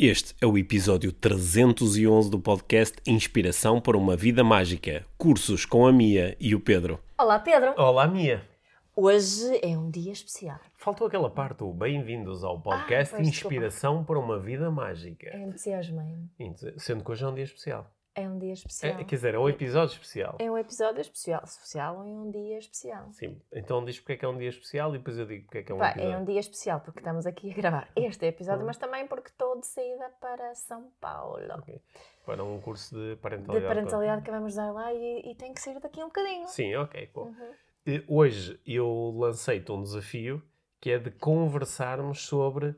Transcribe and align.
Este 0.00 0.32
é 0.40 0.46
o 0.46 0.56
episódio 0.56 1.10
311 1.10 2.30
do 2.30 2.38
podcast 2.38 2.98
Inspiração 3.04 3.80
para 3.80 3.98
uma 3.98 4.14
Vida 4.16 4.44
Mágica. 4.44 5.04
Cursos 5.18 5.64
com 5.64 5.88
a 5.88 5.92
Mia 5.92 6.36
e 6.38 6.54
o 6.54 6.60
Pedro. 6.60 7.00
Olá, 7.18 7.40
Pedro. 7.40 7.74
Olá, 7.76 8.06
Mia. 8.06 8.48
Hoje 8.94 9.58
é 9.60 9.76
um 9.76 9.90
dia 9.90 10.12
especial. 10.12 10.60
Faltou 10.76 11.08
aquela 11.08 11.28
parte, 11.28 11.64
o 11.64 11.72
bem-vindos 11.72 12.44
ao 12.44 12.60
podcast 12.60 13.16
Ah, 13.16 13.20
Inspiração 13.20 14.04
para 14.04 14.20
uma 14.20 14.38
Vida 14.38 14.70
Mágica. 14.70 15.30
É 15.30 15.42
entusiasmo. 15.42 16.00
Sendo 16.76 17.02
que 17.02 17.10
hoje 17.10 17.24
é 17.24 17.26
um 17.26 17.34
dia 17.34 17.42
especial. 17.42 17.90
É 18.20 18.28
um 18.28 18.38
dia 18.38 18.52
especial. 18.52 18.92
É, 19.00 19.04
quer 19.04 19.14
dizer, 19.14 19.34
é 19.34 19.38
um 19.38 19.48
episódio 19.48 19.92
especial. 19.92 20.36
É 20.40 20.50
um 20.50 20.58
episódio 20.58 21.00
especial. 21.00 21.40
Especial 21.44 21.94
é 22.02 22.06
um 22.06 22.30
dia 22.30 22.58
especial. 22.58 23.08
Sim, 23.12 23.40
então 23.52 23.84
diz 23.84 24.00
porque 24.00 24.14
é 24.14 24.16
que 24.16 24.24
é 24.24 24.28
um 24.28 24.36
dia 24.36 24.48
especial 24.48 24.94
e 24.94 24.98
depois 24.98 25.18
eu 25.18 25.26
digo 25.26 25.44
porque 25.44 25.58
é 25.58 25.62
que 25.62 25.70
é 25.70 25.74
um 25.74 25.78
Pá, 25.78 25.90
episódio. 25.90 26.12
é 26.12 26.18
um 26.18 26.24
dia 26.24 26.40
especial 26.40 26.80
porque 26.80 26.98
estamos 26.98 27.26
aqui 27.26 27.52
a 27.52 27.54
gravar 27.54 27.88
este 27.96 28.26
episódio, 28.26 28.66
mas 28.66 28.76
também 28.76 29.06
porque 29.06 29.28
estou 29.28 29.60
de 29.60 29.66
saída 29.66 30.10
para 30.20 30.54
São 30.54 30.90
Paulo. 31.00 31.38
Ok. 31.58 31.80
Para 32.26 32.42
um 32.44 32.60
curso 32.60 32.94
de 32.94 33.10
De 33.10 33.16
parentalidade. 33.16 33.66
parentalidade 33.74 34.22
que 34.22 34.30
vamos 34.30 34.54
dar 34.56 34.72
lá 34.72 34.92
e, 34.92 35.30
e 35.30 35.34
tem 35.34 35.54
que 35.54 35.60
sair 35.60 35.78
daqui 35.80 36.02
um 36.02 36.06
bocadinho. 36.08 36.46
Sim, 36.48 36.74
ok, 36.76 37.10
bom. 37.14 37.22
Uhum. 37.26 37.52
Eh, 37.86 38.02
Hoje 38.08 38.60
eu 38.66 39.14
lancei-te 39.16 39.70
um 39.72 39.82
desafio 39.82 40.42
que 40.80 40.90
é 40.90 40.98
de 40.98 41.10
conversarmos 41.12 42.26
sobre 42.26 42.74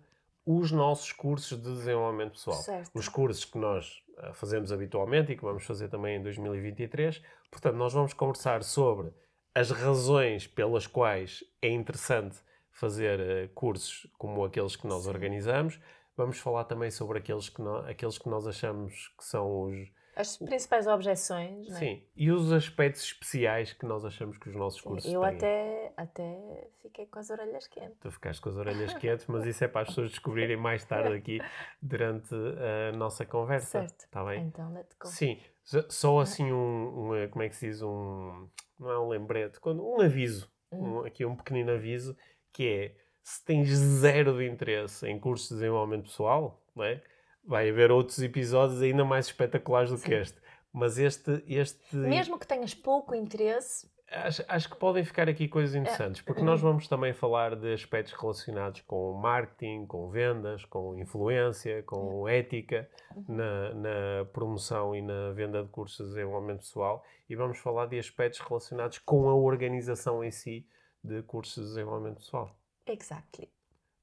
os 0.46 0.70
nossos 0.70 1.12
cursos 1.12 1.58
de 1.60 1.64
desenvolvimento 1.64 2.32
pessoal. 2.32 2.56
Certo. 2.58 2.90
Os 2.94 3.08
cursos 3.08 3.44
que 3.44 3.58
nós 3.58 4.02
fazemos 4.34 4.72
habitualmente 4.72 5.32
e 5.32 5.36
que 5.36 5.42
vamos 5.42 5.64
fazer 5.64 5.88
também 5.88 6.16
em 6.16 6.22
2023. 6.22 7.22
Portanto, 7.50 7.76
nós 7.76 7.92
vamos 7.92 8.12
conversar 8.12 8.62
sobre 8.62 9.12
as 9.54 9.70
razões 9.70 10.46
pelas 10.46 10.86
quais 10.86 11.42
é 11.60 11.68
interessante 11.68 12.38
fazer 12.70 13.18
eh, 13.20 13.48
cursos 13.54 14.06
como 14.16 14.44
aqueles 14.44 14.76
que 14.76 14.86
nós 14.86 15.06
organizamos. 15.06 15.78
Vamos 16.16 16.38
falar 16.38 16.64
também 16.64 16.90
sobre 16.90 17.18
aqueles 17.18 17.48
que, 17.48 17.60
nó- 17.60 17.78
aqueles 17.88 18.18
que 18.18 18.28
nós 18.28 18.46
achamos 18.46 19.08
que 19.18 19.24
são 19.24 19.62
os, 19.64 19.88
As 20.16 20.36
principais 20.36 20.86
objeções, 20.86 21.68
não 21.68 21.76
é? 21.76 21.78
Sim, 21.78 22.02
e 22.16 22.30
os 22.30 22.52
aspectos 22.52 23.02
especiais 23.02 23.72
que 23.72 23.86
nós 23.86 24.04
achamos 24.04 24.36
que 24.38 24.48
os 24.48 24.56
nossos 24.56 24.80
cursos 24.80 25.10
Eu 25.10 25.20
têm. 25.20 25.30
até, 25.36 25.92
até 25.96 26.68
fiquei 26.82 27.06
com 27.06 27.18
as 27.18 27.30
orelhas 27.30 27.66
quentes. 27.68 27.96
Tu 28.00 28.10
ficaste 28.10 28.40
com 28.40 28.48
as 28.48 28.56
orelhas 28.56 28.92
quietas, 28.94 29.26
mas 29.28 29.46
isso 29.46 29.62
é 29.64 29.68
para 29.68 29.82
as 29.82 29.88
pessoas 29.88 30.10
descobrirem 30.10 30.56
mais 30.56 30.84
tarde 30.84 31.14
aqui 31.14 31.40
durante 31.80 32.34
a 32.34 32.92
nossa 32.96 33.24
conversa. 33.24 33.80
Certo. 33.82 34.04
Está 34.04 34.24
bem? 34.24 34.42
Então, 34.42 34.72
let's 34.74 34.94
go. 35.00 35.06
Sim, 35.08 35.40
só- 35.88 36.18
assim 36.20 36.52
um, 36.52 37.08
um, 37.08 37.14
eh, 37.14 37.28
como 37.28 37.42
é 37.44 37.48
que 37.48 37.56
se 37.56 37.68
diz, 37.68 37.80
um, 37.80 38.48
não 38.78 38.90
é 38.90 38.98
um 38.98 39.08
lembrete, 39.08 39.60
quando, 39.60 39.86
um 39.86 40.00
aviso, 40.00 40.50
Hum. 40.72 40.98
um- 40.98 41.04
aqui 41.04 41.24
um 41.24 41.36
pequenino 41.36 41.72
aviso, 41.72 42.16
que 42.52 42.68
é, 42.68 42.94
se 43.22 43.44
tens 43.44 43.68
zero 43.70 44.36
de 44.36 44.46
interesse 44.48 45.06
em 45.06 45.18
cursos 45.20 45.48
de 45.48 45.54
desenvolvimento 45.54 46.04
pessoal, 46.04 46.60
não 46.74 46.84
é? 46.84 47.00
Vai 47.44 47.68
haver 47.70 47.90
outros 47.90 48.20
episódios 48.22 48.82
ainda 48.82 49.04
mais 49.04 49.26
espetaculares 49.26 49.90
do 49.90 49.98
que 49.98 50.08
Sim. 50.08 50.14
este. 50.14 50.40
Mas 50.72 50.98
este, 50.98 51.42
este 51.48 51.96
Mesmo 51.96 52.38
que 52.38 52.46
tenhas 52.46 52.74
pouco 52.74 53.14
interesse, 53.14 53.88
Acho, 54.12 54.44
acho 54.48 54.68
que 54.68 54.76
podem 54.76 55.04
ficar 55.04 55.28
aqui 55.28 55.46
coisas 55.46 55.72
interessantes, 55.76 56.20
porque 56.20 56.42
nós 56.42 56.60
vamos 56.60 56.88
também 56.88 57.12
falar 57.12 57.54
de 57.54 57.72
aspectos 57.72 58.12
relacionados 58.12 58.80
com 58.80 59.12
marketing, 59.12 59.86
com 59.86 60.10
vendas, 60.10 60.64
com 60.64 60.98
influência, 60.98 61.84
com 61.84 62.26
ética, 62.28 62.90
na, 63.28 63.72
na 63.72 64.24
promoção 64.32 64.96
e 64.96 65.00
na 65.00 65.30
venda 65.30 65.62
de 65.62 65.68
cursos 65.68 66.08
de 66.08 66.14
desenvolvimento 66.14 66.58
pessoal, 66.58 67.04
e 67.28 67.36
vamos 67.36 67.58
falar 67.58 67.86
de 67.86 68.00
aspectos 68.00 68.40
relacionados 68.40 68.98
com 68.98 69.28
a 69.28 69.34
organização 69.34 70.24
em 70.24 70.32
si 70.32 70.66
de 71.04 71.22
cursos 71.22 71.62
de 71.62 71.68
desenvolvimento 71.68 72.16
pessoal. 72.16 72.58
exactly. 72.88 73.48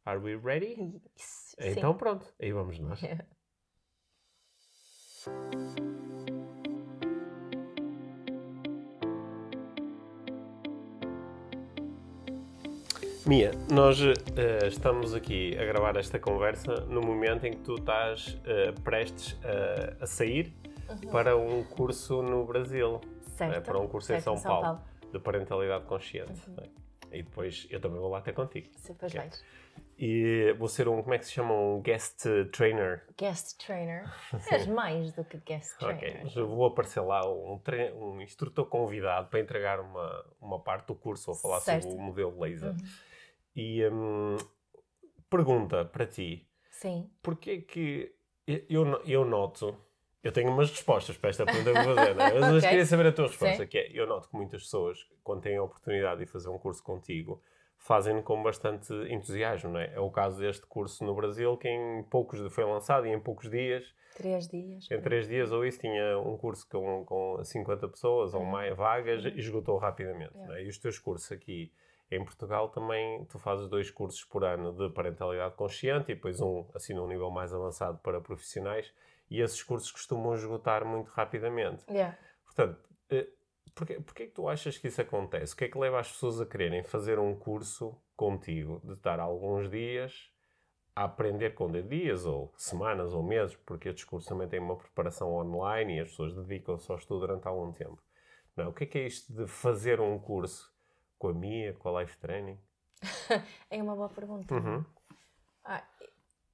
Are 0.07 0.19
we 0.19 0.35
ready? 0.35 0.75
Yes. 1.17 1.55
Então 1.59 1.93
pronto, 1.97 2.25
aí 2.41 2.51
vamos 2.53 2.79
nós. 2.79 2.99
Sim. 2.99 3.17
Mia, 13.25 13.51
nós 13.69 13.99
eh, 14.01 14.67
estamos 14.67 15.13
aqui 15.13 15.57
a 15.59 15.65
gravar 15.65 15.97
esta 15.97 16.17
conversa 16.17 16.85
no 16.85 17.01
momento 17.01 17.45
em 17.45 17.51
que 17.51 17.57
tu 17.59 17.75
estás 17.75 18.37
eh, 18.45 18.71
prestes 18.83 19.37
a- 19.43 20.03
a 20.03 20.07
sair 20.07 20.53
para 21.11 21.35
um 21.35 21.61
curso 21.63 22.21
no 22.21 22.45
Brasil, 22.45 23.01
Certo. 23.35 23.57
eh, 23.57 23.59
para 23.61 23.77
um 23.79 23.87
curso 23.87 24.13
em 24.13 24.21
Certo, 24.21 24.39
São, 24.39 24.41
Paulo, 24.63 24.79
de 25.11 25.19
parentalidade 25.19 25.83
consciente. 25.85 26.49
né? 26.51 26.63
E 27.11 27.23
depois 27.23 27.67
eu 27.69 27.79
também 27.79 27.99
vou 27.99 28.09
lá 28.09 28.21
ter 28.21 28.33
contigo. 28.33 28.69
Sim, 28.75 28.93
pois 28.95 29.11
Ok. 29.13 29.21
vais. 29.21 29.43
E 29.99 30.53
vou 30.59 30.67
ser 30.67 30.87
um, 30.87 31.01
como 31.01 31.13
é 31.13 31.17
que 31.19 31.25
se 31.25 31.31
chama? 31.31 31.53
Um 31.53 31.81
guest 31.81 32.23
trainer. 32.51 33.05
Guest 33.17 33.57
trainer. 33.65 34.03
És 34.51 34.67
mais 34.67 35.11
do 35.13 35.23
que 35.25 35.37
guest 35.37 35.75
Ok, 35.81 35.97
trainer. 35.97 36.23
mas 36.23 36.35
eu 36.35 36.47
vou 36.47 36.65
aparecer 36.67 37.01
lá 37.01 37.27
um, 37.27 37.59
um 37.95 38.21
instrutor 38.21 38.65
convidado 38.67 39.29
para 39.29 39.39
entregar 39.39 39.79
uma, 39.79 40.25
uma 40.39 40.59
parte 40.59 40.87
do 40.87 40.95
curso 40.95 41.31
ou 41.31 41.35
falar 41.37 41.59
Certo. 41.61 41.83
sobre 41.83 41.97
o 41.97 42.01
modelo 42.01 42.39
laser. 42.39 42.71
Uhum. 42.71 42.77
E 43.55 43.87
hum, 43.87 44.37
pergunta 45.29 45.83
para 45.85 46.05
ti: 46.05 46.47
Sim. 46.69 47.09
porquê 47.21 47.61
que 47.61 48.13
eu- 48.45 49.01
eu 49.05 49.25
noto, 49.25 49.75
eu 50.23 50.31
tenho 50.31 50.49
umas 50.51 50.69
respostas 50.69 51.15
para 51.17 51.29
esta 51.29 51.45
pergunta 51.45 51.71
que 51.73 51.83
vou 51.85 51.95
fazer, 51.95 52.15
não 52.15 52.25
é? 52.25 52.33
mas 52.33 52.49
eu 52.51 52.57
Ok. 52.57 52.69
queria 52.69 52.85
saber 52.85 53.07
a 53.07 53.11
tua 53.11 53.27
resposta, 53.27 53.63
Sim. 53.63 53.67
que 53.67 53.77
é, 53.77 53.91
eu 53.93 54.05
noto 54.07 54.29
que 54.29 54.35
muitas 54.35 54.63
pessoas, 54.63 55.07
quando 55.23 55.41
têm 55.41 55.57
a 55.57 55.63
oportunidade 55.63 56.19
de 56.19 56.25
fazer 56.31 56.49
um 56.49 56.57
curso 56.57 56.83
contigo, 56.83 57.41
fazem 57.77 58.21
com 58.23 58.41
bastante 58.41 58.91
entusiasmo, 59.09 59.71
não 59.71 59.79
é? 59.79 59.93
É 59.93 59.99
o 59.99 60.09
caso 60.09 60.39
deste 60.39 60.65
curso 60.65 61.03
no 61.05 61.13
Brasil, 61.15 61.55
que 61.57 61.69
em 61.69 62.03
poucos, 62.03 62.39
foi 62.53 62.63
lançado 62.65 63.05
e 63.05 63.11
em 63.11 63.19
poucos 63.19 63.49
dias, 63.49 63.93
Três 64.15 64.47
dias. 64.47 64.89
em 64.89 64.99
três 64.99 65.27
dias 65.27 65.51
ou 65.51 65.63
isso, 65.63 65.79
tinha 65.79 66.17
um 66.19 66.35
curso 66.37 66.67
com, 66.67 67.05
com 67.05 67.43
50 67.43 67.87
pessoas 67.87 68.33
ou 68.33 68.41
Uhum. 68.41 68.47
mais 68.47 68.75
vagas 68.75 69.23
e 69.23 69.27
esgotou 69.39 69.77
rapidamente. 69.77 70.31
Yeah. 70.33 70.47
não 70.47 70.55
é? 70.55 70.63
E 70.63 70.67
os 70.67 70.77
teus 70.79 70.97
cursos 70.97 71.31
aqui 71.31 71.71
em 72.09 72.23
Portugal 72.25 72.69
também, 72.69 73.23
tu 73.25 73.37
fazes 73.37 73.67
dois 73.69 73.91
cursos 73.91 74.23
por 74.23 74.43
ano 74.43 74.73
de 74.73 74.89
parentalidade 74.93 75.53
consciente 75.55 76.11
e 76.11 76.15
depois 76.15 76.41
um, 76.41 76.65
assim, 76.73 76.93
num 76.95 77.07
nível 77.07 77.29
mais 77.29 77.53
avançado 77.53 77.99
para 77.99 78.19
profissionais. 78.19 78.91
E 79.29 79.41
esses 79.41 79.61
cursos 79.61 79.91
costumam 79.91 80.33
esgotar 80.35 80.85
muito 80.85 81.09
rapidamente. 81.09 81.83
Yeah. 81.89 82.17
Portanto, 82.45 82.79
eh, 83.09 83.27
porquê, 83.75 83.99
porquê 83.99 84.27
que 84.27 84.33
tu 84.33 84.47
achas 84.47 84.77
que 84.77 84.87
isso 84.87 85.01
acontece? 85.01 85.53
O 85.53 85.57
que 85.57 85.65
é 85.65 85.69
que 85.69 85.77
leva 85.77 85.99
as 85.99 86.11
pessoas 86.11 86.39
a 86.39 86.45
quererem 86.45 86.83
fazer 86.83 87.19
um 87.19 87.35
curso 87.35 87.99
contigo, 88.15 88.81
de 88.83 88.93
estar 88.93 89.19
alguns 89.19 89.69
dias 89.69 90.31
a 90.95 91.03
aprender 91.03 91.51
com 91.51 91.71
dias 91.71 92.25
ou 92.25 92.51
semanas 92.57 93.13
ou 93.13 93.21
meses, 93.21 93.55
porque 93.55 93.89
estes 93.89 94.03
cursos 94.03 94.27
também 94.27 94.47
têm 94.47 94.59
uma 94.59 94.75
preparação 94.75 95.31
online 95.31 95.97
e 95.97 95.99
as 95.99 96.09
pessoas 96.09 96.33
dedicam-se 96.35 96.91
ao 96.91 96.97
estudo 96.97 97.19
durante 97.19 97.47
algum 97.47 97.71
tempo. 97.71 98.01
Não, 98.55 98.69
o 98.69 98.73
que 98.73 98.85
é 98.85 98.87
que 98.87 98.97
é 98.97 99.05
isto 99.05 99.31
de 99.31 99.45
fazer 99.45 100.01
um 100.01 100.17
curso 100.17 100.73
com 101.19 101.27
a 101.27 101.33
Mia, 101.33 101.73
com 101.75 101.95
a 101.95 102.01
Life 102.01 102.17
Training? 102.17 102.59
É 103.69 103.83
uma 103.83 103.95
boa 103.95 104.09
pergunta. 104.09 104.51
Uhum. 104.51 104.83
Ah, 105.63 105.83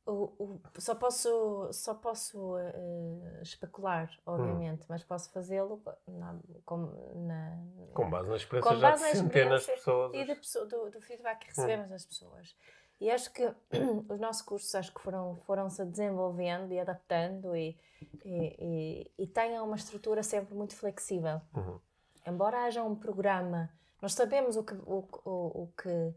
o, 0.06 0.34
o- 0.38 0.62
só 0.80 0.96
posso, 0.96 1.70
só 1.72 1.94
posso 1.94 2.58
eh, 2.58 3.40
especular, 3.42 4.10
obviamente, 4.26 4.86
mas 4.90 5.04
posso 5.04 5.32
fazê-lo 5.32 5.82
na, 6.08 6.38
com, 6.66 6.78
na, 7.16 7.58
Com 7.94 8.10
base 8.10 8.30
na 8.30 8.36
experiência 8.36 8.72
Com 8.72 8.78
já 8.80 8.90
base 8.92 9.04
de 9.04 9.10
na 9.18 9.24
centenas 9.24 9.62
de 9.66 9.72
pessoas. 9.72 10.12
e 10.14 10.36
pessoa- 10.36 10.66
do, 10.66 10.90
do 10.92 11.02
feedback 11.02 11.40
que 11.40 11.48
recebemos 11.48 11.90
das 11.90 12.06
pessoas. 12.06 12.56
E 13.00 13.10
acho 13.12 13.32
que 13.34 13.44
os 14.10 14.20
nossos 14.20 14.42
cursos 14.42 14.74
acho 14.76 14.94
que 14.94 15.02
foram, 15.02 15.36
foram 15.46 15.70
se 15.70 15.84
desenvolvendo 15.86 16.72
e 16.74 16.80
adaptando 16.80 17.56
e, 17.56 17.78
e, 18.26 18.56
e, 18.60 19.12
e 19.24 19.28
têm 19.28 19.60
uma 19.60 19.76
estrutura 19.76 20.22
sempre 20.24 20.54
muito 20.54 20.76
flexível. 20.76 21.42
Uhum. 21.56 21.80
Embora 22.26 22.64
haja 22.66 22.84
um 22.84 22.96
programa, 22.96 23.70
nós 24.02 24.14
sabemos 24.14 24.56
o 24.58 24.64
que, 24.64 24.74
o, 24.76 25.08
o, 25.26 25.64
o 25.64 25.74
que, 25.78 26.14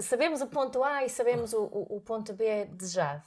sabemos 0.00 0.40
o 0.42 0.46
ponto 0.46 0.82
A 0.84 1.04
e 1.04 1.08
sabemos 1.08 1.52
o, 1.52 1.62
o, 1.64 1.96
o 1.96 2.00
ponto 2.00 2.32
B 2.32 2.64
desejado. 2.66 3.22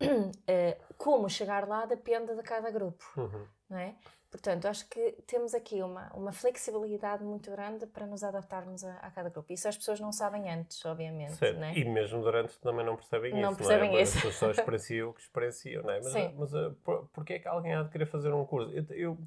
Eh, 0.46 0.76
Como 0.98 1.28
chegar 1.30 1.66
lá 1.68 1.86
depende 1.86 2.34
de 2.34 2.42
cada 2.42 2.70
grupo 2.70 3.04
Uhum. 3.16 3.46
não 3.70 3.78
é? 3.78 3.94
Portanto, 4.30 4.66
acho 4.66 4.88
que 4.88 5.12
temos 5.28 5.54
aqui 5.54 5.80
uma, 5.80 6.12
uma 6.12 6.32
flexibilidade 6.32 7.22
muito 7.22 7.48
grande 7.52 7.86
para 7.86 8.04
nos 8.04 8.24
adaptarmos 8.24 8.82
a, 8.84 8.94
a 8.96 9.08
cada 9.12 9.30
grupo. 9.30 9.52
Isso 9.52 9.68
as 9.68 9.76
pessoas 9.76 10.00
não 10.00 10.10
sabem 10.10 10.50
antes, 10.50 10.84
obviamente, 10.84 11.34
Certo. 11.36 11.62
é? 11.62 11.72
E 11.78 11.84
mesmo 11.84 12.20
durante 12.20 12.58
também 12.58 12.84
não 12.84 12.96
percebem 12.96 13.32
Não 13.40 13.50
isso. 13.50 13.58
percebem 13.58 13.90
não 13.92 13.98
é? 13.98 14.02
isso. 14.02 14.16
As 14.18 14.22
pessoas 14.24 14.36
só 14.36 14.50
experienciam 14.50 15.10
o 15.10 15.14
que 15.14 15.20
experienciam, 15.20 15.82
não 15.84 15.90
é? 15.90 15.98
Mas, 15.98 16.12
Sim. 16.12 16.34
mas 16.36 16.52
uh, 16.52 16.72
por, 16.82 17.06
porquê 17.12 17.34
é 17.34 17.38
que 17.38 17.46
alguém 17.46 17.72
há 17.74 17.84
de 17.84 17.90
querer 17.90 18.06
fazer 18.06 18.32
um 18.32 18.44
curso? 18.44 18.72
Eu, 18.72 18.84
eu, 18.90 19.18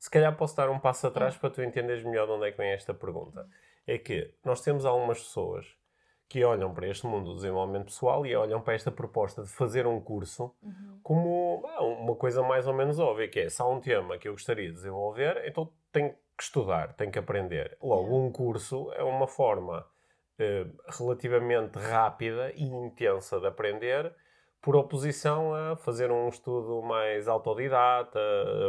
se 0.00 0.10
calhar 0.10 0.36
posso 0.36 0.56
dar 0.56 0.68
um 0.68 0.80
passo 0.80 1.06
atrás 1.06 1.36
Hum. 1.36 1.38
para 1.38 1.50
tu 1.50 1.62
entenderes 1.62 2.02
melhor 2.04 2.26
de 2.26 2.32
onde 2.32 2.48
é 2.48 2.50
que 2.50 2.58
vem 2.58 2.72
esta 2.72 2.92
pergunta. 2.92 3.48
É 3.86 3.98
que 3.98 4.32
nós 4.44 4.60
temos 4.60 4.84
algumas 4.84 5.18
pessoas 5.18 5.66
que 6.28 6.44
olham 6.44 6.74
para 6.74 6.88
este 6.88 7.06
mundo 7.06 7.26
do 7.30 7.36
desenvolvimento 7.36 7.84
pessoal 7.86 8.26
e 8.26 8.34
olham 8.34 8.60
para 8.60 8.74
esta 8.74 8.90
proposta 8.90 9.42
de 9.42 9.48
fazer 9.48 9.86
um 9.86 10.00
curso 10.00 10.52
Uhum. 10.60 10.98
como 11.02 11.62
ah, 11.66 11.84
uma 11.84 12.16
coisa 12.16 12.42
mais 12.42 12.66
ou 12.66 12.74
menos 12.74 12.98
óbvia, 12.98 13.28
que 13.28 13.38
é, 13.40 13.48
se 13.48 13.62
há 13.62 13.66
um 13.66 13.80
tema 13.80 14.18
que 14.18 14.26
eu 14.26 14.32
gostaria 14.32 14.66
de 14.68 14.74
desenvolver, 14.74 15.40
então 15.46 15.72
tenho 15.92 16.10
que 16.36 16.42
estudar, 16.42 16.94
tenho 16.94 17.12
que 17.12 17.18
aprender. 17.18 17.78
Logo, 17.80 18.08
Yeah. 18.08 18.26
um 18.26 18.32
curso 18.32 18.92
é 18.94 19.04
uma 19.04 19.28
forma 19.28 19.86
eh, 20.38 20.66
relativamente 20.98 21.78
rápida 21.78 22.52
e 22.56 22.64
intensa 22.64 23.38
de 23.40 23.46
aprender, 23.46 24.12
por 24.60 24.74
oposição 24.74 25.54
a 25.54 25.76
fazer 25.76 26.10
um 26.10 26.28
estudo 26.28 26.82
mais 26.82 27.28
autodidata, 27.28 28.18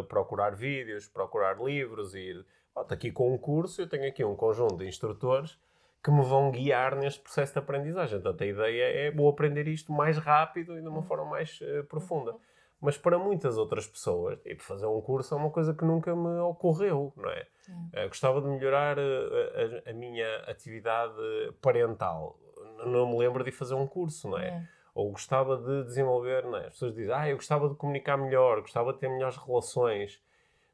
procurar 0.07 0.55
vídeos, 0.55 1.07
procurar 1.09 1.59
livros 1.59 2.13
e 2.13 2.33
estou 2.81 2.95
aqui 2.95 3.11
com 3.11 3.33
um 3.33 3.37
curso, 3.37 3.81
eu 3.81 3.87
tenho 3.87 4.07
aqui 4.07 4.23
um 4.23 4.35
conjunto 4.35 4.77
de 4.77 4.87
instrutores 4.87 5.57
que 6.03 6.11
me 6.11 6.23
vão 6.23 6.51
guiar 6.51 6.95
neste 6.95 7.19
processo 7.19 7.53
de 7.53 7.59
aprendizagem. 7.59 8.19
Portanto, 8.19 8.41
a 8.41 8.45
ideia 8.45 9.07
é 9.07 9.11
vou 9.11 9.29
aprender 9.29 9.67
isto 9.67 9.91
mais 9.91 10.17
rápido 10.17 10.77
e 10.77 10.81
de 10.81 10.87
uma 10.87 11.03
forma 11.03 11.25
mais 11.25 11.59
uh, 11.61 11.83
profunda. 11.85 12.35
Mas 12.79 12.97
para 12.97 13.17
muitas 13.17 13.57
outras 13.57 13.87
pessoas, 13.87 14.39
tipo, 14.41 14.61
fazer 14.61 14.85
um 14.85 15.01
curso 15.01 15.33
é 15.33 15.37
uma 15.37 15.49
coisa 15.49 15.73
que 15.73 15.83
nunca 15.83 16.15
me 16.15 16.39
ocorreu, 16.39 17.11
não 17.17 17.29
é? 17.29 17.47
Uh, 17.67 18.07
gostava 18.07 18.39
de 18.39 18.47
melhorar 18.47 18.97
uh, 18.97 19.83
a, 19.85 19.89
a, 19.89 19.93
minha 19.93 20.37
atividade 20.47 21.15
parental. 21.61 22.39
Não 22.85 23.09
me 23.09 23.17
lembro 23.17 23.43
de 23.43 23.51
fazer 23.51 23.73
um 23.73 23.87
curso, 23.87 24.29
não 24.29 24.37
é? 24.37 24.47
é 24.47 24.77
ou 24.97 25.11
gostava 25.11 25.57
de 25.57 25.83
desenvolver, 25.83 26.43
não 26.43 26.57
é? 26.57 26.61
As 26.61 26.73
pessoas 26.73 26.95
dizem, 26.95 27.13
ah, 27.13 27.29
eu 27.29 27.35
gostava 27.35 27.69
de 27.69 27.75
comunicar 27.75 28.17
melhor, 28.17 28.61
gostava 28.61 28.91
de 28.91 28.97
ter 28.97 29.07
melhores 29.07 29.37
relações. 29.37 30.19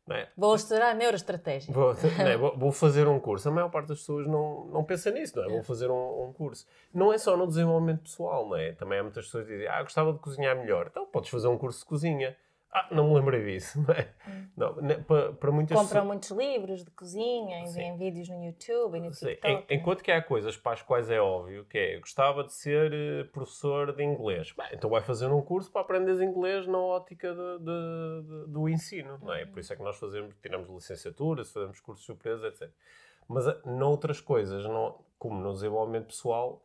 É? 0.09 0.27
Vou 0.35 0.53
estudar 0.53 0.93
neuroestratégia. 0.95 1.73
Vou, 1.73 1.91
é? 1.91 2.35
vou, 2.35 2.57
vou, 2.57 2.71
fazer 2.73 3.07
um 3.07 3.19
curso. 3.19 3.47
A 3.47 3.51
maior 3.51 3.69
parte 3.69 3.87
das 3.87 3.99
pessoas 3.99 4.27
não, 4.27 4.65
não 4.65 4.83
pensa 4.83 5.09
nisso, 5.11 5.37
não 5.37 5.43
é? 5.43 5.47
é. 5.47 5.49
Vou 5.49 5.63
fazer 5.63 5.89
um, 5.89 6.25
um, 6.25 6.33
curso. 6.33 6.67
Não 6.93 7.13
é 7.13 7.17
só 7.17 7.37
no 7.37 7.47
desenvolvimento 7.47 8.01
pessoal, 8.01 8.49
não 8.49 8.57
é? 8.57 8.73
Também 8.73 8.99
há 8.99 9.03
muitas 9.03 9.25
pessoas 9.25 9.45
que 9.45 9.53
dizem, 9.53 9.67
ah, 9.67 9.81
gostava 9.81 10.11
de 10.11 10.19
cozinhar 10.19 10.57
melhor. 10.57 10.87
Então 10.91 11.05
podes 11.05 11.29
fazer 11.29 11.47
um 11.47 11.57
curso 11.57 11.79
de 11.79 11.85
cozinha. 11.85 12.35
Ah, 12.73 12.87
não 12.89 13.09
me 13.09 13.19
lembrei 13.19 13.45
disso. 13.45 13.79
Não 13.79 13.93
é? 13.93 14.09
Hum. 14.27 14.47
Não, 14.57 14.75
né, 14.77 14.95
para, 14.95 15.33
para 15.33 15.51
muitas 15.51 15.77
Compram 15.77 16.05
muitos 16.05 16.31
livros 16.31 16.83
de 16.83 16.89
cozinha, 16.91 17.59
enviam 17.59 17.97
vídeos 17.97 18.29
no 18.29 18.43
YouTube 18.43 18.97
e 18.97 19.01
no 19.01 19.13
Sim. 19.13 19.27
TikTok. 19.27 19.65
Em, 19.69 19.77
enquanto 19.77 20.03
que 20.03 20.11
há 20.11 20.21
coisas 20.21 20.57
para 20.57 20.73
as 20.73 20.81
quais 20.81 21.09
é 21.11 21.21
óbvio 21.21 21.65
que 21.65 21.77
é, 21.77 21.99
gostava 21.99 22.43
de 22.43 22.51
ser 22.51 22.91
uh, 22.91 23.31
professor 23.31 23.93
de 23.93 24.03
inglês. 24.03 24.51
Bem, 24.57 24.67
então 24.73 24.89
vai 24.89 25.01
fazer 25.01 25.27
um 25.27 25.41
curso 25.41 25.71
para 25.71 25.81
aprender 25.81 26.19
inglês 26.23 26.65
na 26.65 26.79
ótica 26.79 27.31
de, 27.31 27.59
de, 27.59 28.45
de, 28.45 28.51
do 28.51 28.67
ensino. 28.67 29.19
Não 29.21 29.33
é? 29.33 29.45
Por 29.45 29.59
isso 29.59 29.71
é 29.71 29.75
que 29.75 29.83
nós 29.83 29.97
fazemos, 29.97 30.35
tiramos 30.41 30.67
licenciaturas, 30.67 31.51
fazemos 31.51 31.79
cursos 31.79 32.05
superiores, 32.05 32.43
etc. 32.43 32.71
Mas 33.27 33.45
uh, 33.45 33.55
noutras 33.65 34.19
coisas, 34.19 34.65
não, 34.65 34.99
como 35.19 35.39
no 35.39 35.53
desenvolvimento 35.53 36.07
pessoal, 36.07 36.63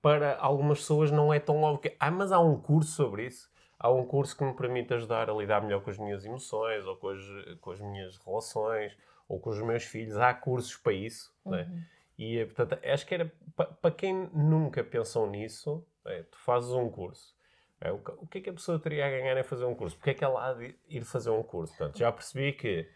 para 0.00 0.36
algumas 0.38 0.78
pessoas 0.78 1.10
não 1.10 1.34
é 1.34 1.40
tão 1.40 1.62
óbvio 1.62 1.90
que, 1.90 1.96
ah, 1.98 2.10
mas 2.12 2.30
há 2.30 2.38
um 2.38 2.60
curso 2.60 2.92
sobre 2.92 3.26
isso 3.26 3.50
há 3.78 3.90
um 3.90 4.04
curso 4.04 4.36
que 4.36 4.44
me 4.44 4.54
permite 4.54 4.92
ajudar 4.94 5.30
a 5.30 5.34
lidar 5.34 5.62
melhor 5.62 5.82
com 5.82 5.90
as 5.90 5.98
minhas 5.98 6.24
emoções, 6.24 6.84
ou 6.84 6.96
com 6.96 7.08
as, 7.08 7.20
com 7.60 7.70
as 7.70 7.80
minhas 7.80 8.16
relações, 8.18 8.96
ou 9.28 9.38
com 9.38 9.50
os 9.50 9.60
meus 9.62 9.84
filhos. 9.84 10.16
Há 10.16 10.34
cursos 10.34 10.76
para 10.76 10.92
isso. 10.92 11.32
Uhum. 11.44 11.52
Né? 11.52 11.86
E, 12.18 12.44
portanto, 12.46 12.78
acho 12.84 13.06
que 13.06 13.14
era 13.14 13.32
para 13.80 13.90
quem 13.92 14.28
nunca 14.34 14.82
pensou 14.82 15.28
nisso, 15.30 15.86
é, 16.04 16.22
tu 16.24 16.38
fazes 16.38 16.70
um 16.70 16.90
curso. 16.90 17.36
É, 17.80 17.92
o, 17.92 17.98
que 18.28 18.38
é 18.38 18.40
que 18.40 18.50
a 18.50 18.52
pessoa 18.52 18.78
teria 18.78 19.06
a 19.06 19.10
ganhar 19.10 19.36
em 19.38 19.44
fazer 19.44 19.64
um 19.64 19.74
curso? 19.74 19.96
Porque 19.96 20.10
é 20.10 20.14
que 20.14 20.24
ela 20.24 20.48
há 20.48 20.52
de 20.52 20.74
ir 20.88 21.04
fazer 21.04 21.30
um 21.30 21.44
curso? 21.44 21.76
Portanto, 21.76 21.96
já 21.96 22.10
percebi 22.10 22.52
que 22.52 22.88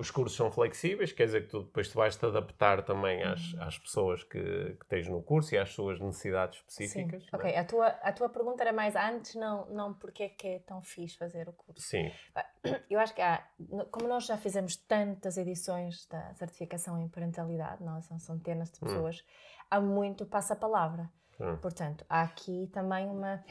os 0.00 0.10
cursos 0.10 0.34
são 0.34 0.50
flexíveis, 0.50 1.12
quer 1.12 1.26
dizer 1.26 1.42
que 1.42 1.48
tu 1.48 1.62
depois 1.62 1.88
tu 1.88 1.98
vais 1.98 2.16
te 2.16 2.24
adaptar 2.24 2.82
também 2.82 3.22
às, 3.22 3.52
uhum. 3.52 3.62
às 3.62 3.78
pessoas 3.78 4.24
que, 4.24 4.40
que 4.80 4.86
tens 4.88 5.06
no 5.06 5.22
curso 5.22 5.54
e 5.54 5.58
às 5.58 5.70
suas 5.74 6.00
necessidades 6.00 6.58
específicas. 6.58 7.22
Sim. 7.22 7.28
É? 7.30 7.36
Ok, 7.36 7.56
a 7.56 7.64
tua, 7.64 7.86
a 7.86 8.12
tua 8.12 8.28
pergunta 8.30 8.62
era 8.62 8.72
mais 8.72 8.96
antes, 8.96 9.34
não, 9.34 9.66
não 9.66 9.92
porque 9.92 10.22
é 10.22 10.28
que 10.30 10.48
é 10.48 10.58
tão 10.60 10.82
fixe 10.82 11.18
fazer 11.18 11.48
o 11.48 11.52
curso. 11.52 11.82
Sim. 11.82 12.10
Eu 12.88 12.98
acho 12.98 13.14
que 13.14 13.20
há, 13.20 13.46
como 13.90 14.08
nós 14.08 14.24
já 14.24 14.38
fizemos 14.38 14.74
tantas 14.76 15.36
edições 15.36 16.06
da 16.06 16.32
certificação 16.34 16.98
em 16.98 17.08
parentalidade, 17.08 17.84
nós 17.84 18.06
são 18.06 18.18
centenas 18.18 18.70
de 18.70 18.78
hum. 18.78 18.86
pessoas, 18.86 19.18
hum. 19.18 19.64
há 19.70 19.80
muito 19.80 20.24
passa-palavra. 20.24 21.10
Hum. 21.38 21.56
Portanto, 21.58 22.04
há 22.08 22.22
aqui 22.22 22.68
também 22.72 23.06
uma 23.06 23.42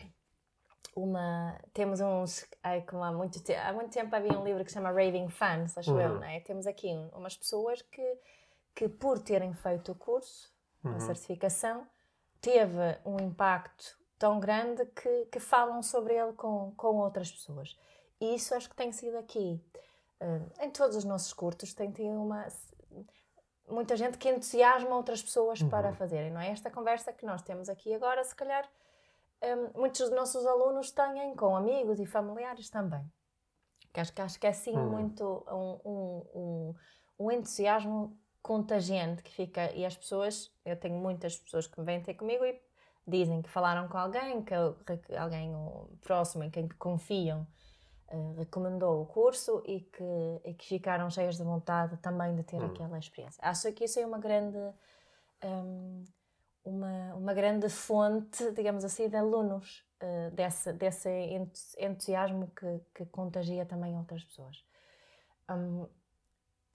uma 0.95 1.57
temos 1.73 1.99
uns 1.99 2.45
ai, 2.63 2.81
como 2.81 3.03
há 3.03 3.11
muito 3.11 3.41
tempo 3.41 3.59
há 3.63 3.73
muito 3.73 3.91
tempo 3.91 4.13
havia 4.15 4.37
um 4.37 4.43
livro 4.43 4.63
que 4.63 4.71
se 4.71 4.75
chama 4.75 4.89
Raving 4.89 5.29
Fans 5.29 5.77
acho 5.77 5.91
uhum. 5.91 6.01
eu 6.01 6.15
não 6.15 6.23
é? 6.23 6.39
temos 6.41 6.67
aqui 6.67 6.87
um, 6.87 7.09
umas 7.09 7.37
pessoas 7.37 7.81
que 7.81 8.17
que 8.75 8.87
por 8.87 9.19
terem 9.19 9.53
feito 9.53 9.91
o 9.91 9.95
curso 9.95 10.51
uhum. 10.83 10.95
a 10.95 10.99
certificação 10.99 11.87
teve 12.41 12.97
um 13.05 13.17
impacto 13.19 13.97
tão 14.17 14.39
grande 14.39 14.85
que, 14.87 15.25
que 15.25 15.39
falam 15.39 15.81
sobre 15.81 16.15
ele 16.15 16.33
com, 16.33 16.73
com 16.75 16.97
outras 16.97 17.31
pessoas 17.31 17.77
e 18.19 18.35
isso 18.35 18.53
acho 18.53 18.69
que 18.69 18.75
tem 18.75 18.91
sido 18.91 19.17
aqui 19.17 19.63
uh, 20.21 20.63
em 20.63 20.71
todos 20.71 20.95
os 20.95 21.03
nossos 21.03 21.33
cursos 21.33 21.73
tem 21.73 21.91
tido 21.91 22.21
uma 22.21 22.47
muita 23.69 23.95
gente 23.95 24.17
que 24.17 24.27
entusiasma 24.27 24.95
outras 24.95 25.21
pessoas 25.21 25.61
uhum. 25.61 25.69
para 25.69 25.93
fazerem 25.93 26.31
não 26.31 26.41
é 26.41 26.49
esta 26.49 26.71
conversa 26.71 27.13
que 27.13 27.25
nós 27.25 27.41
temos 27.41 27.69
aqui 27.69 27.93
agora 27.93 28.23
se 28.23 28.35
calhar 28.35 28.67
um, 29.43 29.79
muitos 29.79 30.01
dos 30.01 30.11
nossos 30.11 30.45
alunos 30.45 30.91
têm 30.91 31.35
com 31.35 31.55
amigos 31.55 31.99
e 31.99 32.05
familiares 32.05 32.69
também. 32.69 33.09
Que 33.93 33.99
acho, 33.99 34.13
que 34.13 34.21
acho 34.21 34.39
que 34.39 34.47
é 34.47 34.49
assim 34.49 34.77
hum. 34.77 34.89
muito 34.89 35.23
um, 35.47 35.89
um, 35.89 36.25
um, 36.35 36.75
um, 37.19 37.31
entusiasmo 37.31 38.17
contagiante 38.41 39.23
que 39.23 39.31
fica. 39.31 39.71
E 39.73 39.85
as 39.85 39.95
pessoas, 39.95 40.51
eu 40.65 40.75
tenho 40.77 40.95
muitas 40.95 41.37
pessoas 41.37 41.67
que 41.67 41.81
vêm 41.81 42.01
ter 42.01 42.13
comigo 42.13 42.45
e 42.45 42.61
dizem 43.07 43.41
que 43.41 43.49
falaram 43.49 43.87
com 43.87 43.97
alguém, 43.97 44.43
que 44.43 44.53
alguém 45.15 45.51
próximo 46.01 46.43
em 46.43 46.49
quem 46.49 46.67
confiam 46.67 47.47
uh, 48.11 48.33
recomendou 48.37 49.01
o 49.01 49.05
curso 49.05 49.63
e 49.65 49.81
que, 49.81 50.41
e 50.45 50.53
que 50.53 50.67
ficaram 50.67 51.09
cheias 51.09 51.37
de 51.37 51.43
vontade 51.43 51.97
também 51.97 52.35
de 52.35 52.43
ter 52.43 52.61
hum. 52.61 52.65
aquela 52.65 52.99
experiência. 52.99 53.39
Acho 53.41 53.71
que 53.71 53.85
isso 53.85 53.99
é 53.99 54.05
uma 54.05 54.19
grande. 54.19 54.57
Um, 55.43 56.03
uma, 56.63 57.15
uma 57.15 57.33
grande 57.33 57.69
fonte, 57.69 58.51
digamos 58.51 58.83
assim, 58.83 59.09
de 59.09 59.15
alunos 59.15 59.83
uh, 60.01 60.31
desse, 60.31 60.73
desse 60.73 61.09
entusiasmo 61.77 62.51
que, 62.55 62.81
que 62.93 63.05
contagia 63.07 63.65
também 63.65 63.97
outras 63.97 64.23
pessoas. 64.23 64.63
Um, 65.49 65.87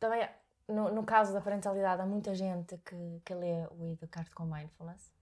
também, 0.00 0.28
no, 0.69 0.92
no, 0.92 1.04
caso 1.04 1.32
da 1.32 1.40
parentalidade, 1.40 2.02
há 2.02 2.06
muita 2.06 2.34
gente 2.34 2.76
que, 2.78 3.20
que 3.25 3.34
lê 3.34 3.66
o 3.70 3.86
Educar-te 3.86 4.31
com 4.31 4.44
Mindfulness 4.44 5.12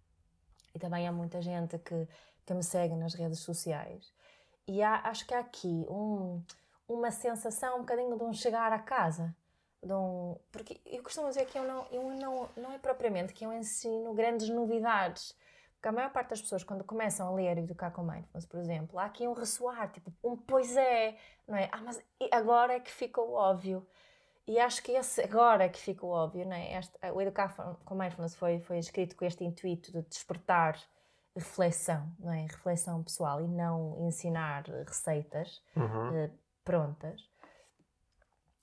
e 0.74 0.78
também 0.78 1.06
há 1.06 1.12
muita 1.12 1.42
gente 1.42 1.78
que, 1.78 2.08
que 2.46 2.54
me 2.54 2.62
segue 2.62 2.94
nas 2.94 3.14
redes 3.14 3.40
sociais. 3.40 4.12
E 4.66 4.82
há, 4.82 5.08
acho 5.08 5.26
que 5.26 5.34
há 5.34 5.40
aqui 5.40 5.86
um, 5.88 6.42
uma 6.88 7.10
sensação 7.10 7.76
um 7.76 7.80
bocadinho 7.80 8.16
de 8.16 8.24
um 8.24 8.32
chegar 8.32 8.72
a 8.72 8.78
casa 8.78 9.34
um, 9.84 10.36
porque 10.50 10.80
eu 10.86 11.02
costumo 11.02 11.28
dizer 11.28 11.46
que 11.46 11.58
eu 11.58 11.64
não, 11.64 11.86
eu 11.90 12.02
não, 12.10 12.48
não 12.56 12.72
é 12.72 12.78
propriamente 12.78 13.32
que 13.32 13.44
eu 13.44 13.52
ensino 13.52 14.14
grandes 14.14 14.48
novidades. 14.48 15.36
Porque 15.74 15.88
a 15.88 15.92
maior 15.92 16.12
parte 16.12 16.30
das 16.30 16.40
pessoas, 16.40 16.62
quando 16.62 16.84
começam 16.84 17.26
a 17.26 17.32
ler 17.32 17.58
e 17.58 17.60
educar 17.60 17.90
com 17.90 18.02
mindfulness, 18.02 18.46
por 18.46 18.60
exemplo, 18.60 18.98
há 19.00 19.06
aqui 19.06 19.26
um 19.26 19.32
ressoar, 19.32 19.90
tipo, 19.90 20.12
um 20.22 20.36
pois 20.36 20.76
é, 20.76 21.16
não 21.46 21.56
é? 21.56 21.68
Ah, 21.72 21.80
mas 21.82 22.00
agora 22.30 22.74
é 22.74 22.80
que 22.80 22.90
ficou 22.90 23.32
óbvio. 23.32 23.84
E 24.46 24.60
acho 24.60 24.82
que 24.82 24.92
esse 24.92 25.20
agora 25.20 25.64
é 25.64 25.68
que 25.68 25.80
ficou 25.80 26.10
óbvio, 26.10 26.46
não 26.46 26.54
é? 26.54 26.78
Este, 26.78 26.96
o 27.12 27.20
Educar 27.20 27.52
com 27.84 27.94
Mindfulness 27.96 28.36
foi, 28.36 28.60
foi 28.60 28.78
escrito 28.78 29.16
com 29.16 29.24
este 29.24 29.44
intuito 29.44 29.90
de 29.90 30.02
despertar 30.02 30.78
reflexão, 31.34 32.08
não 32.18 32.32
é? 32.32 32.42
Reflexão 32.42 33.02
pessoal 33.02 33.40
e 33.40 33.48
não 33.48 34.06
ensinar 34.06 34.64
receitas 34.86 35.60
uhum. 35.74 36.26
uh, 36.26 36.30
prontas. 36.64 37.31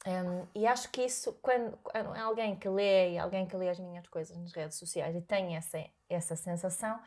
Um, 0.07 0.47
e 0.55 0.65
acho 0.65 0.89
que 0.91 1.03
isso, 1.03 1.37
quando, 1.41 1.77
quando 1.77 2.15
alguém 2.15 2.55
que 2.55 2.69
lê, 2.69 3.17
alguém 3.17 3.45
que 3.45 3.55
lê 3.55 3.69
as 3.69 3.79
minhas 3.79 4.07
coisas 4.07 4.37
nas 4.37 4.53
redes 4.53 4.77
sociais 4.77 5.15
e 5.15 5.21
tem 5.21 5.57
essa, 5.57 5.83
essa 6.09 6.35
sensação, 6.35 6.97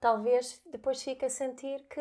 talvez 0.00 0.60
depois 0.70 1.02
fique 1.02 1.24
a 1.24 1.28
sentir 1.28 1.82
que 1.88 2.00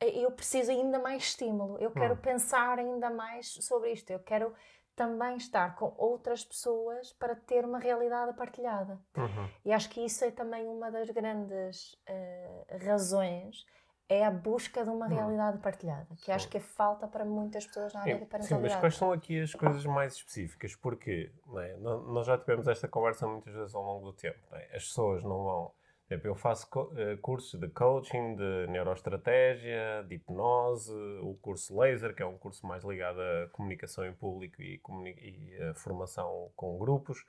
eh, 0.00 0.18
eu 0.18 0.30
preciso 0.30 0.70
ainda 0.70 0.98
mais 0.98 1.22
estímulo, 1.22 1.78
eu 1.78 1.90
quero 1.90 2.14
hum. 2.14 2.18
pensar 2.18 2.78
ainda 2.78 3.08
mais 3.08 3.48
sobre 3.48 3.92
isto, 3.92 4.10
eu 4.10 4.18
quero 4.18 4.54
também 4.94 5.36
estar 5.36 5.74
com 5.76 5.94
outras 5.96 6.44
pessoas 6.44 7.14
para 7.14 7.34
ter 7.34 7.64
uma 7.64 7.78
realidade 7.78 8.36
partilhada. 8.36 9.00
Uhum. 9.16 9.48
E 9.64 9.72
acho 9.72 9.88
que 9.88 10.04
isso 10.04 10.22
é 10.22 10.30
também 10.30 10.68
uma 10.68 10.90
das 10.90 11.08
grandes 11.08 11.94
uh, 11.94 12.84
razões 12.86 13.64
é 14.08 14.24
a 14.24 14.30
busca 14.30 14.84
de 14.84 14.90
uma 14.90 15.06
hum. 15.06 15.08
realidade 15.08 15.58
partilhada, 15.58 16.06
que 16.16 16.26
Sim. 16.26 16.32
acho 16.32 16.48
que 16.48 16.58
é 16.58 16.60
falta 16.60 17.06
para 17.08 17.24
muitas 17.24 17.66
pessoas 17.66 17.92
na 17.94 18.00
área 18.00 18.18
da 18.18 18.26
parentalidade. 18.26 18.48
Sim, 18.48 18.74
mas 18.74 18.80
quais 18.80 18.96
são 18.96 19.12
aqui 19.12 19.40
as 19.40 19.54
coisas 19.54 19.84
mais 19.86 20.14
específicas? 20.14 20.74
Porque 20.76 21.30
é? 21.56 21.76
nós 21.76 22.26
já 22.26 22.36
tivemos 22.36 22.68
esta 22.68 22.86
conversa 22.86 23.26
muitas 23.26 23.54
vezes 23.54 23.74
ao 23.74 23.82
longo 23.82 24.06
do 24.06 24.12
tempo. 24.12 24.38
É? 24.52 24.76
As 24.76 24.84
pessoas 24.84 25.22
não 25.22 25.44
vão... 25.44 25.72
Exemplo, 26.10 26.28
eu 26.28 26.34
faço 26.34 26.68
eh, 26.96 27.16
cursos 27.22 27.58
de 27.58 27.68
coaching, 27.68 28.36
de 28.36 28.66
neuroestratégia, 28.66 30.04
de 30.06 30.16
hipnose, 30.16 30.92
o 31.22 31.38
curso 31.40 31.78
laser, 31.78 32.14
que 32.14 32.22
é 32.22 32.26
um 32.26 32.36
curso 32.36 32.66
mais 32.66 32.84
ligado 32.84 33.18
à 33.18 33.48
comunicação 33.50 34.04
em 34.04 34.12
público 34.12 34.60
e, 34.60 34.78
e 35.22 35.62
a 35.62 35.74
formação 35.74 36.50
com 36.54 36.76
grupos. 36.76 37.24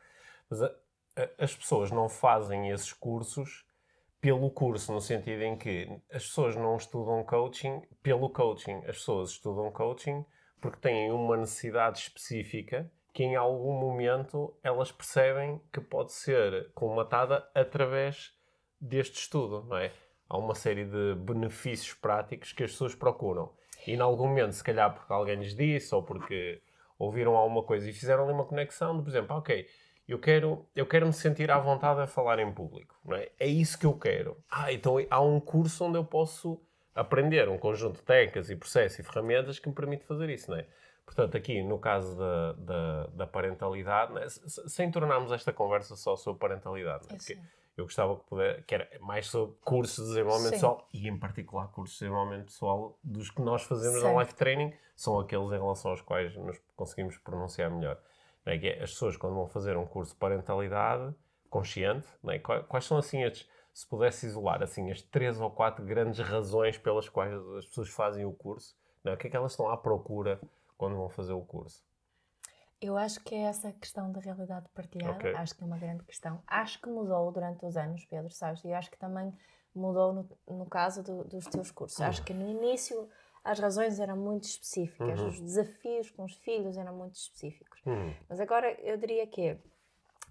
Mas 0.49 0.61
a, 0.61 0.65
a, 1.15 1.43
as 1.45 1.55
pessoas 1.55 1.91
não 1.91 2.09
fazem 2.09 2.71
esses 2.71 2.91
cursos 2.91 3.65
pelo 4.23 4.49
curso, 4.49 4.93
no 4.93 5.01
sentido 5.01 5.41
em 5.41 5.57
que 5.57 5.85
as 6.09 6.23
pessoas 6.23 6.55
não 6.55 6.77
estudam 6.77 7.25
coaching 7.25 7.81
pelo 8.01 8.29
coaching, 8.29 8.77
as 8.87 8.95
pessoas 8.95 9.31
estudam 9.31 9.69
coaching 9.69 10.23
porque 10.61 10.79
têm 10.79 11.11
uma 11.11 11.35
necessidade 11.35 11.99
específica 11.99 12.89
que 13.13 13.21
em 13.21 13.35
algum 13.35 13.77
momento 13.77 14.57
elas 14.63 14.93
percebem 14.93 15.61
que 15.73 15.81
pode 15.81 16.13
ser 16.13 16.71
colmatada 16.73 17.45
através 17.53 18.31
deste 18.79 19.19
estudo, 19.19 19.65
não 19.67 19.75
é? 19.75 19.91
há 20.29 20.37
uma 20.37 20.55
série 20.55 20.85
de 20.85 21.15
benefícios 21.15 21.93
práticos 21.93 22.53
que 22.53 22.63
as 22.63 22.71
pessoas 22.71 22.95
procuram. 22.95 23.51
E 23.85 23.91
em 23.91 23.99
algum 23.99 24.29
momento, 24.29 24.53
se 24.53 24.63
calhar 24.63 24.93
porque 24.93 25.11
alguém 25.11 25.35
lhes 25.35 25.53
disse 25.53 25.93
ou 25.93 26.01
porque 26.01 26.61
ouviram 26.97 27.35
alguma 27.35 27.63
coisa 27.63 27.89
e 27.89 27.91
fizeram 27.91 28.23
ali 28.23 28.31
uma 28.31 28.45
conexão 28.45 28.95
de, 28.95 29.03
por 29.03 29.09
exemplo, 29.09 29.35
ok, 29.35 29.67
eu 30.07 30.19
quero, 30.19 30.65
eu 30.75 30.85
quero 30.85 31.05
me 31.05 31.13
sentir 31.13 31.49
à 31.49 31.57
vontade 31.57 32.01
a 32.01 32.07
falar 32.07 32.39
em 32.39 32.51
público. 32.51 32.95
Não 33.05 33.15
é? 33.15 33.29
é 33.39 33.47
isso 33.47 33.77
que 33.79 33.85
eu 33.85 33.93
quero. 33.93 34.37
Ah, 34.49 34.71
então 34.71 34.95
há 35.09 35.21
um 35.21 35.39
curso 35.39 35.85
onde 35.85 35.97
eu 35.97 36.03
posso 36.03 36.61
aprender 36.93 37.49
um 37.49 37.57
conjunto 37.57 37.97
de 37.97 38.03
técnicas 38.03 38.49
e 38.49 38.55
processos 38.55 38.99
e 38.99 39.03
ferramentas 39.03 39.59
que 39.59 39.67
me 39.67 39.73
permite 39.75 40.05
fazer 40.05 40.29
isso, 40.29 40.51
não 40.51 40.57
é? 40.57 40.67
Portanto, 41.05 41.35
aqui 41.35 41.61
no 41.61 41.79
caso 41.79 42.17
da, 42.17 42.53
da, 42.53 43.07
da 43.07 43.27
parentalidade, 43.27 44.17
é? 44.19 44.29
sem 44.29 44.89
tornarmos 44.89 45.31
esta 45.31 45.51
conversa 45.51 45.95
só 45.95 46.15
sobre 46.15 46.39
parentalidade, 46.39 47.05
é? 47.09 47.15
porque 47.15 47.37
eu 47.75 47.85
gostava 47.85 48.15
que, 48.15 48.23
puder, 48.25 48.63
que 48.65 48.75
era 48.75 48.87
mais 49.01 49.27
sobre 49.27 49.55
cursos 49.63 50.03
de 50.03 50.11
desenvolvimento 50.11 50.51
Sim. 50.51 50.55
pessoal 50.55 50.87
e, 50.93 51.07
em 51.07 51.17
particular, 51.17 51.67
cursos 51.69 51.97
de 51.97 52.05
desenvolvimento 52.05 52.45
pessoal 52.45 52.97
dos 53.03 53.29
que 53.29 53.41
nós 53.41 53.63
fazemos 53.63 53.99
certo. 53.99 54.13
no 54.13 54.19
life 54.19 54.35
training, 54.35 54.73
são 54.95 55.19
aqueles 55.19 55.47
em 55.47 55.59
relação 55.59 55.91
aos 55.91 56.01
quais 56.01 56.35
nos 56.37 56.57
conseguimos 56.75 57.17
pronunciar 57.17 57.69
melhor. 57.71 57.99
É? 58.45 58.57
Que 58.57 58.67
é, 58.67 58.83
as 58.83 58.91
pessoas, 58.91 59.17
quando 59.17 59.35
vão 59.35 59.47
fazer 59.47 59.77
um 59.77 59.85
curso 59.85 60.13
de 60.13 60.19
parentalidade 60.19 61.13
consciente, 61.49 62.07
é? 62.27 62.39
quais 62.39 62.85
são 62.85 62.97
assim 62.97 63.23
estes 63.23 63.47
se 63.73 63.87
pudesse 63.87 64.27
isolar 64.27 64.61
assim 64.61 64.91
as 64.91 65.01
três 65.01 65.41
ou 65.41 65.49
quatro 65.49 65.83
grandes 65.83 66.19
razões 66.19 66.77
pelas 66.77 67.09
quais 67.09 67.33
as 67.57 67.65
pessoas 67.65 67.89
fazem 67.89 68.25
o 68.25 68.31
curso, 68.31 68.75
não, 69.03 69.13
o 69.13 69.17
que 69.17 69.27
é 69.27 69.29
que 69.29 69.35
elas 69.35 69.51
estão 69.51 69.69
à 69.69 69.75
procura 69.75 70.39
quando 70.77 70.95
vão 70.95 71.09
fazer 71.09 71.33
o 71.33 71.41
curso? 71.41 71.83
Eu 72.79 72.97
acho 72.97 73.21
que 73.21 73.33
é 73.33 73.43
essa 73.43 73.71
questão 73.71 74.11
da 74.11 74.19
realidade 74.19 74.67
partilhada, 74.73 75.15
okay. 75.15 75.33
acho 75.35 75.55
que 75.55 75.63
é 75.63 75.65
uma 75.65 75.77
grande 75.77 76.03
questão. 76.03 76.43
Acho 76.45 76.81
que 76.81 76.89
mudou 76.89 77.31
durante 77.31 77.65
os 77.65 77.77
anos, 77.77 78.05
Pedro, 78.05 78.29
sabes? 78.29 78.63
E 78.65 78.73
acho 78.73 78.91
que 78.91 78.97
também 78.97 79.33
mudou 79.73 80.13
no, 80.13 80.29
no 80.57 80.65
caso 80.65 81.01
do, 81.01 81.23
dos 81.23 81.45
teus 81.47 81.71
cursos. 81.71 81.97
Uhum. 81.99 82.05
Acho 82.05 82.23
que 82.23 82.33
no 82.33 82.49
início 82.49 83.09
as 83.43 83.59
razões 83.59 83.99
eram 83.99 84.15
muito 84.15 84.45
específicas, 84.45 85.19
uhum. 85.19 85.27
os 85.27 85.39
desafios 85.39 86.09
com 86.11 86.23
os 86.23 86.33
filhos 86.35 86.77
eram 86.77 86.95
muito 86.95 87.15
específicos. 87.15 87.81
Uhum. 87.85 88.15
Mas 88.29 88.39
agora 88.39 88.71
eu 88.81 88.97
diria 88.97 89.27
que 89.27 89.57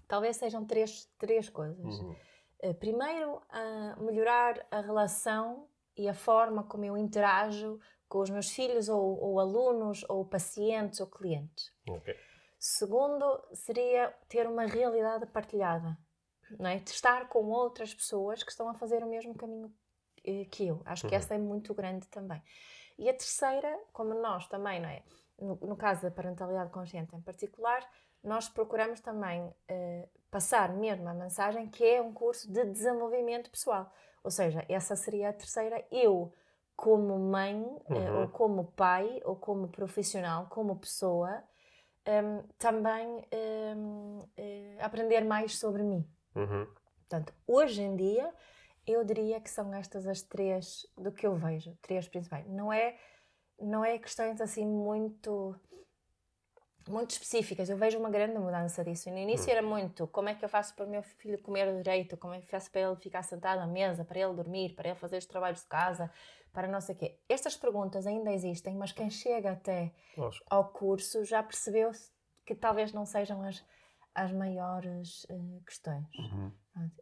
talvez 0.07 0.37
sejam 0.37 0.65
três, 0.65 1.07
três 1.19 1.47
coisas. 1.47 1.99
Uhum. 1.99 2.15
Eh, 2.59 2.73
primeiro, 2.73 3.41
a 3.49 3.95
melhorar 3.99 4.65
a 4.71 4.81
relação 4.81 5.67
e 5.95 6.09
a 6.09 6.13
forma 6.13 6.63
como 6.63 6.85
eu 6.85 6.97
interajo 6.97 7.79
com 8.09 8.19
os 8.19 8.29
meus 8.29 8.49
filhos 8.49 8.89
ou, 8.89 9.19
ou 9.19 9.39
alunos 9.39 10.03
ou 10.09 10.25
pacientes 10.25 10.99
ou 10.99 11.07
clientes. 11.07 11.71
Okay. 11.87 12.15
Segundo, 12.57 13.43
seria 13.53 14.13
ter 14.27 14.47
uma 14.47 14.65
realidade 14.65 15.25
partilhada, 15.27 15.97
não 16.57 16.69
é? 16.69 16.79
De 16.79 16.89
estar 16.89 17.27
com 17.27 17.45
outras 17.49 17.93
pessoas 17.93 18.41
que 18.41 18.51
estão 18.51 18.69
a 18.69 18.73
fazer 18.73 19.03
o 19.03 19.07
mesmo 19.07 19.35
caminho 19.35 19.71
eh, 20.25 20.45
que 20.45 20.67
eu. 20.67 20.81
Acho 20.85 21.07
que 21.07 21.13
uhum. 21.13 21.19
essa 21.19 21.35
é 21.35 21.37
muito 21.37 21.73
grande 21.73 22.07
também. 22.07 22.41
E 22.97 23.09
a 23.09 23.13
terceira, 23.13 23.79
como 23.91 24.13
nós 24.13 24.47
também, 24.47 24.79
não 24.79 24.89
é? 24.89 25.03
No, 25.39 25.55
no 25.55 25.75
caso 25.75 26.03
da 26.03 26.11
parentalidade 26.11 26.71
consciente 26.71 27.15
em 27.15 27.21
particular, 27.21 27.87
nós 28.23 28.47
procuramos 28.47 29.01
também 29.01 29.41
uh, 29.43 30.09
passar 30.31 30.73
mesmo 30.73 31.07
a 31.07 31.13
mensagem 31.13 31.69
que 31.69 31.83
é 31.83 32.01
um 32.01 32.13
curso 32.13 32.51
de 32.51 32.63
desenvolvimento 32.65 33.51
pessoal. 33.51 33.91
Ou 34.23 34.31
seja, 34.31 34.65
essa 34.69 34.95
seria 34.95 35.29
a 35.29 35.33
terceira. 35.33 35.85
Eu, 35.91 36.33
como 36.75 37.19
mãe, 37.19 37.61
eh, 37.89 37.93
uhum. 37.93 38.17
uh, 38.17 38.21
ou 38.21 38.27
como 38.29 38.71
pai, 38.71 39.21
ou 39.25 39.35
como 39.35 39.67
profissional, 39.67 40.47
como 40.49 40.79
pessoa, 40.79 41.43
um, 42.07 42.11
ehm, 42.11 42.39
também 42.57 43.07
um, 43.07 43.19
ehm, 43.31 44.19
uh, 44.19 44.29
eh, 44.37 44.77
aprender 44.79 45.25
mais 45.25 45.59
sobre 45.59 45.83
mim. 45.83 46.07
Uhum. 46.35 46.65
Portanto, 46.99 47.33
hoje 47.45 47.81
em 47.81 47.95
dia, 47.95 48.33
eu 48.85 49.03
diria 49.03 49.39
que 49.39 49.49
são 49.49 49.73
estas 49.73 50.07
as 50.07 50.21
três 50.21 50.85
do 50.97 51.11
que 51.11 51.25
eu 51.25 51.35
vejo, 51.35 51.77
três 51.81 52.07
principais. 52.07 52.47
Não 52.47 52.71
é, 52.71 52.97
não 53.59 53.83
é 53.83 53.97
questões 53.97 54.41
assim 54.41 54.65
muito 54.65 55.55
muito 56.89 57.11
específicas. 57.11 57.69
Eu 57.69 57.77
vejo 57.77 57.97
uma 57.97 58.09
grande 58.09 58.37
mudança 58.37 58.83
disso. 58.83 59.09
no 59.09 59.17
início 59.17 59.49
era 59.49 59.61
muito 59.61 60.07
como 60.07 60.29
é 60.29 60.35
que 60.35 60.43
eu 60.43 60.49
faço 60.49 60.75
para 60.75 60.85
o 60.85 60.89
meu 60.89 61.01
filho 61.01 61.41
comer 61.41 61.73
direito, 61.77 62.17
como 62.17 62.33
é 62.33 62.39
que 62.39 62.45
eu 62.45 62.49
faço 62.49 62.69
para 62.71 62.81
ele 62.81 62.95
ficar 62.97 63.23
sentado 63.23 63.59
à 63.59 63.67
mesa, 63.67 64.03
para 64.03 64.19
ele 64.19 64.33
dormir, 64.33 64.75
para 64.75 64.89
ele 64.89 64.99
fazer 64.99 65.17
os 65.17 65.25
trabalhos 65.25 65.61
de 65.61 65.67
casa, 65.67 66.11
para 66.51 66.67
não 66.67 66.81
sei 66.81 66.95
o 66.95 66.97
quê. 66.97 67.19
Estas 67.29 67.55
perguntas 67.55 68.05
ainda 68.05 68.31
existem, 68.31 68.75
mas 68.75 68.91
quem 68.91 69.09
chega 69.09 69.51
até 69.51 69.93
ao 70.49 70.69
curso 70.69 71.23
já 71.23 71.41
percebeu 71.41 71.91
que 72.45 72.53
talvez 72.53 72.91
não 72.91 73.05
sejam 73.05 73.41
as, 73.43 73.63
as 74.13 74.31
maiores 74.31 75.23
uh, 75.25 75.63
questões. 75.65 76.05
Uhum. 76.17 76.51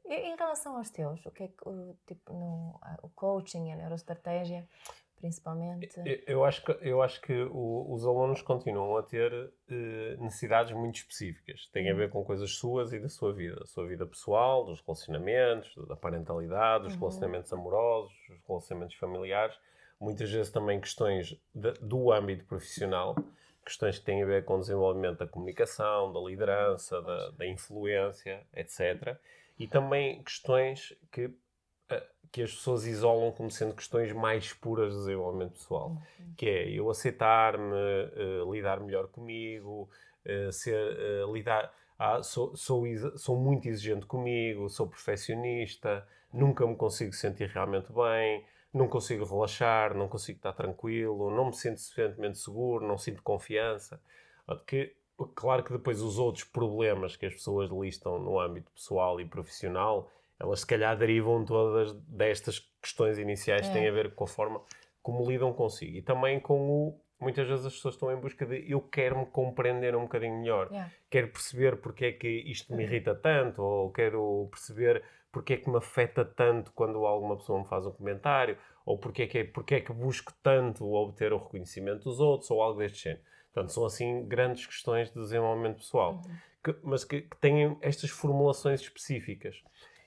E, 0.06 0.14
em 0.14 0.36
relação 0.36 0.78
aos 0.78 0.90
teus, 0.90 1.26
o 1.26 1.32
que 1.32 1.44
é 1.44 1.48
que 1.48 1.68
o, 1.68 1.96
tipo, 2.06 2.34
no, 2.34 2.80
o 3.02 3.10
coaching, 3.10 3.72
a 3.72 3.76
neuroestratégia, 3.76 4.68
principalmente? 5.16 6.02
Eu 6.28 6.44
acho 6.44 6.66
que, 6.66 6.72
eu 6.82 7.02
acho 7.02 7.22
que 7.22 7.44
o, 7.52 7.94
os 7.94 8.06
alunos 8.06 8.42
continuam 8.42 8.98
a 8.98 9.04
ter 9.04 9.32
uh, 9.32 10.24
necessidades 10.24 10.74
muito 10.74 10.96
específicas. 10.96 11.68
Tem 11.68 11.90
a 11.90 11.94
ver 11.94 12.10
com 12.10 12.24
coisas 12.24 12.52
suas 12.56 12.92
e 12.92 13.00
da 13.00 13.08
sua 13.08 13.32
vida. 13.32 13.62
A 13.62 13.66
sua 13.66 13.88
vida 13.88 14.06
pessoal, 14.06 14.66
dos 14.66 14.82
relacionamentos, 14.82 15.74
da 15.88 15.96
parentalidade, 15.96 16.86
dos 16.86 16.94
uhum. 16.94 17.00
relacionamentos 17.00 17.54
amorosos, 17.54 18.14
dos 18.28 18.42
relacionamentos 18.48 18.96
familiares. 18.98 19.56
Muitas 20.00 20.32
vezes 20.32 20.52
também 20.52 20.82
questões 20.82 21.40
de, 21.54 21.72
do 21.74 22.12
âmbito 22.12 22.44
profissional, 22.46 23.16
questões 23.64 24.00
que 24.00 24.06
têm 24.06 24.24
a 24.24 24.26
ver 24.26 24.44
com 24.44 24.56
o 24.56 24.60
desenvolvimento 24.60 25.20
da 25.20 25.28
comunicação, 25.28 26.12
da 26.12 26.20
liderança, 26.20 27.00
da, 27.02 27.30
da 27.30 27.46
influência, 27.46 28.46
etc. 28.56 29.16
E 29.64 29.68
também 29.68 30.24
questões 30.24 30.94
que 31.12 31.32
que 32.32 32.42
as 32.42 32.54
pessoas 32.54 32.86
isolam 32.86 33.32
como 33.32 33.52
sendo 33.52 33.76
questões 33.76 34.14
mais 34.14 34.54
puras 34.54 34.94
de 34.94 35.00
desenvolvimento 35.00 35.52
pessoal, 35.54 35.90
uhum. 35.90 36.34
que 36.38 36.48
é 36.48 36.70
eu 36.70 36.90
aceitar-me, 36.90 37.74
uh, 37.74 38.54
lidar 38.54 38.80
melhor 38.80 39.08
comigo, 39.10 39.90
uh, 40.26 40.52
ser, 40.52 40.78
uh, 41.26 41.34
lidar, 41.34 41.74
ah, 42.00 42.24
sou, 42.24 42.56
sou, 42.56 42.86
sou 43.18 43.38
muito 43.38 43.68
exigente 43.68 44.06
comigo, 44.06 44.70
sou 44.70 44.88
perfeccionista, 44.88 46.08
nunca 46.34 46.66
me 46.66 46.76
consigo 46.76 47.14
sentir 47.14 47.50
realmente 47.50 47.92
bem, 47.92 48.46
não 48.74 48.88
consigo 48.88 49.26
relaxar, 49.26 49.94
não 49.94 50.08
consigo 50.08 50.38
estar 50.38 50.54
tranquilo, 50.54 51.30
não 51.30 51.48
me 51.48 51.54
sinto 51.54 51.82
suficientemente 51.82 52.38
seguro, 52.38 52.88
não 52.88 52.98
sinto 52.98 53.22
confiança. 53.22 54.02
Que, 54.66 54.96
claro 55.28 55.64
que 55.64 55.72
depois 55.72 56.02
os 56.02 56.18
outros 56.18 56.44
problemas 56.44 57.16
que 57.16 57.26
as 57.26 57.34
pessoas 57.34 57.70
listam 57.70 58.20
no 58.20 58.40
âmbito 58.40 58.72
pessoal 58.72 59.20
e 59.20 59.26
profissional 59.26 60.10
elas 60.42 60.62
se 60.62 60.66
calhar 60.66 60.98
derivam 60.98 61.46
todas 61.46 61.94
destas 62.08 62.60
questões 62.82 63.20
iniciais 63.20 63.68
que 63.68 63.78
é. 63.78 63.82
têm 63.82 63.88
a 63.88 63.92
ver 63.92 64.16
com 64.16 64.24
a 64.24 64.28
forma 64.28 64.62
como 65.02 65.30
lidam 65.30 65.54
consigo. 65.54 65.98
E 65.98 66.02
também 66.02 66.40
com 66.40 66.70
o. 66.70 67.02
Muitas 67.20 67.48
vezes 67.48 67.68
as 67.68 67.76
pessoas 67.76 67.94
estão 67.94 68.12
em 68.12 68.20
busca 68.20 68.44
de 68.48 68.66
eu 68.68 68.82
quero 68.82 69.20
me 69.20 69.26
compreender 69.28 69.96
um 69.96 70.02
bocadinho 70.02 70.40
melhor. 70.40 70.70
Yeah. 70.72 70.92
Quero 71.08 71.28
perceber 71.28 71.78
porque 71.78 72.06
é 72.06 72.12
que 72.14 72.28
isto 72.28 72.76
me 72.76 72.84
irrita 72.84 73.14
tanto, 73.14 73.62
ou 73.62 73.92
quero 73.92 74.48
perceber 74.50 75.04
porque 75.32 75.54
é 75.54 75.58
que 75.58 75.70
me 75.70 75.78
afeta 75.78 76.26
tanto 76.26 76.72
quando 76.74 77.06
alguma 77.06 77.38
pessoa 77.38 77.60
me 77.60 77.68
faz 77.68 77.86
um 77.86 77.92
comentário, 77.92 78.58
ou 78.84 78.98
porque 78.98 79.22
é 79.22 79.28
que, 79.28 79.44
porque 79.44 79.76
é 79.76 79.82
que 79.82 79.94
busco 79.94 80.34
tanto 80.42 80.92
obter 80.92 81.32
o 81.32 81.38
reconhecimento 81.38 82.06
dos 82.06 82.20
outros, 82.20 82.50
ou 82.50 82.60
algo 82.60 82.80
deste 82.80 83.04
género. 83.04 83.22
Portanto, 83.54 83.74
são 83.74 83.86
assim 83.86 84.26
grandes 84.28 84.66
questões 84.66 85.12
de 85.12 85.20
desenvolvimento 85.20 85.78
pessoal, 85.78 86.22
uhum. 86.26 86.36
que, 86.64 86.76
mas 86.84 87.04
que, 87.04 87.22
que 87.22 87.38
têm 87.38 87.78
estas 87.82 88.10
formulações 88.10 88.82
específicas. 88.82 89.62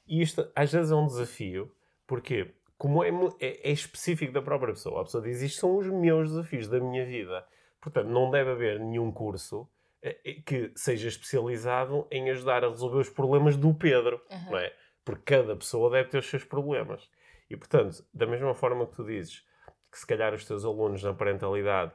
E 0.07 0.23
isto 0.23 0.51
às 0.55 0.73
vezes 0.73 0.91
é 0.91 0.95
um 0.95 1.07
desafio, 1.07 1.71
porque 2.07 2.55
como 2.77 3.05
é, 3.05 3.11
é, 3.41 3.71
é, 3.71 3.73
específico 3.73 4.33
da 4.33 4.43
própria 4.43 4.73
pessoa, 4.73 5.03
a 5.03 5.05
pessoa 5.05 5.23
diz 5.23 5.43
isto 5.43 5.61
são 5.61 5.77
os 5.77 5.87
meus 5.89 6.31
desafios 6.31 6.69
da 6.69 6.81
minha 6.81 7.05
vida. 7.05 7.47
Portanto, 7.81 8.09
não 8.09 8.31
deve 8.31 8.51
haver 8.51 8.81
nenhum 8.81 9.13
curso 9.13 9.69
eh, 10.03 10.19
eh, 10.25 10.35
que 10.45 10.73
seja 10.75 11.09
especializado 11.09 12.07
em 12.11 12.31
ajudar 12.31 12.65
a 12.65 12.69
resolver 12.69 12.99
os 12.99 13.11
problemas 13.11 13.57
do 13.57 13.75
Pedro, 13.75 14.21
uhum. 14.31 14.53
não 14.53 14.59
é? 14.59 14.73
Porque 15.05 15.35
cada 15.37 15.55
pessoa 15.55 15.91
deve 15.91 16.09
ter 16.09 16.19
os 16.19 16.29
seus 16.29 16.45
problemas. 16.45 17.11
E, 17.51 17.57
portanto, 17.57 18.03
da 18.13 18.27
mesma 18.27 18.55
forma 18.55 18.87
que 18.87 18.97
tu 18.97 19.05
dizes 19.05 19.45
que 19.93 19.99
se 19.99 20.07
calhar 20.07 20.33
os 20.33 20.45
teus 20.45 20.65
alunos 20.65 21.03
na 21.03 21.13
parentalidade 21.13 21.93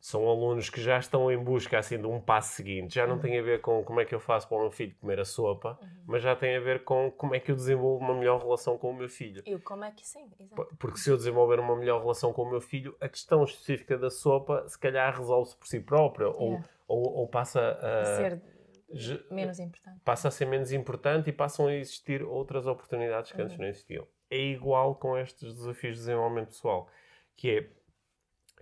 são 0.00 0.28
alunos 0.28 0.70
que 0.70 0.80
já 0.80 0.98
estão 0.98 1.30
em 1.30 1.36
busca 1.36 1.78
assim 1.78 1.98
de 1.98 2.06
um 2.06 2.20
passo 2.20 2.54
seguinte. 2.54 2.94
Já 2.94 3.06
não 3.06 3.16
uhum. 3.16 3.20
tem 3.20 3.38
a 3.38 3.42
ver 3.42 3.60
com 3.60 3.82
como 3.82 4.00
é 4.00 4.04
que 4.04 4.14
eu 4.14 4.20
faço 4.20 4.48
para 4.48 4.56
o 4.56 4.60
meu 4.60 4.70
filho 4.70 4.94
comer 5.00 5.18
a 5.18 5.24
sopa, 5.24 5.78
uhum. 5.80 5.88
mas 6.06 6.22
já 6.22 6.36
tem 6.36 6.56
a 6.56 6.60
ver 6.60 6.84
com 6.84 7.10
como 7.10 7.34
é 7.34 7.40
que 7.40 7.50
eu 7.50 7.56
desenvolvo 7.56 8.04
uma 8.04 8.14
melhor 8.14 8.40
relação 8.40 8.78
com 8.78 8.90
o 8.90 8.94
meu 8.94 9.08
filho. 9.08 9.42
E 9.44 9.58
como 9.58 9.84
é 9.84 9.90
que 9.90 10.06
sim, 10.06 10.30
exato. 10.38 10.76
Porque 10.78 10.98
se 10.98 11.10
eu 11.10 11.16
desenvolver 11.16 11.58
uma 11.58 11.74
melhor 11.74 12.00
relação 12.00 12.32
com 12.32 12.42
o 12.42 12.50
meu 12.50 12.60
filho, 12.60 12.96
a 13.00 13.08
questão 13.08 13.42
específica 13.42 13.98
da 13.98 14.08
sopa 14.08 14.66
se 14.68 14.78
calhar 14.78 15.16
resolve-se 15.16 15.56
por 15.56 15.66
si 15.66 15.80
própria 15.80 16.26
yeah. 16.26 16.64
ou, 16.86 17.02
ou, 17.02 17.14
ou, 17.18 17.28
passa 17.28 17.60
a, 17.60 18.00
a 18.00 18.04
ser 18.16 18.42
menos 19.30 19.58
importante. 19.58 20.00
Passa 20.04 20.28
a 20.28 20.30
ser 20.30 20.46
menos 20.46 20.72
importante 20.72 21.28
e 21.28 21.32
passam 21.32 21.66
a 21.66 21.74
existir 21.74 22.22
outras 22.22 22.66
oportunidades 22.66 23.32
que 23.32 23.38
uhum. 23.38 23.44
antes 23.44 23.58
não 23.58 23.66
existiam. 23.66 24.06
É 24.30 24.38
igual 24.38 24.94
com 24.94 25.18
estes 25.18 25.54
desafios 25.54 25.96
de 25.96 26.00
desenvolvimento 26.00 26.48
pessoal, 26.48 26.88
que 27.36 27.50
é 27.50 27.77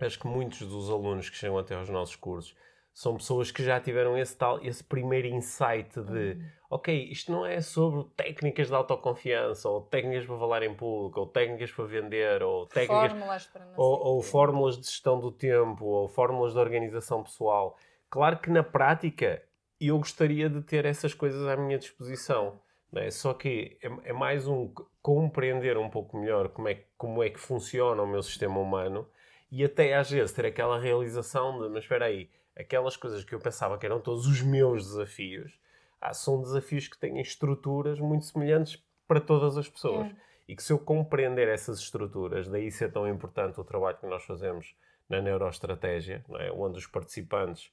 acho 0.05 0.19
que 0.19 0.27
muitos 0.27 0.59
dos 0.59 0.89
alunos 0.89 1.29
que 1.29 1.35
chegam 1.35 1.57
até 1.57 1.75
aos 1.75 1.89
nossos 1.89 2.15
cursos 2.15 2.55
são 2.93 3.15
pessoas 3.15 3.51
que 3.51 3.63
já 3.63 3.79
tiveram 3.79 4.17
esse 4.17 4.35
tal, 4.35 4.63
esse 4.63 4.83
primeiro 4.83 5.27
insight 5.27 6.01
de, 6.01 6.31
uhum. 6.31 6.43
ok, 6.71 7.09
isto 7.11 7.31
não 7.31 7.45
é 7.45 7.61
sobre 7.61 8.09
técnicas 8.15 8.69
de 8.69 8.73
autoconfiança, 8.73 9.69
ou 9.69 9.81
técnicas 9.81 10.25
para 10.25 10.39
falar 10.39 10.63
em 10.63 10.73
público, 10.73 11.19
ou 11.19 11.27
técnicas 11.27 11.71
para 11.71 11.85
vender, 11.85 12.41
ou 12.41 12.65
técnicas... 12.65 13.11
Fórmulas 13.11 13.45
para 13.45 13.67
ou, 13.77 13.99
ou 13.99 14.21
fórmulas 14.23 14.77
de 14.79 14.87
gestão 14.87 15.19
do 15.19 15.31
tempo, 15.31 15.85
ou 15.85 16.07
fórmulas 16.07 16.53
de 16.53 16.59
organização 16.59 17.21
pessoal. 17.21 17.77
Claro 18.09 18.39
que 18.39 18.49
na 18.49 18.63
prática 18.63 19.43
eu 19.79 19.97
gostaria 19.99 20.49
de 20.49 20.61
ter 20.61 20.83
essas 20.83 21.13
coisas 21.13 21.47
à 21.47 21.55
minha 21.55 21.77
disposição. 21.77 22.59
É? 22.95 23.11
Só 23.11 23.33
que 23.33 23.77
é, 23.81 24.09
é, 24.09 24.13
mais 24.13 24.47
um 24.47 24.73
compreender 25.01 25.77
um 25.77 25.89
pouco 25.89 26.17
melhor 26.17 26.49
como 26.49 26.67
é, 26.67 26.83
como 26.97 27.21
é 27.21 27.29
que 27.29 27.39
funciona 27.39 28.01
o 28.01 28.07
meu 28.07 28.23
sistema 28.23 28.59
humano 28.59 29.07
e 29.51 29.63
até 29.63 29.95
às 29.95 30.09
vezes 30.09 30.31
ter 30.31 30.45
aquela 30.45 30.79
realização 30.79 31.59
de, 31.61 31.69
mas 31.69 31.83
espera 31.83 32.05
aí, 32.05 32.29
aquelas 32.55 32.97
coisas 32.97 33.23
que 33.23 33.33
eu 33.33 33.39
pensava 33.39 33.77
que 33.77 33.85
eram 33.85 33.99
todos 33.99 34.25
os 34.25 34.41
meus 34.41 34.85
desafios, 34.85 35.57
ah, 36.01 36.13
são 36.13 36.41
desafios 36.41 36.87
que 36.87 36.97
têm 36.97 37.19
estruturas 37.19 37.99
muito 37.99 38.25
semelhantes 38.25 38.83
para 39.07 39.21
todas 39.21 39.57
as 39.57 39.69
pessoas. 39.69 40.07
É. 40.07 40.15
E 40.47 40.55
que 40.55 40.63
se 40.63 40.71
eu 40.71 40.79
compreender 40.79 41.47
essas 41.47 41.79
estruturas, 41.79 42.47
daí 42.47 42.71
ser 42.71 42.91
tão 42.91 43.07
importante 43.07 43.59
o 43.59 43.63
trabalho 43.63 43.97
que 43.97 44.07
nós 44.07 44.23
fazemos 44.23 44.75
na 45.09 45.21
neuroestratégia, 45.21 46.23
é? 46.39 46.51
onde 46.51 46.77
os 46.77 46.87
participantes 46.87 47.71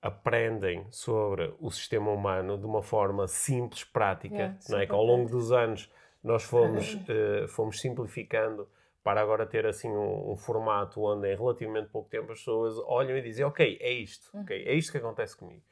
aprendem 0.00 0.86
sobre 0.90 1.54
o 1.60 1.70
sistema 1.70 2.10
humano 2.10 2.56
de 2.56 2.66
uma 2.66 2.82
forma 2.82 3.26
simples, 3.26 3.84
prática, 3.84 4.58
é, 4.66 4.70
não 4.70 4.78
é? 4.78 4.86
que 4.86 4.92
ao 4.92 5.04
longo 5.04 5.28
dos 5.28 5.52
anos 5.52 5.90
nós 6.22 6.42
fomos, 6.42 6.94
uh, 6.94 7.46
fomos 7.50 7.80
simplificando 7.80 8.68
para 9.02 9.20
agora 9.20 9.46
ter 9.46 9.66
assim 9.66 9.88
um, 9.88 10.32
um, 10.32 10.36
formato 10.36 11.02
onde 11.02 11.32
em 11.32 11.36
relativamente 11.36 11.88
pouco 11.88 12.10
tempo 12.10 12.32
as 12.32 12.38
pessoas 12.38 12.78
olham 12.86 13.16
e 13.16 13.22
dizem 13.22 13.44
ok, 13.44 13.78
é 13.80 13.92
isto, 13.92 14.30
hum. 14.34 14.42
ok, 14.42 14.64
é 14.66 14.74
isto 14.74 14.92
que 14.92 14.98
acontece 14.98 15.36
comigo. 15.36 15.62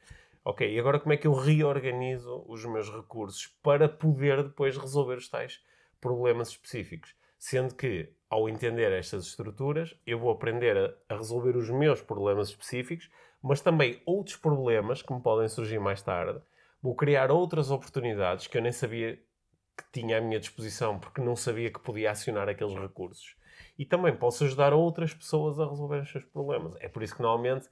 Ok, 0.43 0.73
e 0.73 0.79
agora 0.79 0.99
como 0.99 1.11
é 1.11 1.17
que 1.17 1.27
eu 1.27 1.33
reorganizo 1.33 2.43
os 2.47 2.63
meus 2.65 2.89
recursos 2.89 3.47
para 3.61 3.89
poder 3.89 4.43
depois 4.43 4.77
resolver 4.77 5.15
os 5.15 5.27
tais 5.27 5.61
problemas 5.99 6.49
específicos? 6.49 7.13
Sendo 7.37 7.75
que, 7.75 8.09
ao 8.29 8.47
entender 8.47 8.91
estas 8.91 9.25
estruturas, 9.25 9.95
eu 10.05 10.17
vou 10.17 10.31
aprender 10.31 10.77
a, 10.77 11.13
a 11.13 11.17
resolver 11.17 11.55
os 11.55 11.69
meus 11.69 12.01
problemas 12.01 12.49
específicos, 12.49 13.09
mas 13.41 13.61
também 13.61 14.01
outros 14.05 14.37
problemas 14.37 15.01
que 15.01 15.13
me 15.13 15.21
podem 15.21 15.47
surgir 15.47 15.79
mais 15.79 16.01
tarde. 16.01 16.41
Vou 16.81 16.95
criar 16.95 17.29
outras 17.29 17.69
oportunidades 17.69 18.47
que 18.47 18.57
eu 18.57 18.61
nem 18.61 18.71
sabia 18.71 19.19
que 19.77 19.83
tinha 19.91 20.17
à 20.17 20.21
minha 20.21 20.39
disposição 20.39 20.99
porque 20.99 21.21
não 21.21 21.35
sabia 21.35 21.71
que 21.71 21.79
podia 21.79 22.11
acionar 22.11 22.49
aqueles 22.49 22.77
recursos. 22.77 23.35
E 23.77 23.85
também 23.85 24.15
posso 24.15 24.43
ajudar 24.43 24.73
outras 24.73 25.13
pessoas 25.13 25.59
a 25.59 25.69
resolver 25.69 26.01
os 26.01 26.11
seus 26.11 26.25
problemas. 26.25 26.75
É 26.79 26.89
por 26.89 27.03
isso 27.03 27.15
que 27.15 27.21
normalmente 27.21 27.69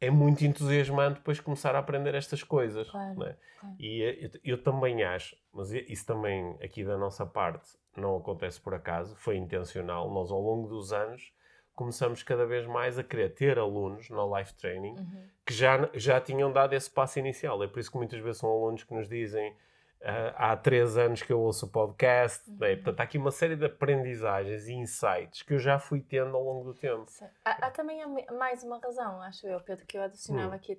é 0.00 0.10
muito 0.10 0.44
entusiasmante 0.44 1.18
depois 1.18 1.40
começar 1.40 1.74
a 1.74 1.78
aprender 1.78 2.14
estas 2.14 2.42
coisas. 2.42 2.90
Claro, 2.90 3.24
é? 3.24 3.36
claro. 3.60 3.76
E 3.78 4.02
eh, 4.02 4.24
eu, 4.24 4.40
eu, 4.44 4.62
também 4.62 5.02
acho, 5.02 5.36
mas 5.52 5.72
isso 5.72 6.04
também 6.04 6.56
aqui 6.62 6.84
da 6.84 6.98
nossa 6.98 7.24
parte 7.24 7.78
não 7.96 8.16
acontece 8.16 8.60
por 8.60 8.74
acaso, 8.74 9.16
foi 9.16 9.36
intencional. 9.36 10.10
Nós 10.12 10.30
ao 10.30 10.40
longo 10.40 10.68
dos 10.68 10.92
anos 10.92 11.32
começamos 11.74 12.22
cada 12.22 12.46
vez 12.46 12.66
mais 12.66 12.98
a 12.98 13.04
querer 13.04 13.34
ter 13.34 13.58
alunos 13.58 14.10
na 14.10 14.38
life 14.38 14.54
training 14.54 14.94
uhum. 14.94 15.28
que 15.44 15.54
já, 15.54 15.88
já 15.94 16.20
tinham 16.20 16.52
dado 16.52 16.74
esse 16.74 16.90
passo 16.90 17.18
inicial. 17.18 17.62
É 17.62 17.68
por 17.68 17.78
isso 17.78 17.90
que 17.90 17.98
muitas 17.98 18.20
vezes 18.20 18.38
são 18.38 18.50
alunos 18.50 18.82
que 18.82 18.94
nos 18.94 19.08
dizem 19.08 19.54
Uh, 20.00 20.30
há 20.36 20.56
três 20.56 20.96
anos 20.96 21.22
que 21.22 21.32
eu 21.32 21.40
ouço 21.40 21.66
o 21.66 21.68
podcast, 21.68 22.48
uhum. 22.48 22.58
né? 22.58 22.76
portanto 22.76 23.00
há 23.00 23.02
aqui 23.02 23.18
uma 23.18 23.30
série 23.32 23.56
de 23.56 23.64
aprendizagens 23.64 24.68
e 24.68 24.74
insights 24.74 25.42
que 25.42 25.54
eu 25.54 25.58
já 25.58 25.78
fui 25.78 26.00
tendo 26.00 26.36
ao 26.36 26.44
longo 26.44 26.64
do 26.64 26.74
tempo. 26.74 27.06
Há, 27.44 27.66
há, 27.66 27.70
também 27.70 28.02
mais 28.38 28.62
uma 28.62 28.78
razão, 28.78 29.20
acho 29.22 29.46
eu, 29.48 29.58
Pedro, 29.60 29.84
que 29.86 29.96
eu 29.96 30.02
adicionava 30.02 30.52
hum. 30.52 30.54
aqui, 30.54 30.78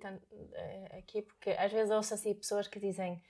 eh, 0.54 0.98
aqui, 1.00 1.22
porque 1.24 1.50
às 1.50 1.72
vezes 1.72 1.92
ouço 1.92 2.14
assim 2.14 2.34
pessoas 2.36 2.68
que 2.68 2.80
dizem 2.80 3.22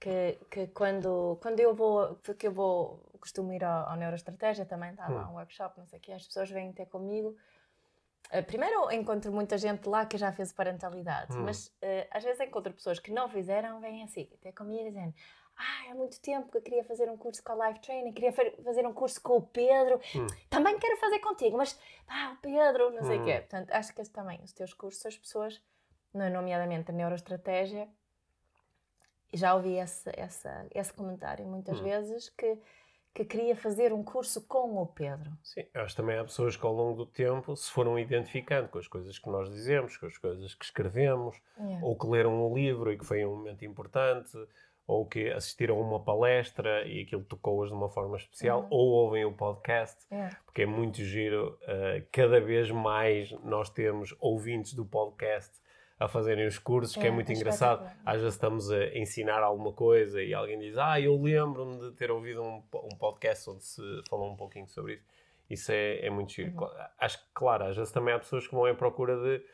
que, 0.00 0.38
que 0.50 0.66
quando, 0.68 1.38
quando 1.42 1.60
eu 1.60 1.74
vou, 1.74 2.14
porque 2.22 2.46
eu 2.46 2.52
vou, 2.52 3.02
costumo 3.20 3.52
ir 3.52 3.64
ao, 3.64 3.90
ao 3.90 3.96
Neuroestratégia 3.96 4.64
também, 4.64 4.90
estava 4.90 5.26
hum. 5.26 5.32
um 5.32 5.34
workshop, 5.34 5.76
não 5.76 5.86
sei 5.86 5.98
o 5.98 6.02
quê, 6.02 6.12
as 6.12 6.26
pessoas 6.26 6.50
vêm 6.50 6.72
ter 6.72 6.86
comigo. 6.86 7.36
Uh, 8.32 8.42
primeiro 8.44 8.90
encontro 8.90 9.30
muita 9.30 9.58
gente 9.58 9.86
lá 9.88 10.06
que 10.06 10.16
já 10.16 10.32
fez 10.32 10.52
parentalidade, 10.52 11.36
hum. 11.36 11.42
mas 11.42 11.66
uh, 11.66 12.08
às 12.10 12.24
vezes 12.24 12.40
encontro 12.40 12.72
pessoas 12.72 12.98
que 12.98 13.10
não 13.10 13.28
fizeram, 13.28 13.80
vêm 13.80 14.02
assim, 14.02 14.28
até 14.34 14.50
comigo 14.52 14.84
dizendo 14.84 15.14
ah, 15.56 15.90
há 15.90 15.94
muito 15.94 16.20
tempo 16.20 16.50
que 16.50 16.56
eu 16.56 16.62
queria 16.62 16.84
fazer 16.84 17.08
um 17.08 17.16
curso 17.16 17.42
com 17.42 17.52
a 17.52 17.68
Life 17.68 17.80
Training, 17.80 18.12
queria 18.12 18.32
fazer 18.32 18.86
um 18.86 18.92
curso 18.92 19.20
com 19.20 19.36
o 19.36 19.42
Pedro, 19.42 20.00
hum. 20.14 20.26
também 20.48 20.78
quero 20.78 20.96
fazer 20.96 21.18
contigo, 21.18 21.56
mas 21.56 21.78
ah, 22.08 22.34
o 22.36 22.40
Pedro, 22.40 22.90
não 22.90 23.02
sei 23.04 23.18
o 23.18 23.20
hum. 23.20 23.24
quê. 23.24 23.38
Portanto, 23.40 23.70
acho 23.70 23.94
que 23.94 24.02
também, 24.08 24.40
os 24.42 24.52
teus 24.52 24.72
cursos, 24.72 25.04
as 25.04 25.16
pessoas, 25.16 25.62
nomeadamente 26.12 26.90
a 26.90 26.94
neuroestratégia, 26.94 27.88
já 29.32 29.54
ouvi 29.54 29.78
esse, 29.78 30.10
esse, 30.16 30.48
esse 30.74 30.92
comentário 30.92 31.46
muitas 31.46 31.80
hum. 31.80 31.84
vezes 31.84 32.28
que 32.30 32.58
que 33.14 33.24
queria 33.24 33.54
fazer 33.54 33.92
um 33.92 34.02
curso 34.02 34.40
com 34.46 34.76
o 34.76 34.86
Pedro. 34.86 35.30
Sim, 35.42 35.64
acho 35.74 35.94
que 35.94 36.00
também 36.00 36.18
há 36.18 36.24
pessoas 36.24 36.56
que 36.56 36.64
ao 36.64 36.72
longo 36.72 37.04
do 37.04 37.06
tempo 37.06 37.54
se 37.54 37.70
foram 37.70 37.98
identificando 37.98 38.68
com 38.68 38.78
as 38.78 38.88
coisas 38.88 39.18
que 39.18 39.28
nós 39.28 39.50
dizemos, 39.50 39.96
com 39.96 40.06
as 40.06 40.16
coisas 40.16 40.54
que 40.54 40.64
escrevemos, 40.64 41.36
yeah. 41.58 41.84
ou 41.84 41.96
que 41.96 42.06
leram 42.06 42.46
um 42.46 42.54
livro 42.54 42.90
e 42.90 42.96
que 42.96 43.04
foi 43.04 43.24
um 43.24 43.36
momento 43.36 43.64
importante, 43.64 44.36
ou 44.86 45.06
que 45.06 45.30
assistiram 45.30 45.76
a 45.76 45.80
uma 45.80 46.00
palestra 46.00 46.86
e 46.86 47.02
aquilo 47.02 47.22
tocou-as 47.24 47.68
de 47.68 47.74
uma 47.74 47.88
forma 47.88 48.16
especial, 48.16 48.62
uhum. 48.62 48.68
ou 48.70 48.88
ouvem 48.88 49.24
o 49.26 49.32
podcast, 49.32 50.06
yeah. 50.10 50.34
porque 50.46 50.62
é 50.62 50.66
muito 50.66 51.02
giro. 51.04 51.58
Uh, 51.62 52.06
cada 52.10 52.40
vez 52.40 52.70
mais 52.70 53.30
nós 53.44 53.68
temos 53.68 54.14
ouvintes 54.20 54.72
do 54.72 54.86
podcast 54.86 55.60
a 56.02 56.08
fazerem 56.08 56.46
os 56.46 56.58
cursos, 56.58 56.96
é, 56.96 57.00
que 57.00 57.06
é 57.06 57.10
muito 57.10 57.30
é 57.30 57.34
engraçado. 57.34 57.88
Às 58.04 58.20
vezes 58.20 58.34
estamos 58.34 58.70
a 58.70 58.86
ensinar 58.98 59.40
alguma 59.40 59.72
coisa 59.72 60.22
e 60.22 60.34
alguém 60.34 60.58
diz: 60.58 60.76
Ah, 60.76 61.00
eu 61.00 61.20
lembro-me 61.20 61.78
de 61.78 61.92
ter 61.92 62.10
ouvido 62.10 62.42
um, 62.42 62.62
um, 62.74 62.96
podcast 62.98 63.48
onde 63.48 63.64
se 63.64 63.82
falou 64.08 64.32
um 64.32 64.36
pouquinho 64.36 64.68
sobre 64.68 64.94
isso. 64.94 65.04
Isso 65.48 65.72
é, 65.72 66.06
é 66.06 66.10
muito 66.10 66.32
giro. 66.32 66.52
Uhum. 66.58 66.68
Acho 66.98 67.18
que, 67.18 67.24
claro, 67.32 67.64
às 67.64 67.76
vezes 67.76 67.92
também 67.92 68.14
há 68.14 68.18
pessoas 68.18 68.46
que 68.46 68.54
vão 68.54 68.66
em 68.68 68.74
procura 68.74 69.16
de 69.16 69.44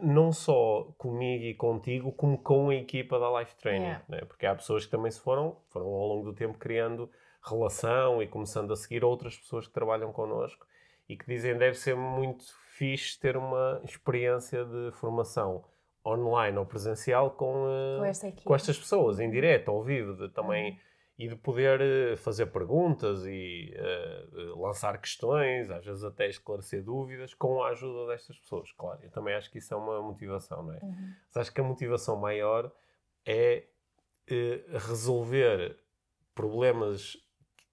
não 0.00 0.32
só 0.32 0.94
comigo 0.96 1.44
e 1.44 1.54
contigo, 1.54 2.12
como 2.12 2.38
com 2.38 2.70
a 2.70 2.74
equipa 2.74 3.18
da 3.18 3.40
Life 3.40 3.54
Training. 3.56 3.84
Yeah. 3.84 4.04
Né? 4.08 4.20
Porque 4.26 4.46
há 4.46 4.54
pessoas 4.54 4.84
que 4.84 4.90
também 4.90 5.10
se 5.10 5.20
foram, 5.20 5.56
foram 5.68 5.86
ao 5.86 6.06
longo 6.06 6.24
do 6.24 6.32
tempo 6.32 6.58
criando 6.58 7.10
relação 7.42 8.22
e 8.22 8.26
começando 8.26 8.72
a 8.72 8.76
seguir 8.76 9.04
outras 9.04 9.36
pessoas 9.36 9.66
que 9.66 9.74
trabalham 9.74 10.12
connosco 10.12 10.66
e 11.08 11.16
que 11.16 11.26
dizem 11.26 11.58
deve 11.58 11.76
ser 11.76 11.94
muito 11.94 12.44
fixe 12.70 13.20
ter 13.20 13.36
uma 13.36 13.80
experiência 13.84 14.64
de 14.64 14.90
formação 14.92 15.64
online 16.04 16.58
ou 16.58 16.66
presencial 16.66 17.30
com, 17.30 17.64
uh, 17.64 17.98
com, 18.44 18.54
estas 18.54 18.78
pessoas, 18.78 19.18
em 19.18 19.30
direto, 19.30 19.70
ao 19.70 19.82
vivo, 19.82 20.14
de, 20.14 20.28
também, 20.28 20.72
uhum. 20.72 20.78
e 21.18 21.28
de 21.28 21.36
poder 21.36 21.80
uh, 21.80 22.16
fazer 22.16 22.46
perguntas 22.46 23.24
e 23.24 23.74
uh, 23.74 24.60
lançar 24.60 24.98
questões, 24.98 25.70
às 25.70 25.84
vezes 25.84 26.04
até 26.04 26.28
esclarecer 26.28 26.84
dúvidas, 26.84 27.32
com 27.32 27.62
a 27.62 27.70
ajuda 27.70 28.12
destas 28.12 28.36
pessoas, 28.38 28.70
claro. 28.72 29.00
Eu 29.02 29.10
também 29.10 29.34
acho 29.34 29.50
que 29.50 29.58
isso 29.58 29.72
é 29.72 29.76
uma 29.76 30.02
motivação, 30.02 30.62
não 30.62 30.74
é? 30.74 30.80
Uhum. 30.82 31.14
Mas 31.26 31.36
acho 31.36 31.52
que 31.52 31.60
a 31.60 31.64
motivação 31.64 32.16
maior 32.16 32.70
é 33.24 33.64
resolver 34.86 35.76
problemas 36.34 37.16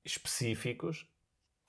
específicos 0.04 1.10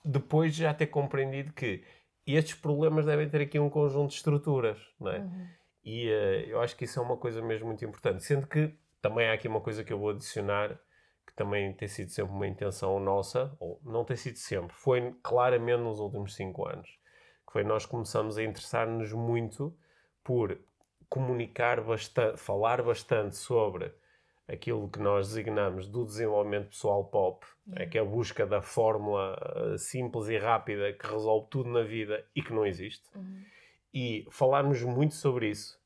depois 0.03 0.53
de 0.53 0.63
já 0.63 0.73
ter 0.73 0.87
compreendido 0.87 1.53
que 1.53 1.85
estes 2.27 2.55
problemas 2.55 3.05
devem 3.05 3.29
ter 3.29 3.41
aqui 3.41 3.57
um 3.57 3.69
conjunto 3.69 4.09
de 4.09 4.15
estruturas, 4.15 4.77
não 4.99 5.11
é? 5.11 5.19
Uhum 5.19 5.47
e 5.83 6.07
uh, 6.07 6.49
eu 6.49 6.61
acho 6.61 6.75
que 6.75 6.85
isso 6.85 6.99
é 6.99 7.01
uma 7.01 7.17
coisa 7.17 7.41
mesmo 7.41 7.67
muito 7.67 7.83
importante. 7.83 8.23
Sendo 8.23 8.47
que 8.47 8.73
também 9.01 9.27
há 9.27 9.33
aqui 9.33 9.47
uma 9.47 9.61
coisa 9.61 9.83
que 9.83 9.91
eu 9.91 9.99
vou 9.99 10.11
adicionar, 10.11 10.79
que 11.27 11.33
também 11.33 11.73
tem 11.73 11.87
sido 11.87 12.09
sempre 12.09 12.33
uma 12.33 12.47
intenção 12.47 12.99
nossa, 12.99 13.55
ou 13.59 13.79
não 13.83 14.05
tem 14.05 14.15
sido 14.15 14.37
sempre, 14.37 14.73
foi 14.75 15.13
claramente 15.21 15.81
nos 15.81 15.99
últimos 15.99 16.35
cinco 16.35 16.67
anos, 16.67 16.87
que 17.45 17.51
foi 17.51 17.63
nós 17.63 17.85
começamos 17.85 18.37
a 18.37 18.43
interessar-nos 18.43 19.11
muito 19.11 19.75
por 20.23 20.57
comunicar 21.09 21.81
bastante, 21.81 22.37
falar 22.37 22.81
bastante 22.81 23.35
sobre 23.35 23.93
aquilo 24.47 24.89
que 24.89 24.99
nós 24.99 25.29
designamos 25.29 25.87
do 25.87 26.05
desenvolvimento 26.05 26.69
pessoal 26.69 27.05
pop, 27.05 27.45
é 27.75 27.85
que 27.85 27.97
é 27.97 28.01
a 28.01 28.05
busca 28.05 28.45
da 28.45 28.61
fórmula 28.61 29.37
uh, 29.55 29.77
simples 29.77 30.27
e 30.27 30.37
rápida 30.37 30.93
que 30.93 31.07
resolve 31.07 31.47
tudo 31.49 31.69
na 31.69 31.83
vida 31.83 32.25
e 32.35 32.41
que 32.41 32.53
não 32.53 32.65
existe. 32.65 33.05
Uhum 33.15 33.43
e 33.93 34.25
falarmos 34.29 34.81
muito 34.81 35.15
sobre 35.15 35.49
isso 35.49 35.81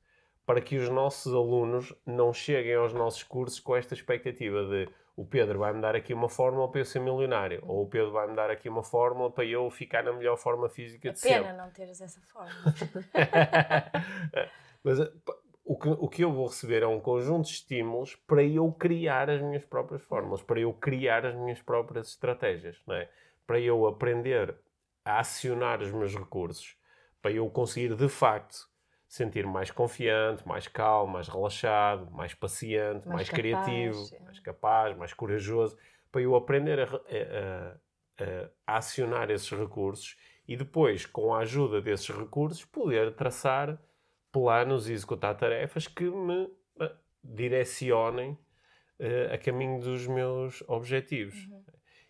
para 0.48 0.62
que 0.62 0.78
os 0.78 0.88
nossos 0.88 1.34
alunos 1.34 1.93
não 2.06 2.32
cheguem 2.32 2.74
aos 2.76 2.93
nossos 2.93 3.22
cursos 3.22 3.60
com 3.60 3.76
esta 3.76 3.93
expectativa 3.93 4.63
de 4.63 4.88
o 5.13 5.26
Pedro 5.26 5.60
vai-me 5.60 5.82
dar 5.82 5.93
aqui 5.93 6.13
uma 6.13 6.30
fórmula 6.30 6.70
para 6.70 6.80
eu 6.80 6.86
ser 6.86 7.00
milionário, 7.00 7.62
ou 7.67 7.84
o 7.84 7.89
Pedro 7.89 8.12
vai-me 8.12 8.34
dar 8.36 8.50
aqui 8.50 8.70
uma 8.70 8.84
fórmula 8.84 9.30
para 9.30 9.43
eu 9.43 9.70
ficar 9.70 10.04
na 10.04 10.13
melhor 10.13 10.38
forma 10.38 10.70
física 10.70 11.12
de 11.12 11.20
sempre. 11.20 11.41
pena 11.41 11.54
não 11.58 11.70
teres 11.72 12.00
essa 12.00 12.22
fórmula. 12.22 12.54
Mas 14.84 15.00
o 15.65 15.78
que, 15.78 15.89
o 15.89 16.08
que 16.08 16.24
eu 16.24 16.32
vou 16.32 16.48
receber 16.48 16.84
é 16.84 16.88
um 16.88 17.00
conjunto 17.00 17.48
de 17.48 17.54
estímulos 17.54 18.15
para 18.15 18.43
eu 18.43 18.72
criar 18.72 19.30
as 19.30 19.41
minhas 19.41 19.65
próprias 19.65 20.04
fórmulas, 20.04 20.41
para 20.41 20.60
eu 20.60 20.72
criar 20.72 21.26
as 21.26 21.36
minhas 21.36 21.62
próprias 21.62 22.10
estratégias, 22.10 22.80
não 22.88 22.96
é? 22.96 23.10
para 23.46 23.60
eu 23.60 23.86
aprender 23.88 24.56
a 25.04 25.20
acionar 25.20 25.82
os 25.82 25.91
meus 25.91 26.15
recursos 26.15 26.78
para 27.28 27.34
eu 27.34 27.50
conseguir 27.50 27.94
de 27.94 28.08
facto 28.08 28.70
sentir 29.06 29.46
mais 29.46 29.70
confiante, 29.70 30.48
mais 30.48 30.66
calmo, 30.66 31.12
mais 31.12 31.28
relaxado, 31.28 32.10
mais 32.10 32.34
paciente, 32.34 33.06
mais, 33.06 33.28
Mais 33.28 33.30
criativo, 33.30 33.98
capaz, 33.98 34.13
é. 34.13 34.20
mais 34.24 34.40
capaz, 34.40 34.98
mais 34.98 35.13
corajoso, 35.13 35.78
para 36.10 36.22
eu 36.22 36.36
aprender 36.38 36.80
a, 36.80 36.84
a- 36.86 37.78
a- 38.24 38.50
a 38.66 38.78
acionar 38.78 39.30
esses 39.30 39.50
recursos 39.52 40.16
e 40.48 40.56
depois, 40.56 41.06
com 41.06 41.34
a 41.34 41.40
ajuda 41.40 41.82
desses 41.82 42.10
recursos, 42.10 42.63
poder 42.63 43.13
traçar 43.13 43.78
planos 44.32 44.88
e 44.90 44.94
executar 44.94 45.36
tarefas 45.36 45.86
que 45.86 46.06
me 46.10 46.50
eh, 46.80 46.96
direcionem 47.22 48.38
eh, 49.00 49.34
a 49.34 49.38
caminho 49.38 49.82
dos 49.82 50.08
meus 50.08 50.63
objetivos. 50.66 51.50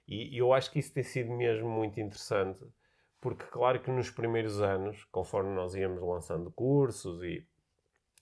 E, 0.07 0.35
e 0.35 0.37
eu 0.37 0.53
acho 0.53 0.71
que 0.71 0.77
isso 0.79 0.93
tem 0.93 1.03
sido 1.03 1.31
mesmo 1.31 1.67
muito 1.67 1.99
interessante, 1.99 2.63
porque 3.19 3.45
claro 3.45 3.79
que 3.79 3.91
nos 3.91 4.09
primeiros 4.09 4.61
anos, 4.61 5.03
conforme 5.11 5.53
nós 5.53 5.75
íamos 5.75 6.01
lançando 6.01 6.51
cursos 6.51 7.23
e 7.23 7.45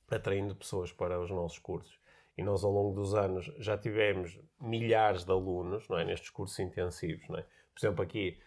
atraindo 0.10 0.55
pessoas 0.55 0.91
para 0.91 1.19
os 1.19 1.29
nossos 1.29 1.60
cursos, 1.60 1.99
e 2.38 2.43
nós 2.43 2.63
ao 2.63 2.71
longo 2.71 2.93
dos 2.93 3.13
anos 3.13 3.51
já 3.58 3.77
tivemos 3.77 4.39
milhares 4.60 5.23
de 5.23 5.31
alunos 5.31 5.88
não 5.88 5.97
é, 5.97 6.05
nestes 6.05 6.29
cursos 6.29 6.60
intensivos. 6.60 7.27
Não 7.29 7.38
é? 7.38 7.41
Por 7.41 7.79
exemplo, 7.79 8.03
aqui 8.03 8.38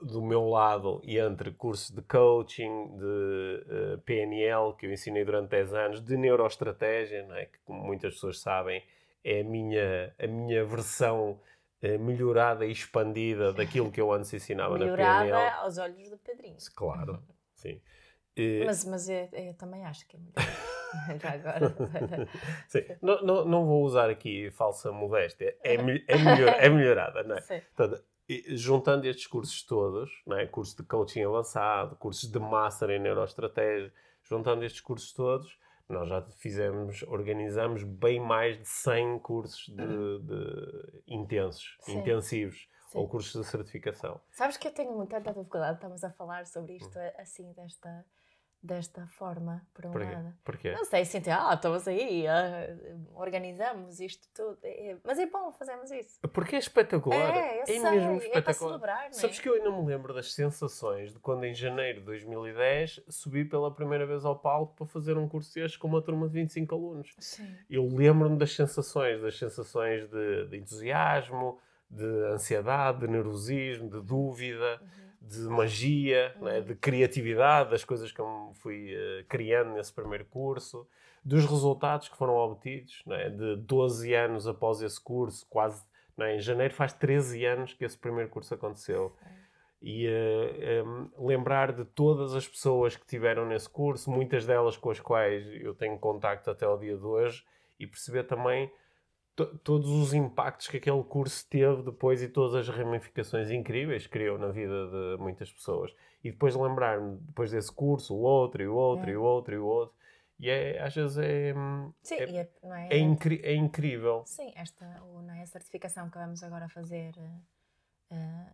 do 0.00 0.22
meu 0.22 0.48
lado, 0.48 1.00
e 1.04 1.18
entre 1.18 1.50
cursos 1.50 1.90
de 1.90 2.02
coaching, 2.02 2.96
de 2.96 3.64
eh, 3.68 3.96
PNL, 4.04 4.74
que 4.76 4.86
eu 4.86 4.92
ensinei 4.92 5.24
durante 5.24 5.50
10 5.50 5.74
anos, 5.74 6.00
de 6.00 6.16
neuroestratégia, 6.16 7.26
não 7.26 7.34
é? 7.34 7.46
que 7.46 7.58
como 7.64 7.82
muitas 7.82 8.14
pessoas 8.14 8.40
sabem, 8.40 8.82
é 9.24 9.40
a 9.40 9.44
minha, 9.44 10.14
a 10.18 10.26
minha 10.26 10.64
versão 10.64 11.40
melhorada 11.98 12.64
e 12.64 12.70
expandida 12.72 13.52
daquilo 13.52 13.90
que 13.90 14.00
eu 14.00 14.12
antes 14.12 14.32
ensinava 14.32 14.74
na 14.78 14.84
Melhorada 14.84 15.24
PNL. 15.24 15.50
aos 15.56 15.78
olhos 15.78 16.08
do 16.10 16.16
Pedrinho. 16.18 16.56
Claro, 16.76 17.22
sim. 17.54 17.80
Eh, 18.36 18.64
Mas, 18.64 18.84
mas 18.84 19.08
eu, 19.08 19.28
eu 19.32 19.54
também 19.54 19.84
acho 19.84 20.06
que 20.06 20.16
é 20.16 20.20
melhor. 20.20 20.34
Já 21.20 21.32
agora. 21.32 21.74
sim. 22.68 22.84
Não, 23.02 23.22
não, 23.22 23.44
não 23.44 23.66
vou 23.66 23.82
usar 23.84 24.08
aqui 24.10 24.50
falsa 24.52 24.92
modéstia, 24.92 25.56
é, 25.62 25.74
é, 25.74 25.78
melhor, 25.82 26.48
é 26.58 26.68
melhorada, 26.68 27.22
não 27.22 27.36
é? 27.36 27.40
Sim. 27.40 27.60
Portanto, 27.74 28.04
e- 28.28 28.56
juntando 28.56 29.06
estes 29.06 29.26
cursos 29.26 29.62
todos, 29.64 30.10
não 30.26 30.36
é? 30.38 30.46
cursos 30.46 30.74
de 30.76 30.82
coaching 30.82 31.22
avançado, 31.24 31.96
cursos 31.96 32.30
de 32.30 32.38
master 32.38 32.90
em 32.90 32.98
neuroestratégia, 33.00 33.92
juntando 34.22 34.64
estes 34.64 34.80
cursos 34.80 35.12
todos, 35.12 35.58
nós 35.92 36.08
já 36.08 36.22
fizemos, 36.38 37.02
organizamos 37.04 37.84
bem 37.84 38.18
mais 38.20 38.58
de 38.58 38.68
100 38.68 39.18
cursos 39.20 39.68
de, 39.68 40.18
de 40.20 41.02
intensos, 41.06 41.76
Sim. 41.80 41.98
intensivos, 41.98 42.68
Sim. 42.88 42.98
ou 42.98 43.08
cursos 43.08 43.40
de 43.40 43.50
certificação. 43.50 44.20
Sabes 44.30 44.56
que 44.56 44.66
eu 44.68 44.72
tenho 44.72 44.92
muita 44.92 45.20
dificuldade, 45.20 45.74
estamos 45.74 46.02
a 46.02 46.10
falar 46.10 46.46
sobre 46.46 46.76
isto 46.76 46.98
assim, 47.18 47.52
desta, 47.52 48.04
desta 48.62 49.06
forma, 49.08 49.60
por 49.74 49.86
um 49.86 49.90
Porquê? 49.90 50.12
lado. 50.12 50.34
Porquê? 50.44 50.72
Não 50.72 50.84
sei, 50.84 51.02
assim, 51.02 51.20
ah, 51.30 51.52
estamos 51.54 51.88
aí, 51.88 52.26
ah, 52.28 52.68
organizamos 53.14 53.98
isto 54.00 54.28
tudo. 54.32 54.56
É- 54.62 54.96
mas 55.02 55.18
é 55.18 55.26
bom 55.26 55.50
fazermos 55.52 55.90
isso. 55.90 56.20
Porque 56.32 56.54
é 56.56 56.58
espetacular. 56.60 57.36
É, 57.36 57.62
eu 57.62 57.66
sei, 57.66 57.80
mesmo 57.80 57.98
é 57.98 58.06
para 58.06 58.26
espetacular. 58.26 58.68
celebrar, 58.70 58.98
não 59.00 59.06
é? 59.08 59.12
Sabes 59.12 59.40
que 59.40 59.48
eu 59.48 59.54
ainda 59.54 59.70
me 59.70 59.84
lembro 59.86 60.14
das 60.14 60.32
sensações 60.32 61.12
de 61.12 61.18
quando 61.18 61.44
em 61.44 61.54
janeiro 61.54 62.00
de 62.00 62.06
2010 62.06 63.00
subi 63.08 63.44
pela 63.44 63.74
primeira 63.74 64.06
vez 64.06 64.24
ao 64.24 64.38
palco 64.38 64.74
para 64.76 64.86
fazer 64.86 65.16
um 65.18 65.28
curso 65.28 65.52
destes 65.54 65.76
com 65.76 65.88
uma 65.88 66.00
turma 66.00 66.28
de 66.28 66.34
25 66.34 66.74
alunos. 66.74 67.14
Sim. 67.18 67.52
Eu 67.68 67.86
lembro-me 67.88 68.38
das 68.38 68.54
sensações, 68.54 69.20
das 69.20 69.36
sensações 69.36 70.08
de, 70.08 70.46
de 70.46 70.56
entusiasmo, 70.58 71.58
de 71.90 72.04
ansiedade, 72.32 73.00
de 73.00 73.08
nervosismo, 73.08 73.90
de 73.90 74.00
dúvida, 74.00 74.80
de 75.28 75.40
magia, 75.42 76.34
não 76.40 76.48
é? 76.48 76.60
de 76.60 76.74
criatividade, 76.74 77.70
das 77.70 77.84
coisas 77.84 78.10
que 78.10 78.20
eu 78.20 78.52
fui 78.54 78.92
eh, 78.92 79.24
criando 79.28 79.72
nesse 79.72 79.92
primeiro 79.92 80.24
curso, 80.24 80.86
dos 81.24 81.44
resultados 81.44 82.08
que 82.08 82.16
foram 82.16 82.34
obtidos, 82.34 83.02
não 83.06 83.14
é? 83.14 83.30
de 83.30 83.56
12 83.56 84.12
anos 84.14 84.48
após 84.48 84.82
esse 84.82 85.00
curso, 85.00 85.46
quase 85.48 85.82
não 86.16 86.26
é? 86.26 86.36
em 86.36 86.40
janeiro 86.40 86.74
faz 86.74 86.92
13 86.92 87.44
anos 87.44 87.72
que 87.72 87.84
esse 87.84 87.96
primeiro 87.96 88.28
curso 88.30 88.52
aconteceu. 88.54 89.16
E 89.80 90.06
eh, 90.06 90.80
em, 90.80 91.10
lembrar 91.24 91.72
de 91.72 91.84
todas 91.84 92.34
as 92.34 92.46
pessoas 92.46 92.96
que 92.96 93.06
tiveram 93.06 93.46
nesse 93.46 93.68
curso, 93.68 94.10
muitas 94.10 94.44
delas 94.44 94.76
com 94.76 94.90
as 94.90 95.00
quais 95.00 95.46
eu 95.60 95.74
tenho 95.74 95.98
contacto 95.98 96.50
até 96.50 96.64
ao 96.64 96.78
dia 96.78 96.96
de 96.96 97.04
hoje, 97.04 97.44
e 97.78 97.86
perceber 97.86 98.24
também 98.24 98.70
todos 99.64 99.88
os 99.90 100.12
impactos 100.12 100.68
que 100.68 100.76
aquele 100.76 101.02
curso 101.04 101.46
teve 101.48 101.82
depois 101.82 102.22
e 102.22 102.28
todas 102.28 102.54
as 102.54 102.68
ramificações 102.74 103.50
incríveis 103.50 104.04
que 104.06 104.12
criou 104.12 104.38
na 104.38 104.48
vida 104.48 104.88
de 104.90 105.16
muitas 105.22 105.50
pessoas. 105.52 105.94
E 106.22 106.30
depois 106.30 106.54
lembrar-me, 106.54 107.16
depois 107.18 107.50
desse 107.50 107.72
curso, 107.72 108.14
o 108.14 108.20
outro, 108.20 108.62
e 108.62 108.68
o 108.68 108.74
outro, 108.74 109.08
É. 109.08 109.12
e 109.12 109.16
o 109.16 109.22
outro, 109.22 109.54
e 109.54 109.58
o 109.58 109.64
outro. 109.64 109.94
E 110.38 110.50
é, 110.50 110.80
às 110.82 110.94
vezes 110.94 111.18
é, 111.18 111.54
hum, 111.56 111.92
Sim, 112.02 112.16
é, 112.16 112.24
é, 112.24 112.50
é? 112.62 112.88
é, 112.90 112.98
incri- 112.98 113.40
é 113.44 113.54
incrível. 113.54 114.22
Sim, 114.26 114.52
esta 114.56 114.84
o, 115.04 115.22
não 115.22 115.34
é, 115.34 115.42
a 115.42 115.46
certificação 115.46 116.10
que 116.10 116.18
vamos 116.18 116.42
agora 116.42 116.68
fazer 116.68 117.12
eh, 118.10 118.46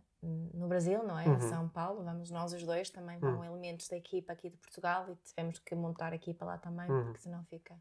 no 0.53 0.67
Brasil, 0.67 1.03
não 1.03 1.17
é? 1.17 1.25
Uhum. 1.27 1.35
Em 1.35 1.39
São 1.41 1.67
Paulo, 1.69 2.03
vamos 2.03 2.29
nós 2.31 2.53
os 2.53 2.63
dois, 2.63 2.89
também 2.89 3.17
vão 3.19 3.43
elementos 3.43 3.87
da 3.87 3.97
equipa 3.97 4.33
aqui 4.33 4.49
de 4.49 4.57
Portugal 4.57 5.05
e 5.09 5.15
tivemos 5.27 5.59
que 5.59 5.75
montar 5.75 6.13
a 6.13 6.15
equipa 6.15 6.45
lá 6.45 6.57
também, 6.57 6.89
Uhum. 6.89 7.03
porque 7.05 7.19
senão 7.19 7.43
fica, 7.45 7.75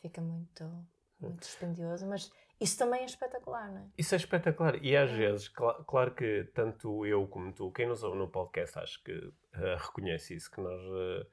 fica 0.00 0.20
muito, 0.20 0.64
muito 1.24 1.40
dispendioso. 1.40 2.06
Mas 2.06 2.30
isso 2.60 2.78
também 2.78 3.02
é 3.02 3.04
espetacular, 3.04 3.70
não 3.72 3.78
é? 3.80 3.84
Isso 3.98 4.14
é 4.14 4.18
espetacular. 4.18 4.82
E 4.84 4.96
às 4.96 5.10
vezes, 5.10 5.48
cla- 5.48 5.82
claro 5.86 6.14
que 6.14 6.44
tanto 6.54 7.04
eu 7.06 7.26
como 7.26 7.52
tu, 7.52 7.70
quem 7.72 7.86
nos 7.86 8.02
ouve 8.02 8.16
no 8.18 8.28
podcast, 8.28 8.78
acho 8.78 9.02
que 9.02 9.12
eh, 9.54 9.76
reconhece 9.78 10.34
isso, 10.34 10.50
que 10.50 10.60
nós 10.60 10.80
eh, 10.80 11.26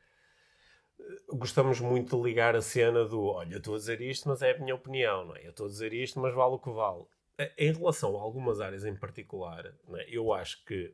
gostamos 1.30 1.80
muito 1.80 2.15
de 2.17 2.23
ligar 2.23 2.56
a 2.56 2.62
cena 2.62 3.06
do 3.06 3.23
olha, 3.23 3.54
eu 3.54 3.58
estou 3.58 3.75
a 3.75 3.77
dizer 3.77 4.01
isto, 4.01 4.27
mas 4.30 4.41
é 4.41 4.51
a 4.51 4.60
minha 4.60 4.75
opinião, 4.75 5.25
não 5.25 5.36
é? 5.36 5.45
Eu 5.45 5.51
estou 5.51 5.65
a 5.65 5.69
dizer 5.69 5.93
isto, 5.93 6.19
mas 6.19 6.34
vale 6.34 6.56
o 6.56 6.60
que 6.60 6.69
vale. 6.71 7.04
Eh, 7.38 7.54
Em 7.58 7.73
relação 7.73 8.17
a 8.17 8.21
algumas 8.21 8.60
áreas 8.62 8.86
em 8.86 8.95
particular, 8.95 9.73
não 9.88 9.97
é? 9.97 10.06
eu 10.10 10.32
acho 10.34 10.63
que 10.65 10.93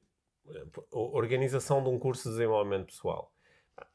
a 0.94 0.98
organização 0.98 1.84
de 1.84 1.90
um 1.90 2.00
curso 2.00 2.24
de 2.30 2.36
desenvolvimento 2.36 2.86
pessoal, 2.88 3.34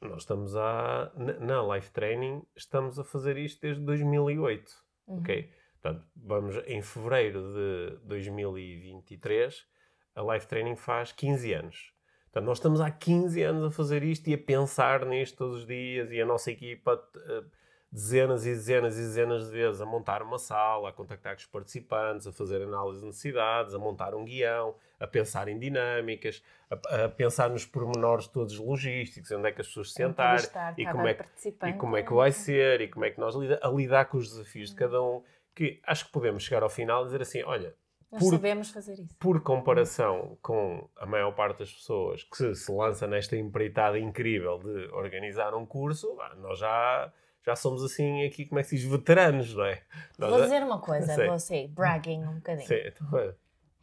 nós 0.01 0.19
estamos 0.23 0.55
a, 0.55 1.11
na 1.41 1.75
Life 1.75 1.91
Training, 1.93 2.43
estamos 2.55 2.99
a 2.99 3.05
fazer 3.05 3.39
isto 3.39 3.61
desde 3.63 3.83
2008, 3.83 4.82
Uhum. 5.07 5.19
ok? 5.19 5.51
Portanto, 5.81 6.07
vamos 6.17 6.57
em 6.67 6.81
fevereiro 6.81 7.41
de 7.53 7.97
2023, 8.07 9.67
a 10.15 10.35
Life 10.35 10.47
Training 10.47 10.77
faz 10.77 11.11
15 11.13 11.53
anos. 11.55 11.93
Portanto, 12.25 12.47
nós 12.47 12.59
estamos 12.59 12.81
há 12.81 12.91
15 12.91 13.43
anos 13.43 13.65
a 13.65 13.71
fazer 13.71 14.03
isto 14.03 14.29
e 14.29 14.35
a 14.35 14.39
pensar 14.39 15.05
nisto 15.05 15.37
todos 15.37 15.61
os 15.61 15.67
dias 15.67 16.11
e 16.11 16.21
a 16.21 16.25
nossa 16.25 16.51
equipa 16.51 17.03
eh, 17.17 17.45
dezenas 17.93 18.47
e 18.47 18.51
dezenas 18.51 18.97
e 18.97 19.01
dezenas 19.03 19.47
de 19.47 19.53
vezes 19.53 19.81
a 19.81 19.85
montar 19.87 20.23
uma 20.23 20.39
sala, 20.39 20.89
a 20.89 20.93
contactar 20.93 21.35
com 21.35 21.41
os 21.41 21.47
participantes, 21.47 22.27
a 22.27 22.33
fazer 22.33 22.63
análise 22.63 23.01
de 23.01 23.07
necessidades, 23.07 23.75
a 23.75 23.79
montar 23.79 24.15
um 24.15 24.25
guião, 24.25 24.75
a 24.99 25.07
pensar 25.07 25.47
em 25.49 25.59
dinâmicas, 25.59 26.43
a, 26.71 27.05
a 27.05 27.09
pensar 27.11 27.51
nos 27.51 27.67
pormenores 27.67 28.27
todos 28.27 28.59
logísticos, 28.59 29.31
onde 29.33 29.49
é 29.49 29.53
que 29.53 29.61
as 29.61 29.67
pessoas 29.67 29.89
se 29.91 29.95
sentarem 29.97 30.33
Entrevistar 30.43 30.75
e 30.79 30.87
como 30.87 31.07
é 31.07 31.15
que 31.15 31.25
e 31.69 31.73
como 31.75 31.97
é 31.99 32.03
que 32.03 32.13
vai 32.15 32.33
ser 32.33 32.81
e 32.81 32.89
como 32.89 33.05
é 33.05 33.11
que 33.11 33.21
nós 33.21 33.35
lida, 33.35 33.61
a 33.63 33.69
lidar 33.69 34.07
com 34.07 34.17
os 34.17 34.31
desafios 34.31 34.71
de 34.71 34.77
cada 34.77 35.03
um, 35.03 35.23
que 35.55 35.79
acho 35.87 36.07
que 36.07 36.13
podemos 36.13 36.43
chegar 36.45 36.63
ao 36.63 36.71
final 36.71 37.03
e 37.03 37.07
dizer 37.07 37.21
assim, 37.21 37.43
olha, 37.43 37.75
Nós 38.11 38.23
por- 38.23 38.31
sabemos 38.31 38.71
fazer 38.71 38.95
isso. 38.95 39.15
por 39.19 39.43
comparação 39.43 40.39
com 40.41 40.89
a 40.97 41.05
maior 41.05 41.33
parte 41.35 41.59
das 41.59 41.71
pessoas 41.73 42.25
que 42.25 42.55
se, 42.55 42.73
lança 42.73 43.07
nesta 43.07 43.37
empreitada 43.37 43.99
incrível 43.99 44.59
de 44.59 44.87
organizar 44.95 45.55
um 45.55 45.67
curso, 45.67 46.17
nós 46.39 46.59
já, 46.59 47.13
já 47.45 47.57
somos 47.57 47.83
assim 47.83 48.25
aqui, 48.27 48.47
como 48.47 48.59
é 48.61 48.63
que 48.63 48.69
se 48.71 48.77
diz, 48.77 48.85
veteranos, 48.85 49.55
não 49.55 49.65
é? 49.65 49.83
Vou 50.19 50.31
já- 50.39 50.45
dizer 50.45 50.63
uma 50.63 50.81
coisa, 50.81 51.15
Sei. 51.15 51.27
vou 51.27 51.39
ser 51.39 51.69
bragging 51.69 52.23
um 52.25 52.37
bocadinho. 52.37 52.67
Sim, 52.69 52.81
então, 52.87 53.19
é, 53.19 53.35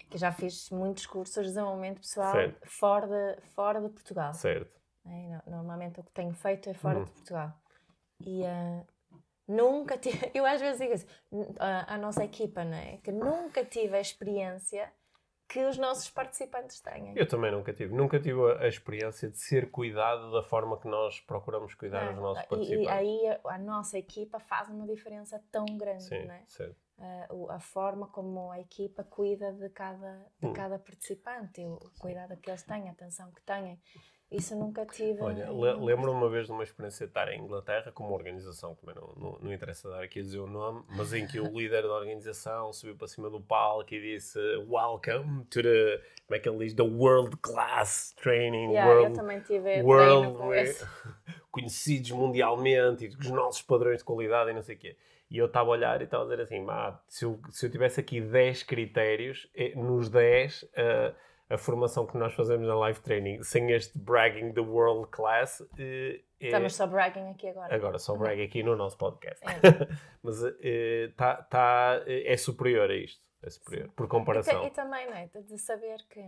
Que 0.09 0.17
já 0.17 0.31
fiz 0.31 0.69
muitos 0.71 1.05
cursos 1.05 1.35
de 1.35 1.49
desenvolvimento 1.49 1.99
pessoal 2.01 2.31
Certo. 2.31 2.67
fora 2.67 3.07
de, 3.07 3.41
fora 3.53 3.79
de 3.81 3.89
Portugal. 3.89 4.33
certo. 4.33 4.79
É, 5.05 5.09
no- 5.11 5.41
normalmente 5.57 5.99
o 5.99 6.03
que 6.03 6.11
tenho 6.11 6.33
feito 6.33 6.69
é 6.69 6.73
fora 6.73 6.99
Uhum. 6.99 7.03
de 7.05 7.11
Portugal. 7.11 7.53
E 8.25 8.45
ah, 8.45 8.83
nunca 9.47 9.97
tive. 9.97 10.17
Eu 10.35 10.45
às 10.45 10.59
vezes 10.61 10.79
digo 10.79 10.93
assim, 10.93 11.07
a, 11.59 11.93
a 11.95 11.97
nossa 11.97 12.23
equipa, 12.23 12.63
não 12.63 12.77
é? 12.77 12.97
Que 12.97 13.11
nunca 13.11 13.63
tive 13.63 13.95
a 13.97 14.01
experiência 14.01 14.91
que 15.49 15.65
os 15.65 15.77
nossos 15.77 16.09
participantes 16.11 16.79
têm. 16.79 17.11
Eu 17.17 17.27
também 17.27 17.51
nunca 17.51 17.73
tive. 17.73 17.93
Nunca 17.93 18.19
tive 18.19 18.39
a, 18.51 18.61
a 18.61 18.67
experiência 18.67 19.27
de 19.29 19.37
ser 19.37 19.71
cuidado 19.71 20.31
da 20.31 20.43
forma 20.43 20.79
que 20.79 20.87
nós 20.87 21.19
procuramos 21.21 21.73
cuidar 21.73 22.05
Não 22.05 22.13
os 22.13 22.19
nossos 22.19 22.43
E- 22.43 22.47
participantes. 22.47 22.85
E, 22.85 22.87
aí 22.87 23.27
a, 23.27 23.39
a 23.55 23.57
nossa 23.57 23.97
equipa 23.97 24.39
faz 24.39 24.69
uma 24.69 24.85
diferença 24.85 25.43
tão 25.51 25.65
grande, 25.75 26.03
Sim, 26.03 26.25
não 26.25 26.33
é? 26.35 26.43
certo. 26.45 26.75
Ah, 26.99 27.27
o- 27.31 27.49
a 27.49 27.59
forma 27.59 28.07
como 28.07 28.51
a 28.51 28.59
equipa 28.59 29.03
cuida 29.03 29.51
de 29.53 29.69
cada, 29.69 30.25
de 30.39 30.47
Hum. 30.47 30.53
cada 30.53 30.77
participante, 30.77 31.65
o 31.65 31.79
cuidado 31.97 32.37
que 32.37 32.49
eles 32.49 32.61
têm, 32.63 32.87
a 32.87 32.91
atenção 32.91 33.31
que 33.31 33.41
têm. 33.41 33.81
Isso 34.31 34.55
nunca 34.55 34.85
tive. 34.85 35.19
Olha, 35.21 35.45
em- 35.45 35.59
le- 35.59 35.85
lembro-me 35.85 36.15
uma 36.17 36.29
vez 36.29 36.45
de 36.45 36.51
uma 36.51 36.63
experiência 36.63 37.07
de 37.07 37.09
estar 37.09 37.31
em 37.33 37.41
Inglaterra 37.41 37.91
com 37.91 38.03
uma 38.03 38.13
organização, 38.13 38.75
que 38.75 38.85
também 38.85 38.95
não, 38.95 39.13
não, 39.17 39.39
não 39.41 39.53
interessa 39.53 39.89
dar 39.89 40.03
aqui 40.03 40.19
a 40.19 40.21
dizer 40.21 40.37
o 40.39 40.45
nome, 40.45 40.83
mas 40.89 41.13
em 41.13 41.25
que 41.25 41.39
o 41.39 41.45
líder 41.45 41.81
da 41.81 41.93
organização 41.93 42.71
subiu 42.71 42.95
para 42.95 43.07
cima 43.07 43.27
do 43.29 43.41
palco 43.41 43.91
e 43.93 43.99
disse 43.99 44.37
Welcome 44.67 45.45
to 45.45 45.63
the, 45.63 46.01
como 46.27 46.35
é 46.35 46.39
que 46.39 46.47
ele 46.47 46.59
diz, 46.59 46.73
the 46.75 46.83
World 46.83 47.37
Class 47.37 48.13
Training, 48.21 48.71
Yeah, 48.73 48.91
eu 48.91 48.99
World, 49.01 49.15
também 49.15 49.39
tive 49.41 49.81
world 49.81 50.37
com 50.37 50.53
esse. 50.53 50.85
conhecidos 51.51 52.11
mundialmente 52.11 53.05
e 53.05 53.07
os 53.07 53.29
nossos 53.31 53.61
padrões 53.63 53.97
de 53.99 54.03
qualidade 54.03 54.51
e 54.51 54.53
não 54.53 54.61
sei 54.61 54.75
o 54.75 54.77
quê. 54.79 54.95
E 55.31 55.37
eu 55.37 55.47
estava 55.47 55.69
a 55.69 55.71
olhar 55.71 56.01
e 56.01 56.03
estava 56.05 56.23
a 56.23 56.27
dizer 56.27 56.41
assim, 56.43 56.65
se, 57.07 57.25
eu, 57.25 57.39
se 57.51 57.65
eu 57.65 57.71
tivesse 57.71 57.99
aqui 57.99 58.19
10 58.21 58.63
critérios, 58.63 59.47
eh, 59.55 59.73
nos 59.75 60.09
10 60.09 60.63
uh, 60.63 61.15
a 61.49 61.57
formação 61.57 62.05
que 62.05 62.17
nós 62.17 62.33
fazemos 62.33 62.67
na 62.67 62.75
live 62.75 62.99
training, 62.99 63.41
sem 63.43 63.71
este 63.71 63.97
bragging 63.97 64.53
the 64.53 64.61
world 64.61 65.09
class... 65.09 65.59
Uh, 65.61 66.19
Estamos 66.39 66.75
só 66.75 66.87
bragging 66.87 67.29
aqui 67.31 67.49
agora. 67.49 67.75
Agora, 67.75 67.99
só 67.99 68.15
bragging 68.15 68.43
aqui 68.43 68.63
no 68.63 68.75
nosso 68.75 68.97
podcast. 68.97 69.43
É. 69.45 69.49
Mas 70.23 70.41
uh, 70.41 70.51
tá, 71.17 71.41
tá, 71.43 72.03
é 72.07 72.37
superior 72.37 72.89
a 72.89 72.95
isto. 72.95 73.21
É 73.41 73.49
superior, 73.49 73.87
Sim. 73.87 73.93
por 73.95 74.07
comparação. 74.07 74.63
E, 74.63 74.67
e, 74.67 74.71
também, 74.71 75.05
não 75.07 75.15
é? 75.15 75.27
De 75.27 75.57
saber 75.57 75.97
que 76.09 76.21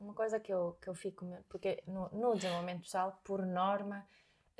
uma 0.00 0.14
coisa 0.14 0.38
que 0.38 0.52
eu, 0.52 0.76
que 0.80 0.88
eu 0.88 0.94
fico. 0.94 1.26
Porque 1.48 1.82
no, 1.86 2.08
no 2.12 2.34
desenvolvimento 2.34 2.82
pessoal, 2.82 3.20
por 3.24 3.44
norma, 3.44 4.06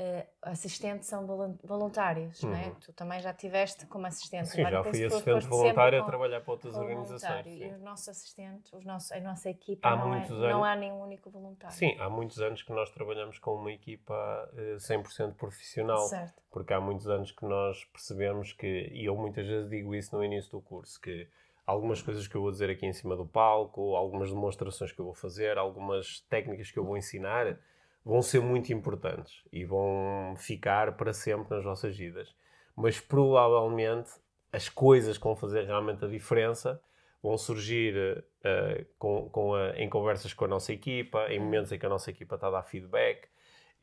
uh, 0.00 0.26
assistentes 0.42 1.08
são 1.08 1.26
voluntários, 1.62 2.42
uhum. 2.42 2.50
não 2.50 2.56
é? 2.56 2.66
Uhum. 2.66 2.74
Tu 2.74 2.92
também 2.92 3.20
já 3.20 3.32
tiveste 3.32 3.86
como 3.86 4.06
assistente. 4.06 4.48
Sim, 4.48 4.62
já 4.62 4.82
fui 4.82 5.04
assistente 5.04 5.46
voluntário 5.46 6.02
a 6.02 6.04
trabalhar 6.04 6.40
para 6.40 6.52
outras 6.52 6.76
organizações. 6.76 7.46
E 7.46 7.66
os 7.66 7.80
nossos 7.80 8.08
assistentes, 8.08 8.72
os 8.72 8.84
nossos, 8.84 9.12
a 9.12 9.20
nossa 9.20 9.50
equipa, 9.50 9.88
há 9.88 9.96
não, 9.96 10.14
é, 10.14 10.18
anos, 10.18 10.30
não 10.30 10.64
há 10.64 10.76
nenhum 10.76 11.02
único 11.02 11.30
voluntário. 11.30 11.74
Sim, 11.74 11.96
há 11.98 12.08
muitos 12.08 12.40
anos 12.40 12.62
que 12.62 12.72
nós 12.72 12.90
trabalhamos 12.90 13.38
com 13.38 13.54
uma 13.54 13.72
equipa 13.72 14.14
uh, 14.52 14.76
100% 14.76 15.34
profissional. 15.34 16.06
Certo. 16.06 16.42
Porque 16.50 16.72
há 16.72 16.80
muitos 16.80 17.08
anos 17.08 17.32
que 17.32 17.44
nós 17.44 17.84
percebemos 17.86 18.52
que, 18.52 18.90
e 18.92 19.04
eu 19.04 19.16
muitas 19.16 19.46
vezes 19.46 19.68
digo 19.68 19.94
isso 19.94 20.16
no 20.16 20.24
início 20.24 20.50
do 20.50 20.60
curso, 20.60 21.00
que 21.00 21.28
algumas 21.66 22.00
coisas 22.00 22.28
que 22.28 22.34
eu 22.34 22.40
vou 22.40 22.50
dizer 22.50 22.70
aqui 22.70 22.86
em 22.86 22.92
cima 22.92 23.16
do 23.16 23.26
palco, 23.26 23.96
algumas 23.96 24.30
demonstrações 24.30 24.92
que 24.92 25.00
eu 25.00 25.04
vou 25.04 25.14
fazer, 25.14 25.58
algumas 25.58 26.20
técnicas 26.30 26.70
que 26.70 26.78
eu 26.78 26.84
vou 26.84 26.96
ensinar, 26.96 27.58
vão 28.06 28.22
ser 28.22 28.40
muito 28.40 28.72
importantes 28.72 29.42
e 29.52 29.64
vão 29.64 30.36
ficar 30.36 30.96
para 30.96 31.12
sempre 31.12 31.56
nas 31.56 31.64
vossas 31.64 31.96
vidas. 31.96 32.32
Mas 32.76 33.00
provavelmente 33.00 34.12
as 34.52 34.68
coisas 34.68 35.18
que 35.18 35.24
vão 35.24 35.34
fazer 35.34 35.64
realmente 35.64 36.04
a 36.04 36.08
diferença 36.08 36.80
vão 37.20 37.36
surgir 37.36 37.96
uh, 37.96 38.86
com, 38.96 39.28
com 39.30 39.54
a, 39.54 39.70
em 39.76 39.88
conversas 39.88 40.32
com 40.32 40.44
a 40.44 40.48
nossa 40.48 40.72
equipa, 40.72 41.26
em 41.32 41.40
momentos 41.40 41.72
em 41.72 41.78
que 41.80 41.84
a 41.84 41.88
nossa 41.88 42.08
equipa 42.08 42.36
está 42.36 42.46
a 42.46 42.52
dar 42.52 42.62
feedback, 42.62 43.26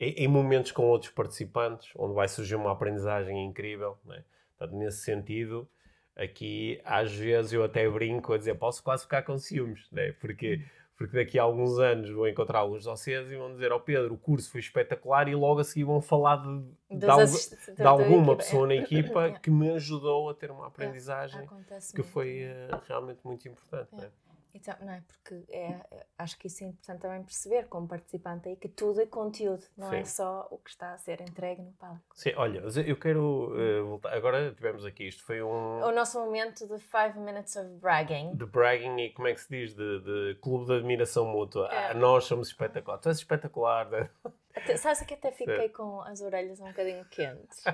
em, 0.00 0.12
em 0.12 0.28
momentos 0.28 0.72
com 0.72 0.84
outros 0.84 1.12
participantes, 1.12 1.92
onde 1.94 2.14
vai 2.14 2.26
surgir 2.26 2.54
uma 2.54 2.72
aprendizagem 2.72 3.44
incrível. 3.44 3.98
Né? 4.06 4.24
Portanto, 4.56 4.78
nesse 4.78 5.02
sentido, 5.02 5.68
aqui 6.16 6.80
às 6.82 7.12
vezes 7.12 7.52
eu 7.52 7.62
até 7.62 7.86
brinco 7.90 8.32
a 8.32 8.38
dizer 8.38 8.54
posso 8.54 8.82
quase 8.82 9.02
ficar 9.02 9.20
com 9.20 9.36
ciúmes, 9.36 9.86
né? 9.92 10.12
porque, 10.12 10.64
porque 10.96 11.16
daqui 11.16 11.38
a 11.38 11.42
alguns 11.42 11.78
anos 11.78 12.10
vou 12.10 12.28
encontrar 12.28 12.60
alguns 12.60 12.84
vocês 12.84 13.30
e 13.30 13.36
vão 13.36 13.52
dizer 13.52 13.72
ao 13.72 13.78
oh, 13.78 13.80
Pedro, 13.80 14.14
o 14.14 14.18
curso 14.18 14.50
foi 14.50 14.60
espetacular 14.60 15.28
e 15.28 15.34
logo 15.34 15.60
a 15.60 15.64
seguir 15.64 15.84
vão 15.84 16.00
falar 16.00 16.36
de, 16.36 16.62
de, 16.90 17.76
de 17.76 17.82
alguma 17.82 18.36
pessoa 18.36 18.66
na 18.66 18.76
equipa 18.76 19.32
que 19.42 19.50
me 19.50 19.70
ajudou 19.70 20.30
a 20.30 20.34
ter 20.34 20.50
uma 20.50 20.68
aprendizagem 20.68 21.48
que 21.94 22.02
foi 22.02 22.44
uh, 22.44 22.80
realmente 22.86 23.20
muito 23.24 23.48
importante. 23.48 23.94
Né? 23.96 24.08
Então, 24.54 24.74
não 24.80 24.92
é? 24.92 25.02
Porque 25.06 25.44
é, 25.52 25.80
acho 26.16 26.38
que 26.38 26.46
isso 26.46 26.62
é 26.62 26.68
importante 26.68 27.00
também 27.00 27.24
perceber, 27.24 27.66
como 27.66 27.88
participante 27.88 28.48
aí, 28.48 28.56
que 28.56 28.68
tudo 28.68 29.00
é 29.00 29.06
conteúdo, 29.06 29.64
não 29.76 29.88
é 29.88 29.90
Sim. 29.90 29.96
é 29.96 30.04
só 30.04 30.46
o 30.48 30.58
que 30.58 30.70
está 30.70 30.92
a 30.92 30.98
ser 30.98 31.20
entregue 31.20 31.60
no 31.60 31.72
palco. 31.72 32.00
Sim, 32.14 32.32
olha, 32.36 32.62
eu 32.86 32.96
quero 32.96 33.50
uh, 33.52 33.86
voltar. 33.86 34.14
Agora 34.14 34.54
tivemos 34.54 34.84
aqui, 34.84 35.08
isto 35.08 35.24
foi 35.24 35.42
um. 35.42 35.82
O 35.82 35.90
nosso 35.90 36.20
momento 36.20 36.68
de 36.68 36.78
5 36.78 37.18
minutes 37.18 37.56
of 37.56 37.68
bragging. 37.80 38.36
De 38.36 38.46
bragging 38.46 38.96
e 39.00 39.10
como 39.10 39.26
é 39.26 39.34
que 39.34 39.40
se 39.40 39.48
diz? 39.50 39.74
De, 39.74 40.00
de 40.00 40.38
clube 40.40 40.66
de 40.66 40.74
admiração 40.74 41.26
mútua. 41.26 41.68
É. 41.72 41.90
Ah, 41.90 41.94
nós 41.94 42.24
somos 42.24 42.46
espetaculares. 42.48 43.02
Tu 43.02 43.08
és 43.08 43.18
espetacular. 43.18 43.90
Né? 43.90 44.08
Até, 44.54 44.76
sabes 44.76 45.00
que 45.02 45.14
até 45.14 45.32
fiquei 45.32 45.68
com 45.70 46.00
as 46.02 46.20
orelhas 46.20 46.60
um 46.60 46.68
bocadinho 46.68 47.04
quentes. 47.06 47.64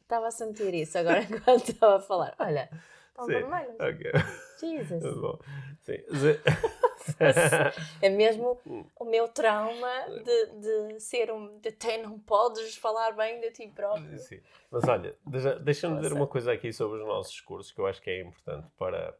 Estava 0.00 0.28
a 0.28 0.30
sentir 0.30 0.72
isso 0.72 0.96
agora 0.96 1.22
enquanto 1.28 1.70
estava 1.70 1.96
a 1.96 2.00
falar. 2.00 2.34
Olha. 2.38 2.70
Estão 3.12 3.26
vermelhos. 3.26 3.76
Ok. 3.78 4.10
Jesus. 4.58 5.04
Bom. 5.20 5.38
Sim. 5.82 5.98
é 8.00 8.08
mesmo 8.08 8.58
o 8.98 9.04
meu 9.04 9.28
trauma 9.28 9.90
de, 10.24 10.92
de 10.92 11.00
ser 11.00 11.30
um. 11.30 11.58
de 11.58 11.72
ter, 11.72 11.98
não 11.98 12.18
podes 12.18 12.76
falar 12.76 13.12
bem 13.12 13.40
de 13.40 13.50
ti 13.50 13.68
próprio. 13.68 14.18
Sim. 14.18 14.40
Mas 14.70 14.88
olha, 14.88 15.14
deixa-me 15.62 15.96
dizer 15.96 16.12
uma 16.12 16.26
coisa 16.26 16.52
aqui 16.52 16.72
sobre 16.72 17.00
os 17.00 17.06
nossos 17.06 17.40
cursos 17.40 17.72
que 17.72 17.80
eu 17.80 17.86
acho 17.86 18.00
que 18.00 18.10
é 18.10 18.20
importante 18.20 18.68
para. 18.78 19.14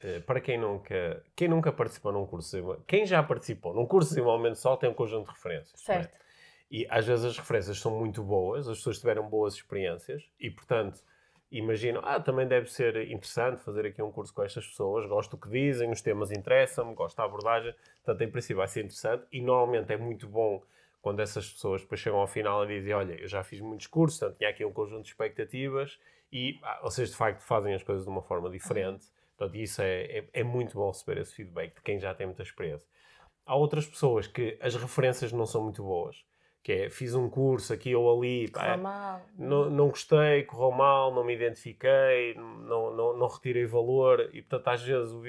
Eh, 0.00 0.20
para 0.20 0.40
quem 0.40 0.58
nunca, 0.58 1.24
quem 1.34 1.48
nunca 1.48 1.72
participou 1.72 2.12
num 2.12 2.26
curso, 2.26 2.82
quem 2.86 3.06
já 3.06 3.22
participou 3.22 3.72
num 3.72 3.86
curso 3.86 4.10
de 4.10 4.16
desenvolvimento 4.16 4.56
só 4.56 4.76
tem 4.76 4.90
um 4.90 4.94
conjunto 4.94 5.26
de 5.26 5.32
referências. 5.32 5.80
É? 5.88 5.94
Certo. 5.94 6.22
E 6.70 6.86
às 6.88 7.06
vezes 7.06 7.24
as 7.24 7.38
referências 7.38 7.78
são 7.78 7.98
muito 7.98 8.22
boas, 8.22 8.66
as 8.66 8.78
pessoas 8.78 8.98
tiveram 8.98 9.28
boas 9.28 9.54
experiências 9.54 10.24
e, 10.40 10.50
portanto, 10.50 11.02
imagino, 11.52 12.00
ah, 12.02 12.18
também 12.18 12.48
deve 12.48 12.70
ser 12.72 13.10
interessante 13.10 13.62
fazer 13.62 13.86
aqui 13.86 14.02
um 14.02 14.10
curso 14.10 14.32
com 14.32 14.42
estas 14.42 14.66
pessoas, 14.66 15.06
gosto 15.06 15.32
do 15.32 15.36
que 15.36 15.50
dizem, 15.50 15.90
os 15.90 16.00
temas 16.00 16.32
interessam-me, 16.32 16.94
gosto 16.94 17.16
da 17.16 17.24
abordagem, 17.24 17.74
portanto, 18.02 18.22
em 18.22 18.30
princípio 18.30 18.56
vai 18.56 18.68
ser 18.68 18.80
interessante 18.80 19.26
e 19.30 19.40
normalmente 19.42 19.92
é 19.92 19.96
muito 19.96 20.26
bom 20.26 20.62
quando 21.02 21.20
essas 21.20 21.50
pessoas 21.52 21.82
depois 21.82 22.00
chegam 22.00 22.18
ao 22.18 22.26
final 22.26 22.64
e 22.64 22.78
dizem, 22.78 22.94
olha, 22.94 23.20
eu 23.20 23.28
já 23.28 23.44
fiz 23.44 23.60
muitos 23.60 23.86
cursos, 23.86 24.18
portanto, 24.18 24.38
tinha 24.38 24.48
aqui 24.48 24.64
um 24.64 24.72
conjunto 24.72 25.02
de 25.02 25.08
expectativas 25.08 25.98
e 26.32 26.58
ah, 26.62 26.80
vocês 26.82 27.10
de 27.10 27.16
facto 27.16 27.42
fazem 27.42 27.74
as 27.74 27.82
coisas 27.82 28.04
de 28.04 28.10
uma 28.10 28.22
forma 28.22 28.48
diferente, 28.48 29.04
portanto, 29.36 29.56
isso 29.56 29.82
é, 29.82 30.04
é, 30.04 30.28
é 30.32 30.42
muito 30.42 30.74
bom 30.74 30.88
receber 30.88 31.20
esse 31.20 31.34
feedback 31.34 31.74
de 31.74 31.82
quem 31.82 32.00
já 32.00 32.14
tem 32.14 32.26
muita 32.26 32.42
experiência. 32.42 32.88
Há 33.44 33.56
outras 33.56 33.86
pessoas 33.86 34.26
que 34.26 34.56
as 34.60 34.74
referências 34.74 35.32
não 35.32 35.44
são 35.44 35.62
muito 35.64 35.82
boas 35.82 36.24
que 36.62 36.72
é 36.72 36.90
fiz 36.90 37.14
um 37.14 37.28
curso 37.28 37.72
aqui 37.72 37.94
ou 37.94 38.16
ali, 38.16 38.48
pá, 38.48 38.76
mal. 38.76 39.20
Não, 39.36 39.68
não 39.68 39.88
gostei, 39.88 40.44
correu 40.44 40.70
mal, 40.70 41.12
não 41.12 41.24
me 41.24 41.34
identifiquei, 41.34 42.34
não, 42.34 42.94
não, 42.94 43.16
não 43.16 43.26
retirei 43.26 43.66
valor 43.66 44.30
e 44.32 44.42
portanto 44.42 44.68
às 44.68 44.82
vezes 44.82 45.12
o 45.12 45.22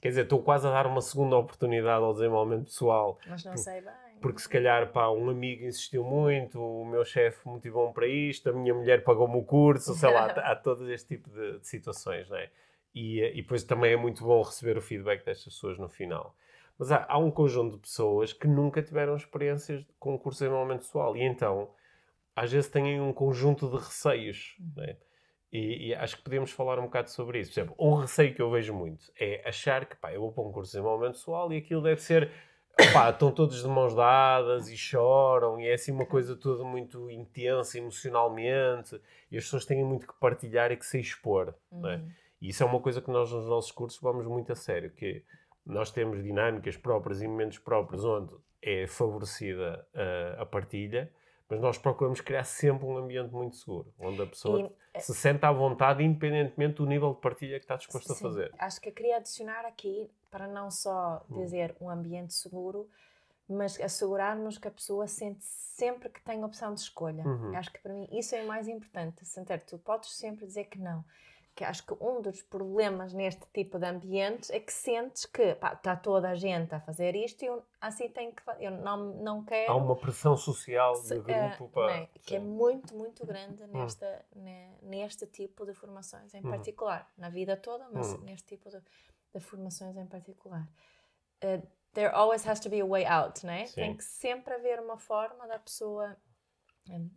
quer 0.00 0.08
dizer, 0.08 0.22
estou 0.22 0.42
quase 0.42 0.66
a 0.66 0.70
dar 0.70 0.86
uma 0.86 1.00
segunda 1.00 1.36
oportunidade 1.36 2.04
ao 2.04 2.12
desenvolvimento 2.12 2.66
pessoal. 2.66 3.18
Mas 3.26 3.44
não 3.44 3.56
sei 3.56 3.80
bem. 3.80 3.92
Porque 4.20 4.38
se 4.38 4.48
calhar 4.48 4.92
pá, 4.92 5.10
um 5.10 5.28
amigo 5.28 5.64
insistiu 5.64 6.04
muito, 6.04 6.60
o 6.60 6.84
meu 6.84 7.04
chefe 7.04 7.46
motivou-me 7.48 7.92
para 7.92 8.06
isto, 8.06 8.48
a 8.48 8.52
minha 8.52 8.72
mulher 8.72 9.02
pagou-me 9.02 9.36
o 9.36 9.42
curso, 9.42 9.92
sei 9.94 10.12
lá, 10.12 10.26
há 10.44 10.54
todo 10.54 10.90
este 10.90 11.16
tipo 11.16 11.30
de, 11.30 11.58
de 11.58 11.66
situações, 11.66 12.28
não 12.28 12.36
é? 12.36 12.48
E, 12.94 13.20
e 13.20 13.42
depois 13.42 13.64
também 13.64 13.92
é 13.92 13.96
muito 13.96 14.22
bom 14.22 14.40
receber 14.40 14.78
o 14.78 14.80
feedback 14.80 15.24
destas 15.24 15.54
pessoas 15.54 15.78
no 15.78 15.88
final. 15.88 16.34
Mas 16.78 16.90
há, 16.90 17.06
há, 17.08 17.18
um 17.18 17.30
conjunto 17.30 17.76
de 17.76 17.82
pessoas 17.82 18.32
que 18.32 18.48
nunca 18.48 18.82
tiveram 18.82 19.16
experiências 19.16 19.84
com 19.98 20.18
curso 20.18 20.38
de 20.38 20.44
desenvolvimento 20.44 20.80
pessoal 20.80 21.16
e 21.16 21.22
então 21.22 21.70
às 22.34 22.50
vezes 22.50 22.68
têm 22.68 23.00
um 23.00 23.12
conjunto 23.12 23.68
de 23.68 23.76
receios. 23.76 24.56
Né? 24.76 24.96
E, 25.52 25.88
e, 25.88 25.94
acho 25.94 26.16
que 26.16 26.24
podemos 26.24 26.50
falar 26.50 26.80
um 26.80 26.84
bocado 26.84 27.10
sobre 27.10 27.38
isso. 27.38 27.52
Por 27.52 27.60
exemplo, 27.60 27.76
um 27.78 27.94
receio 27.94 28.34
que 28.34 28.42
eu 28.42 28.50
vejo 28.50 28.74
muito 28.74 29.04
é 29.18 29.40
achar 29.48 29.86
que 29.86 29.94
pá, 29.96 30.12
eu 30.12 30.20
vou 30.20 30.32
para 30.32 30.42
um 30.42 30.50
curso 30.50 30.72
de 30.72 30.78
desenvolvimento 30.78 31.14
pessoal 31.14 31.52
e 31.52 31.58
aquilo 31.58 31.82
deve 31.82 32.00
ser. 32.00 32.30
Pá, 32.92 33.10
estão 33.10 33.30
todos 33.30 33.62
de 33.62 33.68
mãos 33.68 33.94
dadas 33.94 34.68
e 34.68 34.76
choram, 34.76 35.60
e 35.60 35.68
é 35.68 35.74
assim 35.74 35.92
uma 35.92 36.06
coisa 36.06 36.34
toda 36.34 36.64
muito 36.64 37.08
intensa 37.08 37.78
emocionalmente, 37.78 39.00
e 39.30 39.36
as 39.36 39.44
pessoas 39.44 39.64
têm 39.64 39.84
muito 39.84 40.08
que 40.08 40.14
partilhar 40.18 40.72
e 40.72 40.76
que 40.76 40.84
se 40.84 40.98
expor. 40.98 41.54
Uhum. 41.70 41.82
Né? 41.82 42.04
E 42.42 42.48
isso 42.48 42.64
é 42.64 42.66
uma 42.66 42.80
coisa 42.80 43.00
que 43.00 43.12
nós 43.12 43.30
nos 43.30 43.46
nossos 43.46 43.70
cursos 43.70 44.00
vamos 44.00 44.26
muito 44.26 44.50
a 44.50 44.56
sério, 44.56 44.90
que 44.90 45.22
nós 45.64 45.90
temos 45.90 46.22
dinâmicas 46.22 46.76
próprias 46.76 47.22
e 47.22 47.28
momentos 47.28 47.58
próprios 47.58 48.04
onde 48.04 48.32
é 48.62 48.86
favorecida 48.86 49.86
a, 49.94 50.42
a 50.42 50.46
partilha, 50.46 51.12
mas 51.48 51.60
nós 51.60 51.78
procuramos 51.78 52.20
criar 52.20 52.44
sempre 52.44 52.86
um 52.86 52.96
ambiente 52.96 53.30
muito 53.32 53.56
seguro, 53.56 53.92
onde 53.98 54.22
a 54.22 54.26
pessoa 54.26 54.72
e, 54.94 55.00
se 55.00 55.14
sente 55.14 55.44
à 55.44 55.52
vontade, 55.52 56.02
independentemente 56.02 56.76
do 56.76 56.86
nível 56.86 57.14
de 57.14 57.20
partilha 57.20 57.58
que 57.58 57.64
está 57.64 57.76
disposto 57.76 58.06
sim, 58.06 58.12
a 58.12 58.16
fazer. 58.16 58.54
Acho 58.58 58.80
que 58.80 58.88
eu 58.88 58.92
queria 58.92 59.16
adicionar 59.18 59.64
aqui, 59.66 60.10
para 60.30 60.48
não 60.48 60.70
só 60.70 61.24
hum. 61.30 61.42
dizer 61.42 61.76
um 61.80 61.90
ambiente 61.90 62.32
seguro, 62.32 62.88
mas 63.48 63.78
assegurarmos 63.80 64.56
que 64.56 64.66
a 64.66 64.70
pessoa 64.70 65.06
sente 65.06 65.44
sempre 65.44 66.08
que 66.08 66.22
tem 66.22 66.42
opção 66.42 66.72
de 66.72 66.80
escolha. 66.80 67.22
Uhum. 67.24 67.54
Acho 67.56 67.70
que 67.70 67.78
para 67.80 67.92
mim 67.92 68.08
isso 68.10 68.34
é 68.34 68.42
o 68.42 68.46
mais 68.46 68.66
importante. 68.68 69.24
Sentir, 69.26 69.60
tu 69.60 69.78
podes 69.78 70.16
sempre 70.16 70.46
dizer 70.46 70.64
que 70.64 70.78
não 70.78 71.04
que 71.54 71.62
acho 71.62 71.86
que 71.86 71.94
um 72.00 72.20
dos 72.20 72.42
problemas 72.42 73.12
neste 73.12 73.46
tipo 73.52 73.78
de 73.78 73.86
ambientes 73.86 74.50
é 74.50 74.58
que 74.58 74.72
sentes 74.72 75.24
que 75.24 75.42
está 75.42 75.94
toda 75.94 76.30
a 76.30 76.34
gente 76.34 76.74
a 76.74 76.80
fazer 76.80 77.14
isto 77.14 77.42
e 77.42 77.46
eu 77.46 77.64
assim 77.80 78.08
tenho 78.08 78.32
que 78.32 78.42
eu 78.58 78.72
não, 78.72 79.14
não 79.14 79.44
quero. 79.44 79.72
Há 79.72 79.76
uma 79.76 79.94
pressão 79.94 80.36
social 80.36 81.00
de 81.02 81.20
grupo 81.20 81.64
uh, 81.64 81.68
para. 81.68 81.96
É, 81.96 82.08
que 82.22 82.36
é 82.36 82.40
muito, 82.40 82.96
muito 82.96 83.24
grande 83.24 83.62
hum. 83.62 83.68
nesta, 83.68 84.24
hum. 84.34 84.76
neste 84.82 85.26
tipo 85.26 85.64
de 85.64 85.74
formações 85.74 86.34
em 86.34 86.40
hum. 86.40 86.50
particular. 86.50 87.08
Na 87.16 87.28
vida 87.28 87.56
toda, 87.56 87.88
mas 87.92 88.12
hum. 88.14 88.18
neste 88.24 88.56
tipo 88.56 88.68
de, 88.68 88.80
de, 89.32 89.40
formações 89.40 89.96
em 89.96 90.06
particular. 90.06 90.68
Uh, 91.44 91.64
there 91.92 92.12
always 92.12 92.44
has 92.46 92.58
to 92.58 92.68
be 92.68 92.80
a 92.80 92.86
way 92.86 93.04
out, 93.06 93.46
né? 93.46 93.66
Tem 93.68 93.96
que 93.96 94.02
sempre 94.02 94.54
haver 94.54 94.80
uma 94.80 94.98
forma 94.98 95.46
da 95.46 95.58
pessoa. 95.58 96.16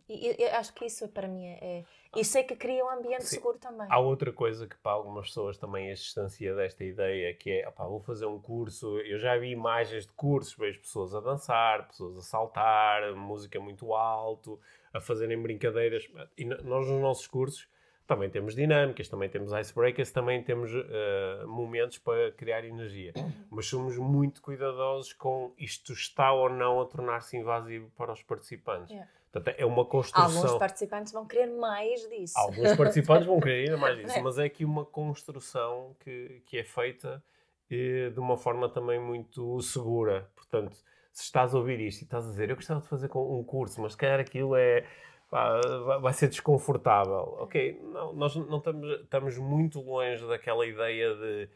E 0.08 0.42
eu 0.42 0.56
acho 0.56 0.72
que 0.72 0.86
isso 0.86 1.06
para 1.08 1.28
mim 1.28 1.44
é. 1.46 1.58
é 1.62 1.84
e 2.16 2.24
sei 2.24 2.42
que 2.42 2.56
cria 2.56 2.84
um 2.84 2.90
ambiente 2.90 3.24
Sim. 3.24 3.36
seguro 3.36 3.58
também. 3.58 3.86
Há 3.90 3.98
outra 3.98 4.32
coisa 4.32 4.66
que 4.66 4.76
para 4.78 4.92
algumas 4.92 5.28
pessoas 5.28 5.58
também 5.58 5.90
as 5.90 5.98
distancia 5.98 6.54
desta 6.54 6.82
ideia, 6.82 7.34
que 7.34 7.50
é, 7.50 7.68
opá, 7.68 7.84
vou 7.84 8.00
fazer 8.00 8.24
um 8.26 8.40
curso, 8.40 8.98
eu 9.00 9.18
já 9.18 9.36
vi 9.36 9.50
imagens 9.50 10.06
de 10.06 10.12
cursos, 10.12 10.54
vejo 10.56 10.80
pessoas 10.80 11.14
a 11.14 11.20
dançar, 11.20 11.86
pessoas 11.86 12.16
a 12.16 12.22
saltar, 12.22 13.14
música 13.14 13.60
muito 13.60 13.92
alto, 13.94 14.58
a 14.92 15.00
fazerem 15.00 15.40
brincadeiras. 15.40 16.08
E 16.36 16.46
nós 16.46 16.88
nos 16.88 17.00
nossos 17.00 17.26
cursos 17.26 17.68
também 18.06 18.30
temos 18.30 18.54
dinâmicas, 18.54 19.06
também 19.06 19.28
temos 19.28 19.52
icebreakers, 19.52 20.10
também 20.10 20.42
temos 20.42 20.72
uh, 20.72 21.46
momentos 21.46 21.98
para 21.98 22.32
criar 22.32 22.64
energia. 22.64 23.12
Mas 23.52 23.66
somos 23.66 23.98
muito 23.98 24.40
cuidadosos 24.40 25.12
com 25.12 25.52
isto 25.58 25.92
está 25.92 26.32
ou 26.32 26.48
não 26.48 26.80
a 26.80 26.86
tornar-se 26.86 27.36
invasivo 27.36 27.90
para 27.98 28.12
os 28.12 28.22
participantes. 28.22 28.90
Yeah. 28.90 29.10
Portanto, 29.30 29.54
é 29.58 29.66
uma 29.66 29.84
construção. 29.84 30.24
Alguns 30.24 30.58
participantes 30.58 31.12
vão 31.12 31.26
querer 31.26 31.46
mais 31.46 32.08
disso. 32.08 32.34
Alguns 32.36 32.76
participantes 32.76 33.26
vão 33.26 33.40
querer 33.40 33.64
ainda 33.64 33.76
mais 33.76 33.96
disso, 34.00 34.18
é. 34.18 34.22
mas 34.22 34.38
é 34.38 34.44
aqui 34.44 34.64
uma 34.64 34.84
construção 34.84 35.94
que, 36.00 36.42
que 36.46 36.58
é 36.58 36.64
feita 36.64 37.22
eh, 37.70 38.10
de 38.10 38.18
uma 38.18 38.36
forma 38.36 38.68
também 38.68 38.98
muito 38.98 39.60
segura. 39.60 40.30
Portanto, 40.34 40.76
se 41.12 41.24
estás 41.24 41.54
a 41.54 41.58
ouvir 41.58 41.80
isto 41.80 42.02
e 42.02 42.04
estás 42.04 42.26
a 42.26 42.30
dizer, 42.30 42.48
eu 42.48 42.56
gostava 42.56 42.80
de 42.80 42.88
fazer 42.88 43.10
um 43.14 43.42
curso, 43.44 43.80
mas 43.80 43.92
se 43.92 43.98
calhar 43.98 44.20
aquilo 44.20 44.56
é. 44.56 44.86
Pá, 45.30 45.60
vai 46.00 46.14
ser 46.14 46.28
desconfortável. 46.28 47.36
Ok, 47.40 47.78
não, 47.92 48.14
nós 48.14 48.34
não 48.34 48.56
estamos, 48.58 49.00
estamos 49.02 49.36
muito 49.36 49.78
longe 49.78 50.26
daquela 50.26 50.66
ideia 50.66 51.14
de 51.14 51.50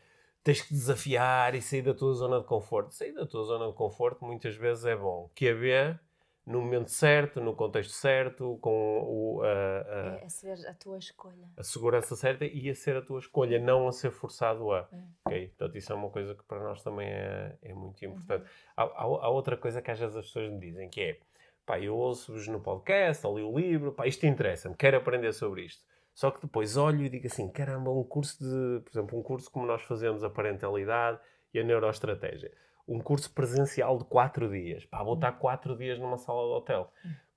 tens 0.45 0.61
que 0.61 0.75
desafiar 0.75 1.55
e 1.55 1.63
sair 1.63 1.81
da 1.81 1.95
tua 1.95 2.13
zona 2.13 2.41
de 2.41 2.45
conforto. 2.45 2.93
Sair 2.93 3.13
da 3.13 3.27
tua 3.27 3.45
zona 3.45 3.69
de 3.69 3.73
conforto 3.73 4.25
muitas 4.25 4.57
vezes 4.57 4.85
é 4.85 4.95
bom. 4.95 5.31
Que 5.35 5.49
haver 5.49 5.99
no 6.45 6.61
momento 6.61 6.91
certo, 6.91 7.41
no 7.41 7.55
contexto 7.55 7.93
certo, 7.93 8.59
com 8.61 9.01
o, 9.01 9.43
a, 9.43 9.47
a, 9.47 10.19
é 10.21 10.25
a 10.25 10.29
ser 10.29 10.67
a 10.67 10.75
tua 10.75 10.99
escolha. 10.99 11.49
A 11.57 11.63
segurança 11.63 12.17
certa 12.17 12.45
e 12.45 12.69
a 12.69 12.75
ser 12.75 12.97
a 12.97 13.03
tua 13.03 13.21
escolha, 13.21 13.61
não 13.61 13.87
a 13.87 13.93
ser 13.93 14.11
forçado 14.11 14.73
a. 14.73 14.89
É. 14.93 15.29
Okay? 15.29 15.49
Portanto, 15.49 15.79
isso 15.79 15.93
é 15.93 15.95
uma 15.95 16.11
coisa 16.11 16.35
que 16.35 16.43
para 16.45 16.63
nós 16.63 16.83
também 16.83 17.09
é, 17.09 17.57
é 17.63 17.73
muito 17.73 18.05
importante. 18.05 18.43
Uhum. 18.43 18.49
Há, 18.77 18.83
há, 18.83 19.03
há, 19.03 19.29
outra 19.29 19.57
coisa 19.57 19.81
que 19.81 19.91
às 19.91 19.99
vezes 19.99 20.17
as 20.17 20.27
pessoas 20.27 20.51
me 20.51 20.59
dizem, 20.59 20.89
que 20.89 21.01
é, 21.01 21.21
pá, 21.65 21.79
eu 21.79 21.95
ouço-vos 21.95 22.49
no 22.49 22.61
podcast, 22.61 23.25
ou 23.25 23.39
li 23.39 23.45
o 23.45 23.57
livro, 23.57 23.93
pá, 23.93 24.07
isto 24.07 24.27
interessa-me, 24.27 24.75
quero 24.75 24.97
aprender 24.97 25.33
sobre 25.33 25.65
isto. 25.65 25.83
Só 26.13 26.31
que 26.31 26.43
depois 26.43 26.77
olho 26.77 27.05
e 27.05 27.09
digo 27.09 27.27
assim, 27.27 27.49
caramba, 27.49 27.91
um 27.91 28.05
curso 28.05 28.43
de, 28.43 28.81
por 28.83 28.91
exemplo, 28.91 29.19
um 29.19 29.23
curso 29.23 29.51
como 29.51 29.65
nós 29.65 29.83
fazemos 29.83 30.23
a 30.25 30.29
parentalidade 30.29 31.19
e 31.55 31.61
a 31.61 31.65
neuroestratégia 31.65 32.53
um 32.87 33.01
curso 33.01 33.31
presencial 33.33 33.99
de 33.99 34.05
4 34.05 34.51
dias. 34.51 34.85
Pá, 34.85 35.03
vou 35.03 35.15
estar 35.15 35.33
4 35.33 35.77
dias 35.77 35.99
numa 35.99 36.17
sala 36.19 36.43
de 36.43 36.55
hotel. 36.55 36.93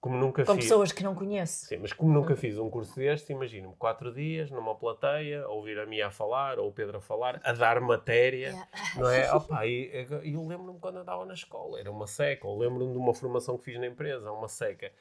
Como 0.06 0.18
nunca 0.18 0.46
Com 0.46 0.54
fiz... 0.54 0.66
pessoas 0.66 0.92
que 0.92 1.04
não 1.04 1.16
conheço. 1.16 1.66
Sim, 1.66 1.78
mas 1.78 1.92
como 1.92 2.14
nunca 2.14 2.36
fiz 2.36 2.60
um 2.60 2.70
curso 2.70 2.96
deste, 2.96 3.34
imagino-me 3.34 3.76
4 3.76 4.14
dias 4.14 4.52
numa 4.52 4.76
plateia, 4.76 5.48
ouvir 5.48 5.80
a 5.80 5.86
Mia 5.88 6.08
a 6.08 6.12
falar, 6.12 6.60
ou 6.60 6.70
o 6.70 6.72
Pedro 6.72 6.98
a 6.98 7.02
falar, 7.02 7.42
a 7.44 7.54
dar 7.54 7.82
matéria, 7.82 8.50
yeah. 8.50 8.68
não 8.98 9.10
é? 9.10 9.34
Opa, 9.34 9.66
e 9.66 9.90
eu 10.24 10.46
lembro-me 10.46 10.80
quando 10.80 10.98
andava 10.98 11.26
na 11.26 11.34
escola, 11.34 11.80
era 11.80 11.92
uma 11.92 12.06
seca, 12.06 12.48
ou 12.48 12.60
lembro-me 12.60 12.92
de 12.92 13.00
uma 13.00 13.16
formação 13.16 13.58
que 13.58 13.66
fiz 13.66 13.80
na 13.80 13.88
empresa, 13.88 14.32
uma 14.32 14.48
seca. 14.48 14.92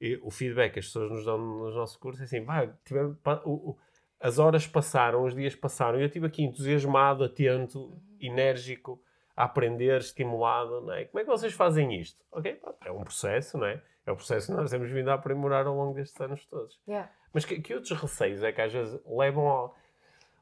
E 0.00 0.18
o 0.22 0.30
feedback 0.30 0.72
que 0.72 0.78
as 0.78 0.86
pessoas 0.86 1.10
nos 1.10 1.26
dão 1.26 1.36
nos 1.36 1.74
nossos 1.74 1.96
cursos 1.96 2.22
é 2.22 2.24
assim, 2.24 2.42
vai, 2.42 2.72
tivemos, 2.86 3.18
as 4.18 4.38
horas 4.38 4.66
passaram, 4.66 5.24
os 5.24 5.34
dias 5.34 5.54
passaram, 5.54 5.98
e 5.98 6.02
eu 6.02 6.06
estive 6.06 6.26
aqui 6.26 6.42
entusiasmado, 6.42 7.22
atento, 7.22 7.80
uhum. 7.80 8.00
enérgico, 8.18 8.98
a 9.36 9.44
aprender, 9.44 10.00
estimulado, 10.00 10.80
não 10.82 10.92
é? 10.92 11.04
Como 11.06 11.20
é 11.20 11.24
que 11.24 11.30
vocês 11.30 11.52
fazem 11.52 12.00
isto? 12.00 12.24
Ok, 12.30 12.60
é 12.84 12.90
um 12.90 13.02
processo, 13.02 13.58
não 13.58 13.66
é? 13.66 13.82
É 14.06 14.12
um 14.12 14.16
processo 14.16 14.46
que 14.48 14.52
nós 14.52 14.70
temos 14.70 14.90
vindo 14.90 15.10
a 15.10 15.14
aprimorar 15.14 15.66
ao 15.66 15.74
longo 15.74 15.94
destes 15.94 16.20
anos 16.20 16.44
todos. 16.46 16.78
Yeah. 16.86 17.10
Mas 17.32 17.44
que, 17.44 17.60
que, 17.60 17.74
outros 17.74 17.98
receios 17.98 18.42
é 18.42 18.52
que 18.52 18.60
às 18.60 18.72
vezes 18.72 19.00
levam, 19.06 19.72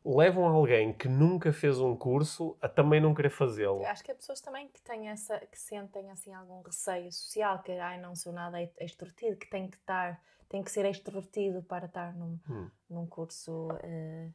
levam 0.05 0.45
alguém 0.45 0.93
que 0.93 1.09
nunca 1.09 1.53
fez 1.53 1.79
um 1.79 1.97
curso 1.97 2.57
a 2.61 2.69
também 2.69 3.01
não 3.01 3.15
querer 3.15 3.31
fazê-lo? 3.31 3.85
Acho 3.87 4.05
que 4.05 4.11
há 4.11 4.15
pessoas 4.15 4.41
também 4.41 4.69
que 4.69 4.83
têm 4.83 5.09
essa, 5.09 5.39
que 5.39 5.59
sentem 5.59 6.11
assim 6.11 6.35
algum 6.35 6.61
receio 6.61 7.11
social, 7.13 7.63
que 7.63 7.73
ai, 7.73 7.99
não 8.01 8.15
sou 8.15 8.33
nada 8.33 8.61
extrovertido, 8.81 9.37
que 9.37 9.49
tem 9.49 9.69
que 9.69 9.77
estar, 9.77 10.21
tem 10.49 10.63
que 10.63 10.71
ser 10.71 10.85
extrovertido 10.85 11.63
para 11.63 11.87
estar 11.87 12.15
num, 12.15 12.39
hum. 12.51 12.71
num 12.91 13.07
curso 13.07 13.69
uh, 13.69 14.35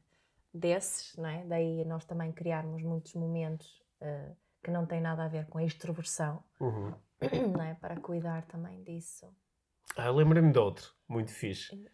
desses, 0.54 1.15
não 1.17 1.30
é? 1.30 1.43
Daí 1.43 1.86
nós 1.86 2.06
também 2.06 2.32
criarmos 2.32 2.82
muitos 2.82 3.13
momentos 3.13 3.84
uh, 4.02 4.36
que 4.68 4.72
não 4.72 4.86
tem 4.86 5.00
nada 5.00 5.24
a 5.24 5.28
ver 5.30 5.46
com 5.46 5.60
a 5.60 5.64
extroversão, 5.64 6.44
uhum. 6.60 6.94
é? 7.64 7.74
para 7.76 7.96
cuidar 8.02 8.46
também 8.48 8.84
disso. 8.84 9.34
Ah, 9.96 10.10
lembrei-me 10.10 10.52
de 10.52 10.60
outro, 10.60 10.94
muito 11.08 11.32
fixe. 11.32 11.90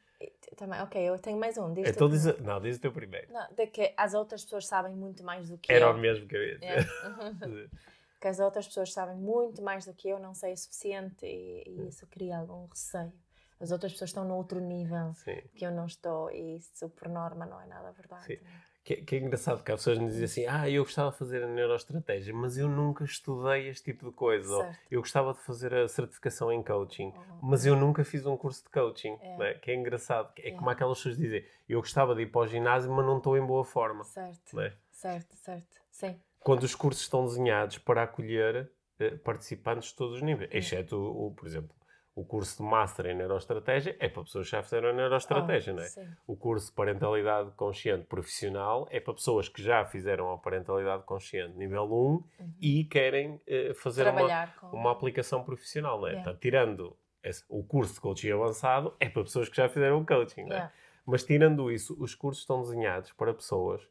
Também, 0.57 0.81
ok, 0.81 0.99
eu 0.99 1.19
tenho 1.19 1.37
mais 1.37 1.55
um. 1.55 1.71
Diz 1.71 1.87
então 1.87 2.09
diz, 2.09 2.25
não, 2.39 2.59
diz 2.59 2.77
o 2.77 2.81
teu 2.81 2.91
primeiro. 2.91 3.31
Não, 3.31 3.47
de 3.53 3.67
que 3.67 3.93
as 3.95 4.15
outras 4.15 4.43
pessoas 4.43 4.65
sabem 4.65 4.95
muito 4.95 5.23
mais 5.23 5.49
do 5.49 5.57
que 5.59 5.71
Era 5.71 5.85
eu. 5.85 5.89
Era 5.89 5.97
o 5.97 6.01
mesmo 6.01 6.27
que 6.27 6.35
eu 6.35 6.43
ia 6.43 6.57
dizer. 6.57 6.79
É. 6.79 7.69
que 8.19 8.27
as 8.27 8.39
outras 8.39 8.65
pessoas 8.65 8.91
sabem 8.91 9.17
muito 9.17 9.61
mais 9.61 9.85
do 9.85 9.93
que 9.93 10.09
eu, 10.09 10.17
não 10.17 10.33
sei 10.33 10.53
o 10.53 10.57
suficiente 10.57 11.27
e, 11.27 11.63
e 11.67 11.87
isso 11.89 12.07
cria 12.07 12.39
algum 12.39 12.65
receio. 12.65 13.13
As 13.59 13.71
outras 13.71 13.91
pessoas 13.91 14.09
estão 14.09 14.25
no 14.25 14.35
outro 14.35 14.59
nível 14.59 15.13
Sim. 15.13 15.41
que 15.55 15.63
eu 15.63 15.71
não 15.71 15.85
estou 15.85 16.31
e 16.31 16.55
isso 16.55 16.89
por 16.89 17.07
norma 17.07 17.45
não 17.45 17.61
é 17.61 17.67
nada 17.67 17.91
verdade. 17.91 18.25
Sim. 18.25 18.39
Que, 18.83 18.97
que, 18.97 19.15
é 19.15 19.19
engraçado 19.19 19.63
que 19.63 19.71
as 19.71 19.79
pessoas 19.79 19.97
me 19.97 20.07
dizem 20.07 20.25
assim: 20.25 20.45
Ah, 20.45 20.69
eu 20.69 20.83
gostava 20.83 21.09
de 21.11 21.17
fazer 21.17 21.41
a 21.41 21.47
neuroestratégia, 21.47 22.33
mas 22.33 22.57
eu 22.57 22.67
nunca 22.67 23.05
estudei 23.05 23.69
este 23.69 23.91
tipo 23.91 24.07
de 24.07 24.11
coisa. 24.11 24.53
Ou, 24.53 24.75
eu 24.91 24.99
gostava 24.99 25.33
de 25.33 25.39
fazer 25.39 25.73
a 25.73 25.87
certificação 25.87 26.51
em 26.51 26.61
coaching, 26.61 27.05
uhum. 27.05 27.39
mas 27.41 27.65
eu 27.65 27.77
nunca 27.77 28.03
fiz 28.03 28.25
um 28.25 28.35
curso 28.35 28.61
de 28.63 28.69
coaching. 28.69 29.17
É. 29.21 29.37
Né? 29.37 29.53
Que 29.53 29.71
é 29.71 29.75
engraçado. 29.75 30.33
É, 30.37 30.49
é, 30.49 30.51
como 30.51 30.69
aquelas 30.69 30.97
pessoas 30.97 31.17
dizem: 31.17 31.45
Eu 31.67 31.79
gostava 31.79 32.13
de 32.13 32.23
ir 32.23 32.25
para 32.25 32.41
o 32.41 32.47
ginásio, 32.47 32.91
mas 32.91 33.05
não 33.05 33.19
estou 33.19 33.37
em 33.37 33.45
boa 33.45 33.63
forma. 33.63 34.03
Certo. 34.03 34.53
Né? 34.53 34.73
Certo, 34.91 35.33
certo. 35.37 35.81
Sim. 35.89 36.19
Quando 36.41 36.63
os 36.63 36.75
cursos 36.75 37.03
estão 37.03 37.25
desenhados 37.25 37.77
para 37.77 38.03
acolher 38.03 38.69
uh, 38.99 39.17
participantes 39.19 39.89
de 39.89 39.95
todos 39.95 40.17
os 40.17 40.21
níveis, 40.21 40.49
exceto, 40.51 40.97
o, 40.97 41.27
o, 41.27 41.31
por 41.31 41.47
exemplo, 41.47 41.73
o 42.15 42.23
curso 42.23 42.57
de 42.57 42.69
Master 42.69 43.07
em 43.07 43.15
Neuroestratégia 43.15 43.95
é 43.99 44.07
para 44.07 44.23
pessoas 44.23 44.45
que 44.45 44.51
já 44.51 44.61
fizeram 44.61 44.89
a 44.89 44.93
Neuroestratégia, 44.93 45.73
oh, 45.73 45.77
não 45.77 45.83
é? 45.83 45.87
Sim. 45.87 46.07
O 46.27 46.35
curso 46.35 46.67
de 46.67 46.73
Parentalidade 46.73 47.51
Consciente 47.51 48.05
Profissional 48.05 48.87
é 48.91 48.99
para 48.99 49.13
pessoas 49.13 49.49
que 49.49 49.61
já 49.61 49.83
fizeram 49.85 50.31
a 50.31 50.37
Parentalidade 50.37 51.03
Consciente 51.03 51.57
nível 51.57 51.85
1 51.85 51.87
uhum. 51.87 52.23
e 52.61 52.83
querem 52.85 53.35
uh, 53.35 53.73
fazer 53.75 54.07
uma, 54.07 54.47
com... 54.47 54.67
uma 54.77 54.91
aplicação 54.91 55.43
profissional, 55.43 55.99
não 55.99 56.07
é? 56.07 56.11
Yeah. 56.11 56.23
Portanto, 56.23 56.41
tirando 56.41 56.97
esse, 57.23 57.43
o 57.49 57.63
curso 57.63 57.95
de 57.95 58.01
coaching 58.01 58.31
avançado, 58.31 58.93
é 58.99 59.09
para 59.09 59.23
pessoas 59.23 59.49
que 59.49 59.57
já 59.57 59.67
fizeram 59.67 60.05
coaching, 60.05 60.43
não 60.43 60.55
é? 60.55 60.71
Mas 61.05 61.23
tirando 61.23 61.71
isso, 61.71 61.95
os 61.99 62.13
cursos 62.13 62.43
estão 62.43 62.61
desenhados 62.61 63.11
para 63.11 63.33
pessoas 63.33 63.81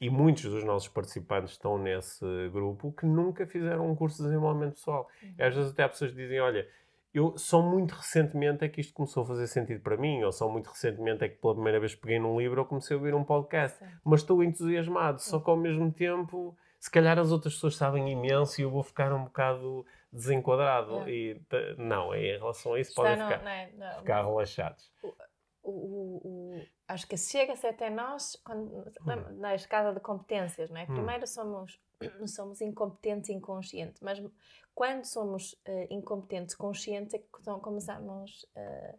e 0.00 0.08
muitos 0.08 0.44
dos 0.44 0.64
nossos 0.64 0.88
participantes 0.88 1.52
estão 1.52 1.78
nesse 1.78 2.24
grupo 2.50 2.92
que 2.92 3.06
nunca 3.06 3.46
fizeram 3.46 3.90
um 3.90 3.94
curso 3.94 4.18
de 4.18 4.28
desenvolvimento 4.28 4.74
pessoal. 4.74 5.08
Uhum. 5.22 5.34
Às 5.38 5.54
vezes 5.54 5.72
até 5.72 5.82
há 5.82 5.88
pessoas 5.88 6.10
que 6.10 6.16
dizem, 6.16 6.40
olha, 6.40 6.68
eu 7.14 7.38
só 7.38 7.62
muito 7.62 7.92
recentemente 7.92 8.64
é 8.64 8.68
que 8.68 8.80
isto 8.80 8.92
começou 8.92 9.22
a 9.22 9.26
fazer 9.26 9.46
sentido 9.46 9.80
para 9.80 9.96
mim, 9.96 10.24
ou 10.24 10.32
só 10.32 10.48
muito 10.48 10.68
recentemente 10.68 11.22
é 11.22 11.28
que 11.28 11.36
pela 11.36 11.54
primeira 11.54 11.78
vez 11.78 11.94
peguei 11.94 12.18
num 12.18 12.38
livro 12.38 12.60
ou 12.60 12.66
comecei 12.66 12.96
a 12.96 12.98
ouvir 12.98 13.14
um 13.14 13.22
podcast. 13.22 13.78
Sim. 13.78 13.86
Mas 14.04 14.20
estou 14.20 14.42
entusiasmado, 14.42 15.22
só 15.22 15.38
que 15.38 15.48
ao 15.48 15.56
mesmo 15.56 15.92
tempo, 15.92 16.56
se 16.80 16.90
calhar 16.90 17.16
as 17.16 17.30
outras 17.30 17.54
pessoas 17.54 17.76
sabem 17.76 18.10
imenso 18.10 18.60
e 18.60 18.64
eu 18.64 18.70
vou 18.70 18.82
ficar 18.82 19.12
um 19.12 19.24
bocado 19.24 19.86
desenquadrado. 20.12 21.08
E 21.08 21.40
não, 21.78 22.12
em 22.14 22.36
relação 22.36 22.74
a 22.74 22.80
isso, 22.80 22.92
podem 22.94 23.12
ficar, 23.12 23.42
não, 23.42 23.48
é, 23.48 23.70
não, 23.76 23.98
ficar 24.00 24.22
não. 24.24 24.30
relaxados. 24.30 24.90
O, 25.64 25.70
o, 25.70 26.20
o, 26.24 26.62
acho 26.86 27.06
que 27.06 27.16
chega-se 27.16 27.66
até 27.66 27.88
nós 27.88 28.36
quando, 28.44 28.70
hum. 28.70 29.38
na 29.38 29.54
escada 29.54 29.94
de 29.94 30.00
competências, 30.00 30.70
não 30.70 30.78
é? 30.78 30.82
Hum. 30.84 30.94
Primeiro 30.94 31.26
somos, 31.26 31.80
somos 32.28 32.60
incompetentes 32.60 33.30
inconscientes, 33.30 34.00
mas 34.02 34.22
quando 34.74 35.04
somos 35.04 35.52
uh, 35.52 35.86
incompetentes, 35.88 36.54
conscientes, 36.54 37.14
é 37.14 37.18
que 37.18 37.28
começamos 37.60 38.44
uh, 38.56 38.98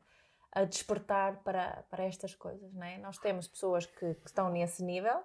a 0.52 0.64
despertar 0.64 1.44
para, 1.44 1.84
para 1.90 2.06
estas 2.06 2.34
coisas, 2.34 2.74
não 2.74 2.84
é? 2.84 2.98
Nós 2.98 3.18
temos 3.18 3.48
pessoas 3.48 3.86
que, 3.86 4.16
que, 4.16 4.28
estão 4.28 4.50
nesse 4.50 4.82
nível, 4.82 5.22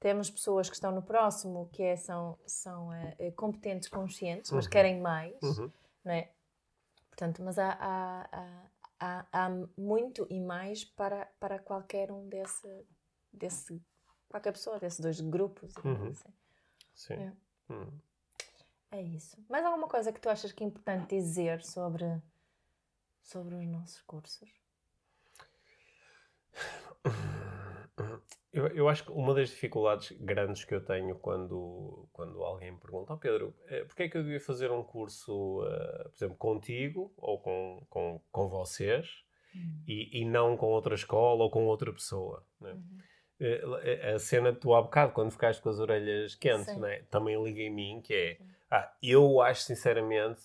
temos 0.00 0.28
pessoas 0.28 0.68
que 0.68 0.74
estão 0.74 0.90
no 0.90 1.00
próximo, 1.00 1.68
que 1.72 1.82
é, 1.82 1.96
são, 1.96 2.36
são 2.44 2.88
uh, 2.88 3.32
competentes, 3.36 3.88
conscientes, 3.88 4.50
mas 4.50 4.64
uhum. 4.64 4.70
querem 4.70 5.00
mais, 5.00 5.40
uhum. 5.42 5.70
não 6.04 6.12
é? 6.12 6.28
Portanto, 7.08 7.42
mas 7.42 7.58
há, 7.58 7.76
há, 7.80 8.28
há, 8.32 8.62
há, 9.00 9.48
muito 9.76 10.26
e 10.30 10.40
mais 10.40 10.84
para, 10.84 11.26
para 11.38 11.58
qualquer 11.58 12.10
um 12.10 12.28
desse, 12.28 12.86
desse, 13.32 13.82
qualquer 14.28 14.52
pessoa, 14.52 14.78
desses 14.78 15.00
dois 15.00 15.20
grupos. 15.20 15.74
Uhum. 15.84 16.08
Assim. 16.08 16.32
Sim. 16.94 17.14
É. 17.14 17.32
Uhum. 17.72 18.00
É 18.90 19.02
isso. 19.02 19.36
Mais 19.48 19.64
alguma 19.64 19.88
coisa 19.88 20.12
que 20.12 20.20
tu 20.20 20.28
achas 20.28 20.50
que 20.52 20.64
é 20.64 20.66
importante 20.66 21.14
dizer 21.14 21.62
sobre, 21.62 22.22
sobre 23.22 23.54
os 23.54 23.66
nossos 23.66 24.00
cursos? 24.02 24.50
Eu, 28.52 28.66
eu 28.68 28.88
acho 28.88 29.04
que 29.04 29.12
uma 29.12 29.34
das 29.34 29.50
dificuldades 29.50 30.12
grandes 30.20 30.64
que 30.64 30.74
eu 30.74 30.82
tenho 30.82 31.14
quando, 31.16 32.08
quando 32.12 32.42
alguém 32.42 32.72
me 32.72 32.78
pergunta, 32.78 33.12
oh 33.12 33.18
Pedro, 33.18 33.54
eh, 33.66 33.84
porquê 33.84 34.04
é 34.04 34.08
que 34.08 34.16
eu 34.16 34.22
devia 34.22 34.40
fazer 34.40 34.70
um 34.70 34.82
curso, 34.82 35.60
uh, 35.62 36.08
por 36.08 36.16
exemplo, 36.16 36.36
contigo 36.36 37.12
ou 37.18 37.38
com, 37.38 37.86
com, 37.90 38.20
com 38.32 38.48
vocês 38.48 39.22
uhum. 39.54 39.82
e, 39.86 40.22
e 40.22 40.24
não 40.24 40.56
com 40.56 40.66
outra 40.66 40.94
escola 40.94 41.44
ou 41.44 41.50
com 41.50 41.66
outra 41.66 41.92
pessoa? 41.92 42.42
Né? 42.58 42.72
Uhum. 42.72 42.98
Uh, 43.40 44.14
a 44.14 44.18
cena 44.18 44.50
de 44.50 44.58
tu 44.58 44.74
há 44.74 44.80
bocado, 44.80 45.12
quando 45.12 45.30
ficaste 45.30 45.62
com 45.62 45.68
as 45.68 45.78
orelhas 45.78 46.34
quentes, 46.34 46.74
né? 46.78 47.02
também 47.10 47.40
liga 47.42 47.60
em 47.60 47.70
mim, 47.70 48.00
que 48.02 48.14
é, 48.14 48.38
ah, 48.70 48.90
eu 49.02 49.42
acho 49.42 49.62
sinceramente, 49.62 50.40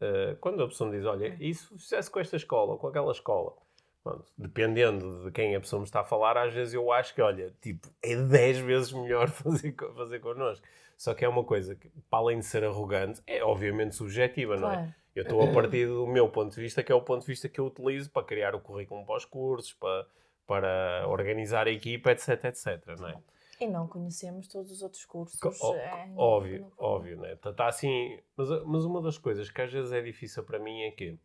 uh, 0.00 0.36
quando 0.40 0.62
a 0.62 0.66
pessoa 0.66 0.90
me 0.90 0.96
diz, 0.96 1.06
olha, 1.06 1.36
isso 1.38 1.78
fizesse 1.78 2.10
com 2.10 2.18
esta 2.18 2.36
escola 2.36 2.72
ou 2.72 2.78
com 2.78 2.86
aquela 2.86 3.12
escola, 3.12 3.54
Pronto, 4.02 4.24
dependendo 4.36 5.24
de 5.24 5.30
quem 5.30 5.54
a 5.54 5.60
pessoa 5.60 5.78
me 5.78 5.86
está 5.86 6.00
a 6.00 6.04
falar, 6.04 6.36
às 6.36 6.52
vezes 6.52 6.74
eu 6.74 6.90
acho 6.90 7.14
que, 7.14 7.22
olha, 7.22 7.54
tipo, 7.60 7.88
é 8.02 8.16
10 8.16 8.58
vezes 8.58 8.92
melhor 8.92 9.28
fazer, 9.30 9.74
fazer 9.94 10.18
connosco. 10.18 10.66
Só 10.96 11.14
que 11.14 11.24
é 11.24 11.28
uma 11.28 11.44
coisa 11.44 11.76
que, 11.76 11.88
para 12.10 12.18
além 12.18 12.40
de 12.40 12.44
ser 12.44 12.64
arrogante, 12.64 13.22
é 13.26 13.42
obviamente 13.44 13.94
subjetiva, 13.94 14.56
claro. 14.56 14.76
não 14.76 14.84
é? 14.84 14.94
Eu 15.14 15.22
estou 15.24 15.42
a 15.42 15.52
partir 15.52 15.86
do 15.86 16.06
meu 16.06 16.28
ponto 16.28 16.54
de 16.54 16.60
vista, 16.60 16.82
que 16.82 16.90
é 16.90 16.94
o 16.94 17.02
ponto 17.02 17.20
de 17.20 17.26
vista 17.26 17.48
que 17.48 17.60
eu 17.60 17.66
utilizo 17.66 18.10
para 18.10 18.24
criar 18.24 18.54
o 18.54 18.60
currículo 18.60 19.04
para 19.04 19.16
os 19.16 19.24
cursos, 19.24 19.72
para, 19.74 20.06
para 20.46 21.06
organizar 21.06 21.66
a 21.66 21.70
equipa, 21.70 22.10
etc, 22.12 22.44
etc, 22.44 22.98
não 22.98 23.08
é? 23.08 23.18
E 23.60 23.68
não 23.68 23.86
conhecemos 23.86 24.48
todos 24.48 24.72
os 24.72 24.82
outros 24.82 25.04
cursos. 25.04 25.38
Ó, 25.60 25.74
é, 25.76 26.12
óbvio, 26.16 26.72
óbvio, 26.78 27.20
né? 27.20 27.34
Está 27.34 27.52
tá 27.52 27.68
assim... 27.68 28.18
Mas, 28.36 28.48
mas 28.64 28.84
uma 28.84 29.00
das 29.00 29.18
coisas 29.18 29.50
que 29.50 29.60
às 29.60 29.72
vezes 29.72 29.92
é 29.92 30.00
difícil 30.00 30.42
para 30.42 30.58
mim 30.58 30.82
é 30.82 30.90
que 30.90 31.16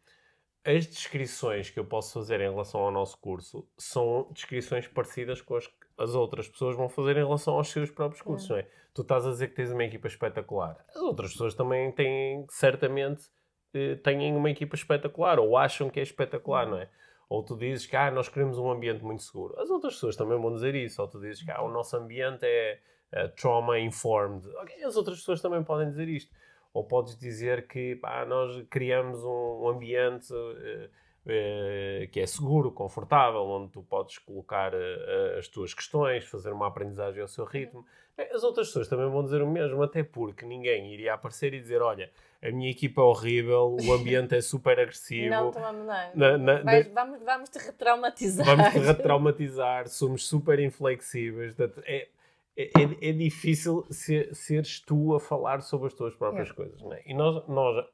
as 0.68 0.86
descrições 0.86 1.70
que 1.70 1.80
eu 1.80 1.86
posso 1.86 2.14
fazer 2.14 2.42
em 2.42 2.50
relação 2.50 2.82
ao 2.82 2.92
nosso 2.92 3.18
curso 3.20 3.66
são 3.78 4.28
descrições 4.32 4.86
parecidas 4.86 5.42
com 5.42 5.56
as 5.56 5.66
que 5.66 5.74
as 5.98 6.14
outras 6.14 6.50
pessoas 6.50 6.76
vão 6.76 6.90
fazer 6.90 7.16
em 7.16 7.24
relação 7.24 7.56
aos 7.56 7.70
seus 7.70 7.90
próprios 7.90 8.22
cursos, 8.22 8.50
é. 8.50 8.54
não 8.54 8.60
é? 8.60 8.68
Tu 8.94 9.02
estás 9.02 9.26
a 9.26 9.30
dizer 9.32 9.48
que 9.48 9.56
tens 9.56 9.72
uma 9.72 9.86
equipa 9.86 10.08
espetacular. 10.08 10.78
As 10.90 11.02
outras 11.02 11.32
pessoas 11.32 11.54
também 11.54 11.92
têm, 11.94 12.46
certamente, 12.50 13.30
eh, 13.74 13.96
têm 13.96 14.36
uma 14.36 14.50
equipa 14.50 14.76
espetacular 14.76 15.40
ou 15.40 15.56
acham 15.56 15.90
que 15.90 16.00
é 16.00 16.04
espetacular, 16.04 16.68
não 16.68 16.78
é? 16.78 16.90
Ou 17.30 17.42
tu 17.44 17.56
dizes 17.56 17.86
que 17.86 17.96
ah, 17.96 18.12
nós 18.12 18.28
queremos 18.28 18.58
um 18.58 18.70
ambiente 18.70 19.04
muito 19.04 19.24
seguro. 19.24 19.58
As 19.60 19.70
outras 19.70 19.94
pessoas 19.94 20.16
também 20.16 20.40
vão 20.40 20.54
dizer 20.54 20.76
isso. 20.76 21.02
Ou 21.02 21.08
tu 21.08 21.20
dizes 21.20 21.44
que 21.44 21.52
ah, 21.52 21.62
o 21.62 21.70
nosso 21.70 21.96
ambiente 21.96 22.44
é 22.44 22.80
uh, 23.14 23.30
trauma-informed. 23.36 24.48
Okay, 24.64 24.84
as 24.84 24.96
outras 24.96 25.20
pessoas 25.20 25.42
também 25.42 25.64
podem 25.64 25.90
dizer 25.90 26.08
isto 26.08 26.32
ou 26.78 26.84
podes 26.84 27.18
dizer 27.18 27.68
que 27.68 27.96
pá, 27.96 28.24
nós 28.24 28.64
criamos 28.70 29.24
um 29.24 29.68
ambiente 29.68 30.32
uh, 30.32 30.86
uh, 31.26 32.08
que 32.12 32.20
é 32.20 32.28
seguro, 32.28 32.72
confortável, 32.72 33.42
onde 33.42 33.72
tu 33.72 33.82
podes 33.82 34.20
colocar 34.20 34.76
uh, 34.76 35.40
as 35.40 35.48
tuas 35.48 35.74
questões, 35.74 36.26
fazer 36.26 36.52
uma 36.52 36.68
aprendizagem 36.68 37.20
ao 37.20 37.28
seu 37.28 37.46
ritmo. 37.46 37.84
As 38.32 38.44
outras 38.44 38.68
pessoas 38.68 38.88
também 38.88 39.10
vão 39.10 39.24
dizer 39.24 39.42
o 39.42 39.50
mesmo, 39.50 39.82
até 39.82 40.04
porque 40.04 40.46
ninguém 40.46 40.94
iria 40.94 41.16
aparecer 41.16 41.52
e 41.56 41.60
dizer: 41.60 41.82
Olha, 41.82 42.12
a 42.44 42.52
minha 42.52 42.70
equipa 42.70 43.02
é 43.02 43.04
horrível, 43.04 43.76
o 43.82 43.94
ambiente 43.94 44.36
é 44.36 44.42
super 44.42 44.78
agressivo. 44.80 45.32
Não, 45.32 45.50
tomamos, 45.50 45.84
não. 45.84 46.12
Na, 46.14 46.38
na, 46.38 46.62
Vais, 46.62 46.88
vamos, 46.94 47.24
vamos 47.24 47.50
te 47.50 47.58
retraumatizar. 47.58 48.46
Vamos 48.46 48.72
te 48.72 48.78
retraumatizar, 48.86 49.88
somos 49.88 50.28
super 50.28 50.60
inflexíveis. 50.60 51.56
É, 51.86 52.08
é, 52.58 52.64
é, 52.64 53.10
é, 53.10 53.12
difícil 53.14 53.86
ser, 53.92 54.34
seres 54.34 54.80
tu 54.80 55.14
a 55.14 55.20
falar 55.20 55.62
sobre 55.62 55.88
as 55.88 55.94
tuas 55.94 56.16
próprias 56.16 56.50
é. 56.50 56.54
coisas. 56.54 56.82
Né? 56.82 57.02
E 57.06 57.14
nós, 57.14 57.48
nós, 57.48 57.86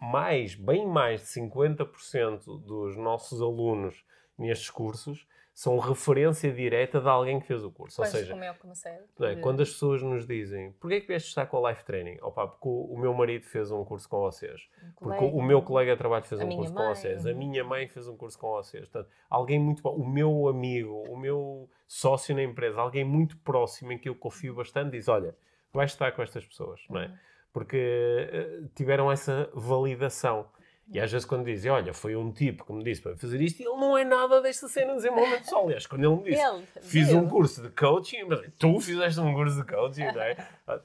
mais, 0.00 0.54
bem 0.54 0.86
mais 0.86 1.22
de 1.22 1.26
50% 1.26 2.44
dos 2.64 2.96
nossos 2.96 3.42
alunos 3.42 4.04
nestes 4.38 4.70
cursos 4.70 5.26
são 5.62 5.78
referência 5.78 6.52
direta 6.52 7.00
de 7.00 7.08
alguém 7.08 7.38
que 7.38 7.46
fez 7.46 7.62
o 7.62 7.70
curso. 7.70 7.98
Pois, 7.98 8.12
Ou 8.12 8.18
seja, 8.18 8.32
como 8.32 8.42
eu 8.42 8.54
comecei. 8.54 8.98
É, 9.20 9.36
quando 9.36 9.62
as 9.62 9.70
pessoas 9.70 10.02
nos 10.02 10.26
dizem 10.26 10.72
porquê 10.72 10.96
é 10.96 11.00
que 11.00 11.06
vieste 11.06 11.28
estar 11.28 11.46
com 11.46 11.64
a 11.64 11.70
Life 11.70 11.84
Training? 11.84 12.18
Opa, 12.20 12.48
porque 12.48 12.66
o, 12.66 12.86
o, 12.92 12.98
meu 12.98 13.14
marido 13.14 13.44
fez 13.44 13.70
um 13.70 13.84
curso 13.84 14.08
com 14.08 14.18
vocês. 14.22 14.68
Um 14.82 14.90
porque 14.94 15.24
o, 15.24 15.40
meu 15.40 15.62
colega 15.62 15.92
de 15.92 15.98
trabalho 15.98 16.24
fez 16.24 16.40
um 16.40 16.48
curso 16.48 16.74
mãe, 16.74 16.82
com 16.82 16.94
vocês. 16.96 17.24
A 17.24 17.32
minha 17.32 17.62
mãe 17.62 17.86
fez 17.86 18.08
um 18.08 18.16
curso 18.16 18.36
com 18.40 18.50
vocês. 18.50 18.88
Portanto, 18.88 19.08
alguém 19.30 19.60
muito 19.60 19.84
bom. 19.84 19.94
O 19.94 20.04
meu 20.04 20.48
amigo, 20.48 21.04
o 21.08 21.16
meu 21.16 21.70
sócio 21.86 22.34
na 22.34 22.42
empresa, 22.42 22.80
alguém 22.80 23.04
muito 23.04 23.36
próximo 23.36 23.92
em 23.92 23.98
que 23.98 24.08
eu 24.08 24.16
confio 24.16 24.56
bastante, 24.56 24.90
diz, 24.90 25.06
olha, 25.06 25.32
vais 25.72 25.92
estar 25.92 26.10
com 26.10 26.22
estas 26.22 26.44
pessoas, 26.44 26.80
não 26.90 27.02
é? 27.02 27.06
Uhum. 27.06 27.14
Porque 27.52 28.28
uh, 28.32 28.68
tiveram 28.74 29.12
essa 29.12 29.48
validação. 29.54 30.44
E 30.92 31.00
às 31.00 31.10
vezes 31.10 31.24
quando 31.26 31.46
dizem, 31.46 31.70
olha, 31.70 31.94
foi 31.94 32.14
um 32.14 32.30
tipo 32.30 32.66
que 32.66 32.72
me 32.72 32.84
disse 32.84 33.00
para 33.00 33.16
fazer 33.16 33.40
isto, 33.40 33.60
ele 33.60 33.70
não 33.70 33.96
é 33.96 34.04
nada 34.04 34.42
desta 34.42 34.68
cena 34.68 34.90
de 34.90 34.96
desenvolvimento 34.96 35.44
pessoal. 35.44 35.64
Aliás, 35.64 35.86
quando 35.86 36.04
ele 36.04 36.16
me 36.16 36.30
disse, 36.30 36.42
ele, 36.44 36.66
fiz 36.82 37.08
viu? 37.08 37.18
um 37.18 37.28
curso 37.28 37.62
de 37.62 37.70
coaching, 37.70 38.24
mas 38.24 38.40
tu 38.58 38.78
fizeste 38.78 39.18
um 39.18 39.32
curso 39.32 39.56
de 39.56 39.64
coaching, 39.64 40.04
não 40.04 40.20
é? 40.20 40.36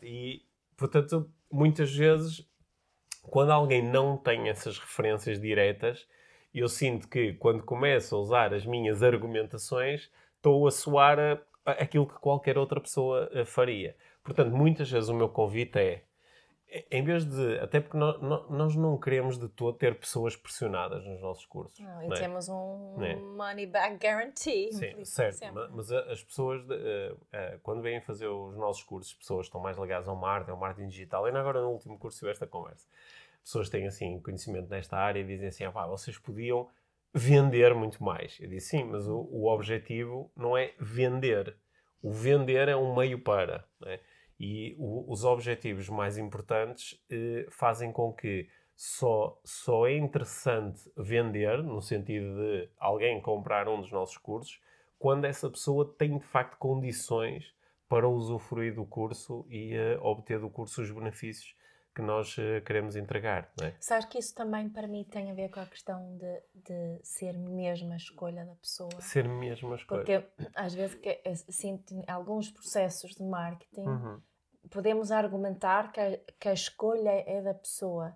E, 0.01 0.41
portanto, 0.77 1.29
muitas 1.51 1.93
vezes, 1.93 2.47
quando 3.21 3.51
alguém 3.51 3.83
não 3.83 4.15
tem 4.15 4.47
essas 4.47 4.79
referências 4.79 5.41
diretas, 5.41 6.07
eu 6.53 6.69
sinto 6.69 7.09
que 7.09 7.33
quando 7.33 7.61
começo 7.63 8.15
a 8.15 8.19
usar 8.19 8.53
as 8.53 8.65
minhas 8.65 9.03
argumentações, 9.03 10.09
estou 10.37 10.65
a 10.65 10.71
soar 10.71 11.19
a, 11.19 11.33
a 11.65 11.71
aquilo 11.83 12.07
que 12.07 12.15
qualquer 12.15 12.57
outra 12.57 12.79
pessoa 12.79 13.29
eh, 13.33 13.43
faria. 13.43 13.93
Portanto, 14.23 14.55
muitas 14.55 14.89
vezes 14.89 15.09
o 15.09 15.13
meu 15.13 15.27
convite 15.27 15.77
é 15.77 16.03
em 16.91 17.03
vez 17.03 17.25
de. 17.25 17.59
Até 17.59 17.79
porque 17.79 17.97
nós, 17.97 18.21
nós 18.21 18.75
não 18.75 18.97
queremos 18.97 19.37
de 19.39 19.47
todo 19.47 19.77
ter 19.77 19.95
pessoas 19.95 20.35
pressionadas 20.35 21.05
nos 21.05 21.21
nossos 21.21 21.45
cursos. 21.45 21.79
Não, 21.79 22.03
e 22.03 22.07
não 22.07 22.15
é? 22.15 22.19
temos 22.19 22.49
um 22.49 23.01
é? 23.01 23.15
money 23.15 23.65
back 23.65 23.95
guarantee. 24.05 24.73
Sim, 24.73 25.05
certo. 25.05 25.39
Mas, 25.53 25.71
mas, 25.71 25.91
as 25.91 26.23
pessoas, 26.23 26.61
uh, 26.63 27.13
uh, 27.13 27.59
quando 27.63 27.81
vêm 27.81 28.01
fazer 28.01 28.27
os 28.27 28.57
nossos 28.57 28.83
cursos, 28.83 29.13
pessoas 29.13 29.45
estão 29.45 29.61
mais 29.61 29.77
ligadas 29.77 30.07
ao 30.09 30.15
marketing, 30.15 30.51
ao 30.51 30.57
marketing 30.57 30.89
digital, 30.89 31.25
ainda 31.25 31.39
agora 31.39 31.61
no 31.61 31.69
último 31.69 31.97
curso 31.97 32.19
tive 32.19 32.31
esta 32.31 32.45
conversa. 32.45 32.85
Pessoas 33.41 33.69
têm 33.69 33.87
assim 33.87 34.19
conhecimento 34.19 34.69
nesta 34.69 34.97
área 34.97 35.21
e 35.21 35.23
dizem 35.23 35.47
assim: 35.47 35.63
ah, 35.63 35.87
vocês 35.87 36.17
podiam 36.17 36.67
vender 37.13 37.73
muito 37.73 38.03
mais. 38.03 38.37
Eu 38.41 38.49
disse 38.49 38.71
sim, 38.71 38.83
mas 38.83 39.07
o, 39.07 39.19
o 39.31 39.47
objetivo 39.47 40.29
não 40.35 40.57
é 40.57 40.73
vender. 40.77 41.55
O 42.01 42.11
vender 42.11 42.67
é 42.67 42.75
um 42.75 42.93
meio 42.93 43.19
para. 43.19 43.65
Não 43.79 43.89
é? 43.89 43.99
E 44.39 44.75
o, 44.77 45.11
os 45.11 45.23
objetivos 45.23 45.89
mais 45.89 46.17
importantes 46.17 46.99
eh, 47.09 47.47
fazem 47.49 47.91
com 47.91 48.13
que 48.13 48.47
só, 48.75 49.39
só 49.43 49.87
é 49.87 49.97
interessante 49.97 50.79
vender, 50.95 51.63
no 51.63 51.81
sentido 51.81 52.35
de 52.35 52.69
alguém 52.77 53.19
comprar 53.19 53.67
um 53.67 53.81
dos 53.81 53.91
nossos 53.91 54.17
cursos, 54.17 54.61
quando 54.99 55.25
essa 55.25 55.49
pessoa 55.49 55.95
tem 55.97 56.17
de 56.17 56.23
facto 56.23 56.57
condições 56.57 57.55
para 57.89 58.07
usufruir 58.07 58.75
do 58.75 58.85
curso 58.85 59.45
e 59.49 59.75
uh, 59.75 60.03
obter 60.03 60.39
do 60.39 60.49
curso 60.49 60.81
os 60.81 60.91
benefícios 60.91 61.55
que 61.97 62.01
nós 62.03 62.37
uh, 62.37 62.61
queremos 62.63 62.95
entregar. 62.95 63.51
Não 63.59 63.65
é? 63.65 63.75
Sabes 63.79 64.05
que 64.05 64.19
isso 64.19 64.35
também 64.35 64.69
para 64.69 64.87
mim 64.87 65.03
tem 65.03 65.31
a 65.31 65.33
ver 65.33 65.49
com 65.49 65.59
a 65.59 65.65
questão 65.65 66.15
de, 66.15 66.43
de 66.53 66.99
ser 67.01 67.35
mesmo 67.35 67.91
a 67.91 67.95
escolha 67.95 68.45
da 68.45 68.53
pessoa. 68.53 69.01
Ser 69.01 69.27
mesmo 69.27 69.73
a 69.73 69.77
escolha. 69.77 70.03
Porque 70.03 70.23
às 70.53 70.75
vezes 70.75 70.95
que, 70.95 71.19
assim, 71.25 71.83
alguns 72.07 72.51
processos 72.51 73.15
de 73.15 73.23
marketing 73.23 73.87
uhum. 73.87 74.21
podemos 74.69 75.11
argumentar 75.11 75.91
que 75.91 75.99
a, 75.99 76.19
que 76.39 76.49
a 76.49 76.53
escolha 76.53 77.23
é 77.25 77.41
da 77.41 77.55
pessoa, 77.55 78.15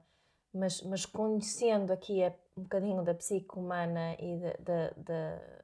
mas, 0.54 0.84
mas 0.84 1.04
conhecendo 1.04 1.92
aqui 1.92 2.24
a, 2.24 2.32
um 2.56 2.62
bocadinho 2.62 3.04
da 3.04 3.16
psique 3.16 3.58
humana 3.58 4.14
e 4.20 4.38
de, 4.38 4.54
de, 4.60 4.94
de 4.96 5.62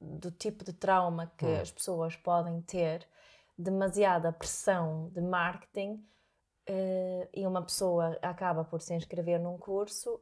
do 0.00 0.30
tipo 0.30 0.64
de 0.64 0.72
trauma 0.72 1.30
que 1.36 1.44
uhum. 1.44 1.60
as 1.60 1.70
pessoas 1.70 2.16
podem 2.16 2.62
ter, 2.62 3.06
demasiada 3.58 4.32
pressão 4.32 5.10
de 5.12 5.20
marketing 5.20 6.02
uh, 6.68 7.28
e 7.32 7.46
uma 7.46 7.62
pessoa 7.62 8.18
acaba 8.22 8.64
por 8.64 8.80
se 8.80 8.94
inscrever 8.94 9.40
num 9.40 9.58
curso, 9.58 10.20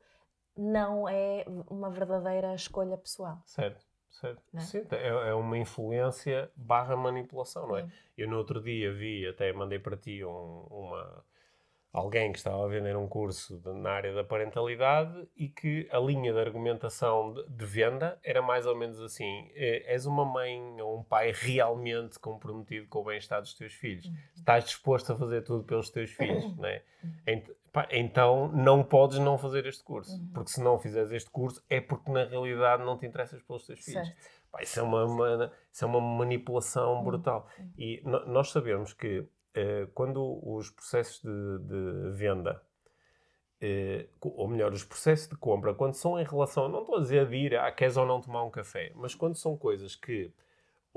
não 0.57 1.09
é 1.09 1.45
uma 1.69 1.91
verdadeira 1.91 2.55
escolha 2.55 2.97
pessoal. 2.97 3.41
Certo. 3.45 3.85
Certo. 4.11 4.43
É? 4.55 4.61
Sim, 4.61 4.83
é, 4.93 5.09
é, 5.09 5.35
uma 5.35 5.59
influência 5.59 6.51
barra 6.57 6.97
manipulação, 6.97 7.69
não 7.69 7.77
é? 7.77 7.87
Eu 8.17 8.27
no 8.29 8.39
outro 8.39 8.63
dia 8.63 8.91
vi, 8.91 9.27
até 9.27 9.53
mandei 9.53 9.79
para 9.79 9.95
ti 9.95 10.25
um, 10.25 10.67
uma, 10.71 11.25
alguém 11.97 12.31
que 12.31 12.39
estava 12.39 12.63
a 12.63 12.69
vender 12.69 12.95
um 12.95 13.09
curso 13.09 13.61
na 13.65 13.91
área 13.91 14.13
da 14.13 14.23
parentalidade 14.23 15.27
e 15.35 15.49
que 15.49 15.89
a 15.91 15.99
linha 15.99 16.31
de 16.31 16.39
argumentação 16.39 17.33
de, 17.49 17.65
venda 17.65 18.19
era 18.23 18.43
mais 18.43 18.67
ou 18.67 18.77
menos 18.77 19.01
assim: 19.01 19.51
é, 19.55 19.93
és 19.93 20.05
uma 20.05 20.25
mãe 20.25 20.61
ou 20.81 20.99
um 20.99 21.03
pai 21.03 21.33
realmente 21.35 22.19
comprometido 22.19 22.87
com 22.89 23.01
o 23.01 23.05
bem-estar 23.05 23.41
dos 23.41 23.55
teus 23.55 23.73
filhos, 23.73 24.05
uhum. 24.05 24.15
estás 24.37 24.65
disposto 24.65 25.13
a 25.13 25.17
fazer 25.17 25.43
tudo 25.43 25.65
pelos 25.65 25.89
teus 25.89 26.11
filhos, 26.11 26.45
uhum. 26.45 26.57
não 26.59 26.69
é? 26.69 26.83
então 27.91 28.49
não 28.49 28.83
podes 28.83 29.19
não 29.19 29.39
fazer 29.39 29.67
este 29.67 29.83
curso, 29.83 30.13
porque 30.35 30.51
se 30.51 30.63
não 30.63 30.79
fizeres 30.79 31.11
este 31.11 31.31
curso 31.31 31.65
é 31.69 31.81
porque 31.81 32.11
na 32.11 32.25
realidade 32.25 32.85
não 32.85 32.99
te 32.99 33.07
interessas 33.07 33.43
pelos 33.43 33.67
teus 33.67 33.81
filhos. 33.81 34.09
Pá, 34.51 34.63
isso, 34.63 34.79
é 34.79 34.83
uma, 34.83 35.05
uma, 35.05 35.53
isso 35.73 35.85
é 35.85 35.89
uma 35.89 36.01
manipulação 36.01 37.03
brutal. 37.03 37.49
E 37.77 38.03
nós 38.05 38.51
sabemos 38.51 38.93
que 38.93 39.19
eh, 39.19 39.25
quando 39.95 40.41
os 40.43 40.71
processos 40.71 41.23
de, 41.23 41.59
de 41.59 42.11
venda, 42.13 42.63
eh, 43.61 44.07
ou 44.21 44.49
melhor, 44.49 44.73
os 44.73 44.85
processos 44.85 45.29
de 45.29 45.37
compra, 45.37 45.75
quando 45.75 45.95
são 45.95 46.19
em 46.19 46.25
relação, 46.25 46.69
não 46.69 46.81
estou 46.81 46.97
a 46.97 47.01
dizer 47.01 47.27
de 47.29 47.37
ir, 47.37 47.57
ah, 47.57 47.71
queres 47.73 47.97
ou 47.97 48.05
não 48.05 48.21
tomar 48.21 48.45
um 48.45 48.51
café, 48.51 48.93
mas 48.95 49.15
quando 49.15 49.37
são 49.37 49.57
coisas 49.57 49.95
que 49.97 50.33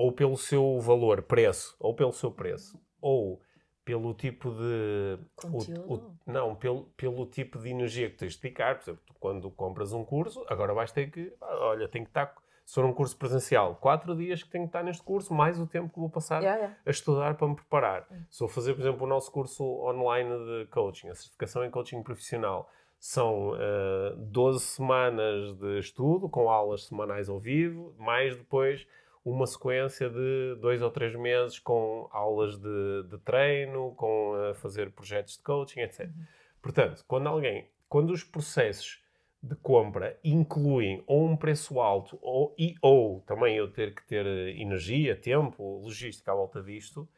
ou 0.00 0.10
pelo 0.10 0.36
seu 0.36 0.80
valor, 0.80 1.20
preço, 1.20 1.76
ou 1.78 1.94
pelo 1.94 2.12
seu 2.12 2.30
preço, 2.30 2.80
ou 3.02 3.38
pelo 3.84 4.14
tipo 4.14 4.50
de. 4.50 5.18
O, 5.44 5.94
o, 5.94 6.16
não, 6.24 6.54
pelo, 6.54 6.84
pelo 6.96 7.26
tipo 7.26 7.58
de 7.58 7.68
energia 7.68 8.08
que 8.08 8.16
tens 8.16 8.34
de 8.34 8.40
dedicar. 8.40 8.76
Por 8.76 8.82
exemplo, 8.82 9.02
tu, 9.06 9.14
quando 9.20 9.50
compras 9.50 9.92
um 9.92 10.02
curso, 10.02 10.42
agora 10.48 10.72
vais 10.72 10.90
ter 10.90 11.10
que. 11.10 11.30
Olha, 11.40 11.86
tem 11.86 12.02
que 12.02 12.08
estar. 12.08 12.34
Se 12.70 12.76
for 12.76 12.84
um 12.84 12.92
curso 12.92 13.16
presencial, 13.16 13.74
quatro 13.74 14.14
dias 14.14 14.44
que 14.44 14.48
tenho 14.48 14.62
que 14.62 14.68
estar 14.68 14.84
neste 14.84 15.02
curso, 15.02 15.34
mais 15.34 15.58
o 15.58 15.66
tempo 15.66 15.92
que 15.92 15.98
vou 15.98 16.08
passar 16.08 16.40
Yeah, 16.40 16.56
yeah. 16.56 16.78
a 16.86 16.90
estudar 16.90 17.34
para 17.34 17.48
me 17.48 17.56
preparar. 17.56 18.06
Se 18.30 18.44
eu 18.44 18.46
fazer, 18.46 18.74
por 18.74 18.82
exemplo, 18.82 19.04
o 19.04 19.08
nosso 19.08 19.32
curso 19.32 19.64
online 19.64 20.30
de 20.38 20.66
coaching, 20.70 21.08
a 21.08 21.14
certificação 21.16 21.64
em 21.64 21.70
coaching 21.70 22.00
profissional, 22.00 22.70
são 22.96 23.54
uh, 23.54 24.16
12 24.18 24.60
semanas 24.60 25.52
de 25.58 25.80
estudo, 25.80 26.28
com 26.28 26.48
aulas 26.48 26.84
semanais 26.84 27.28
ao 27.28 27.40
vivo, 27.40 27.92
mais 27.98 28.36
depois 28.36 28.86
uma 29.24 29.48
sequência 29.48 30.08
de 30.08 30.54
dois 30.60 30.80
ou 30.80 30.92
três 30.92 31.12
meses 31.16 31.58
com 31.58 32.08
aulas 32.12 32.56
de, 32.56 33.02
de 33.08 33.18
treino, 33.18 33.96
com 33.96 34.30
uh, 34.30 34.54
fazer 34.54 34.92
projetos 34.92 35.36
de 35.38 35.42
coaching, 35.42 35.80
etc. 35.80 36.08
Portanto, 36.62 37.04
quando 37.08 37.26
alguém, 37.26 37.68
quando 37.88 38.12
os 38.12 38.22
processos 38.22 39.02
de 39.42 39.54
compra 39.56 40.18
incluem 40.22 41.02
ou 41.06 41.26
um 41.26 41.36
preço 41.36 41.80
alto 41.80 42.18
ou, 42.20 42.54
e, 42.58 42.74
ou 42.82 43.20
também 43.22 43.56
eu 43.56 43.72
ter 43.72 43.94
que 43.94 44.06
ter 44.06 44.26
eh, 44.26 44.60
energia, 44.60 45.16
tempo, 45.16 45.80
logística 45.82 46.30
à 46.30 46.34
volta 46.34 46.62
disto, 46.62 47.08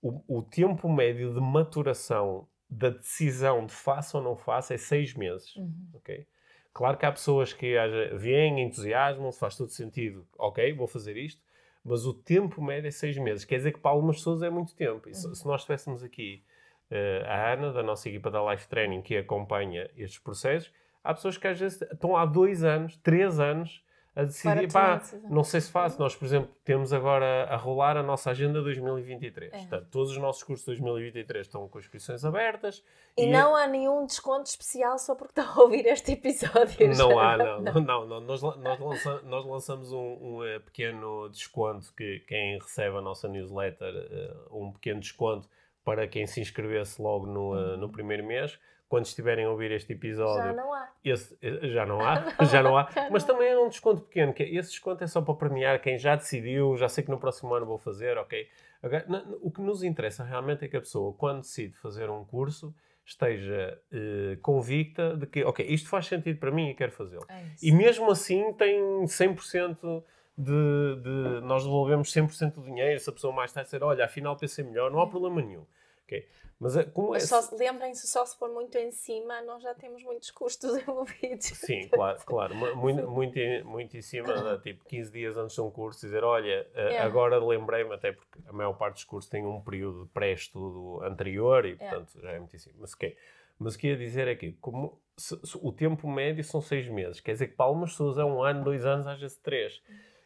o, 0.00 0.22
o 0.28 0.42
tempo 0.42 0.88
médio 0.88 1.34
de 1.34 1.40
maturação 1.40 2.46
da 2.70 2.90
decisão 2.90 3.66
de 3.66 3.72
faça 3.72 4.18
ou 4.18 4.24
não 4.24 4.36
faça 4.36 4.74
é 4.74 4.76
seis 4.76 5.14
meses. 5.14 5.54
ok? 5.94 6.26
Claro 6.72 6.98
que 6.98 7.06
há 7.06 7.12
pessoas 7.12 7.52
que 7.52 7.74
vêm, 8.16 8.60
entusiasmam-se, 8.60 9.38
faz 9.38 9.56
todo 9.56 9.70
sentido, 9.70 10.26
ok, 10.36 10.72
vou 10.72 10.88
fazer 10.88 11.16
isto, 11.16 11.40
mas 11.84 12.04
o 12.04 12.12
tempo 12.12 12.60
médio 12.62 12.88
é 12.88 12.90
seis 12.90 13.16
meses. 13.16 13.44
Quer 13.44 13.58
dizer 13.58 13.72
que 13.72 13.78
para 13.78 13.92
algumas 13.92 14.16
pessoas 14.16 14.42
é 14.42 14.50
muito 14.50 14.74
tempo. 14.74 15.08
E 15.08 15.14
se, 15.14 15.34
se 15.34 15.46
nós 15.46 15.62
tivéssemos 15.62 16.02
aqui 16.02 16.42
eh, 16.90 17.22
a 17.26 17.52
Ana, 17.52 17.72
da 17.72 17.82
nossa 17.82 18.08
equipa 18.08 18.30
da 18.30 18.52
Life 18.52 18.66
Training, 18.68 19.02
que 19.02 19.16
acompanha 19.16 19.88
estes 19.96 20.18
processos, 20.18 20.72
há 21.04 21.14
pessoas 21.14 21.36
que 21.36 21.46
às 21.46 21.60
vezes 21.60 21.80
estão 21.82 22.16
há 22.16 22.24
dois 22.26 22.64
anos, 22.64 22.96
três 22.96 23.38
anos, 23.38 23.84
a 24.16 24.22
decidir, 24.22 24.72
pá, 24.72 25.02
não 25.28 25.42
sei 25.42 25.60
se 25.60 25.72
faço. 25.72 25.98
Nós, 25.98 26.14
por 26.14 26.24
exemplo, 26.24 26.48
temos 26.64 26.92
agora 26.92 27.48
a 27.50 27.56
rolar 27.56 27.96
a 27.96 28.02
nossa 28.02 28.30
agenda 28.30 28.62
2023. 28.62 29.52
É. 29.52 29.58
Portanto, 29.58 29.88
todos 29.90 30.12
os 30.12 30.18
nossos 30.18 30.42
cursos 30.44 30.64
2023 30.66 31.46
estão 31.46 31.68
com 31.68 31.80
inscrições 31.80 32.24
abertas. 32.24 32.84
E, 33.16 33.26
não 33.26 33.56
há 33.56 33.66
nenhum 33.66 34.06
desconto 34.06 34.48
especial 34.48 34.98
só 34.98 35.16
porque 35.16 35.40
estão 35.40 35.52
a 35.52 35.64
ouvir 35.64 35.84
este 35.86 36.12
episódio. 36.12 36.96
Não 36.96 37.18
há, 37.18 37.36
não, 37.36 37.60
não, 37.60 37.80
não, 37.80 38.06
não. 38.06 38.20
Nós, 38.20 38.40
nós, 38.40 38.78
lança- 38.78 39.22
nós 39.24 39.44
lançamos 39.44 39.92
um, 39.92 40.18
um, 40.20 40.44
eh, 40.44 40.60
pequeno 40.60 41.28
desconto 41.28 41.92
que 41.96 42.20
quem 42.20 42.56
recebe 42.58 42.96
a 42.96 43.00
nossa 43.00 43.26
newsletter, 43.26 43.92
eh, 43.94 44.36
um 44.52 44.70
pequeno 44.70 45.00
desconto 45.00 45.48
para 45.84 46.06
quem 46.06 46.24
se 46.24 46.40
inscrevesse 46.40 47.02
logo 47.02 47.26
no, 47.26 47.58
eh, 47.58 47.76
no 47.76 47.88
primeiro 47.90 48.24
mês. 48.24 48.60
Quando 48.88 49.06
estiverem 49.06 49.44
a 49.46 49.50
ouvir 49.50 49.70
este 49.72 49.92
episódio, 49.92 50.50
Já 50.50 50.52
não 50.52 50.72
há. 50.72 50.88
esse, 51.04 51.38
eh, 51.42 51.68
já 51.68 51.86
não 51.86 52.00
há, 52.00 52.24
já 52.44 52.62
não 52.62 52.76
há, 52.76 52.88
Já 52.90 53.10
mas 53.10 53.26
não 53.26 53.34
também 53.34 53.48
é 53.50 53.58
um 53.58 53.68
desconto 53.68 54.02
pequeno, 54.02 54.32
que 54.32 54.42
esse 54.42 54.70
desconto 54.70 55.02
é 55.02 55.06
só 55.06 55.20
para 55.22 55.34
premiar 55.34 55.80
quem 55.80 55.98
já 55.98 56.14
decidiu, 56.14 56.76
já 56.76 56.88
sei 56.88 57.02
que 57.02 57.10
no 57.10 57.18
próximo 57.18 57.52
ano 57.54 57.66
vou 57.66 57.78
fazer, 57.78 58.16
ok? 58.18 58.46
Agora, 58.82 59.06
o 59.40 59.50
que 59.50 59.62
nos 59.62 59.82
interessa 59.82 60.22
realmente 60.22 60.64
é 60.64 60.68
que 60.68 60.76
a 60.76 60.80
pessoa, 60.80 61.14
quando 61.14 61.40
decide 61.40 61.74
fazer 61.78 62.10
um 62.10 62.24
curso, 62.24 62.74
esteja 63.04 63.78
eh, 63.92 64.38
convicta 64.42 65.16
de 65.16 65.26
que, 65.26 65.42
ok, 65.44 65.64
isto 65.66 65.88
faz 65.88 66.06
sentido 66.06 66.38
para 66.38 66.50
mim 66.50 66.68
e 66.70 66.74
quero 66.74 66.92
fazê-lo. 66.92 67.24
É. 67.28 67.44
E 67.62 67.72
mesmo 67.72 68.10
assim 68.10 68.52
tem 68.54 68.78
100% 69.04 70.02
de, 70.36 70.96
de... 71.02 71.40
Nós 71.42 71.62
devolvemos 71.64 72.12
100% 72.12 72.54
do 72.54 72.62
dinheiro, 72.62 72.98
se 72.98 73.08
a 73.08 73.12
pessoa 73.12 73.32
mais 73.32 73.52
tarde 73.52 73.66
disser, 73.68 73.82
olha, 73.82 74.04
afinal 74.04 74.36
pensei 74.36 74.64
melhor, 74.64 74.90
não 74.90 75.00
há 75.00 75.06
problema 75.06 75.40
nenhum. 75.40 75.64
ok? 76.04 76.26
Mas 76.64 76.76
eh, 76.78 76.84
como 76.84 77.08
é... 77.14 77.18
Mas 77.18 77.28
só, 77.28 77.46
lembrem-se, 77.54 78.06
só 78.08 78.24
se 78.24 78.38
for 78.38 78.48
muito 78.48 78.78
em 78.78 78.90
cima, 78.90 79.42
nós 79.42 79.62
já 79.62 79.74
temos 79.74 80.02
muitos 80.02 80.30
custos 80.30 80.74
envolvidos. 80.80 81.44
Sim, 81.48 81.88
claro, 81.88 82.18
claro. 82.24 82.54
Mu- 82.54 82.74
Muito, 82.74 83.06
muito, 83.10 83.38
em- 83.38 83.62
muito 83.62 83.94
em 83.94 84.00
cima, 84.00 84.32
de, 84.56 84.62
tipo 84.62 84.82
15 84.86 85.12
dias 85.12 85.36
antes 85.36 85.54
de 85.54 85.60
um 85.60 85.70
curso, 85.70 86.00
dizer: 86.00 86.24
Olha, 86.24 86.66
É. 86.74 86.98
agora 87.00 87.38
lembrei-me, 87.38 87.92
até 87.94 88.12
porque 88.12 88.38
a 88.46 88.52
maior 88.54 88.72
parte 88.72 88.94
dos 88.94 89.04
cursos 89.04 89.28
tem 89.30 89.44
um 89.44 89.60
período 89.60 90.04
de 90.06 90.10
pré-estudo 90.12 91.04
anterior 91.04 91.66
e, 91.66 91.72
É. 91.72 91.74
portanto, 91.74 92.18
já 92.18 92.30
é 92.32 92.38
muito 92.38 92.56
em 92.56 92.58
cima. 92.58 92.76
Mas, 92.78 92.94
ok. 92.94 93.14
Mas 93.58 93.74
o 93.74 93.78
que 93.78 93.88
ia 93.88 93.96
dizer 93.98 94.26
é 94.26 94.34
que, 94.34 94.52
como 94.54 94.98
se- 95.18 95.38
se 95.44 95.58
o 95.60 95.70
tempo 95.70 96.08
médio 96.08 96.42
são 96.42 96.62
seis 96.62 96.88
meses, 96.88 97.20
quer 97.20 97.32
dizer 97.32 97.48
que 97.48 97.54
para 97.56 97.66
algumas 97.66 97.90
pessoas 97.90 98.16
é 98.16 98.24
um 98.24 98.42
ano, 98.42 98.64
dois 98.64 98.86
anos, 98.86 99.06
às 99.06 99.20
vezes 99.20 99.36
três. 99.36 99.82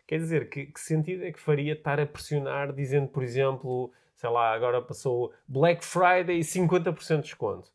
Quer 0.06 0.18
dizer, 0.18 0.48
que, 0.48 0.66
que 0.66 0.80
sentido 0.80 1.24
é 1.24 1.32
que 1.32 1.40
faria 1.40 1.72
estar 1.74 1.98
a 2.00 2.06
pressionar, 2.06 2.72
dizendo, 2.72 3.08
por 3.08 3.22
exemplo, 3.24 3.92
sei 4.18 4.28
lá, 4.30 4.52
agora 4.52 4.82
passou 4.82 5.32
Black 5.46 5.84
Friday 5.84 6.38
e 6.38 6.40
50% 6.40 7.16
de 7.16 7.22
desconto? 7.22 7.70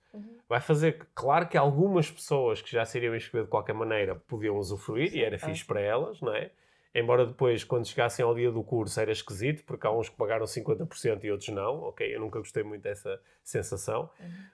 Vai 0.48 0.60
fazer, 0.60 1.08
claro 1.16 1.48
que 1.48 1.58
algumas 1.58 2.12
pessoas 2.12 2.62
que 2.62 2.70
já 2.70 2.84
se 2.86 2.98
iriam 2.98 3.16
inscrever 3.16 3.46
de 3.46 3.50
qualquer 3.50 3.74
maneira 3.74 4.14
podiam 4.14 4.58
usufruir 4.58 5.16
e 5.16 5.24
era 5.24 5.39
Sim, 5.39 5.48
fixe 5.48 5.64
ah. 5.64 5.68
para 5.68 5.80
elas, 5.80 6.22
não 6.22 6.36
é? 6.36 6.52
Embora 6.94 7.26
depois, 7.26 7.64
quando 7.64 7.88
chegassem 7.88 8.24
ao 8.24 8.36
dia 8.36 8.52
do 8.52 8.62
curso, 8.62 9.00
era 9.00 9.12
esquisito, 9.12 9.64
porque 9.64 9.88
há 9.88 9.91
uns 9.91 10.10
que 10.10 10.18
pagaram 10.18 10.46
50% 10.46 11.24
e 11.24 11.32
outros 11.32 11.50
não, 11.50 11.80
ok? 11.84 12.14
Eu 12.14 12.20
nunca 12.20 12.38
gostei 12.38 12.62
muito 12.62 12.84
dessa 12.84 13.20
sensação. 13.41 14.10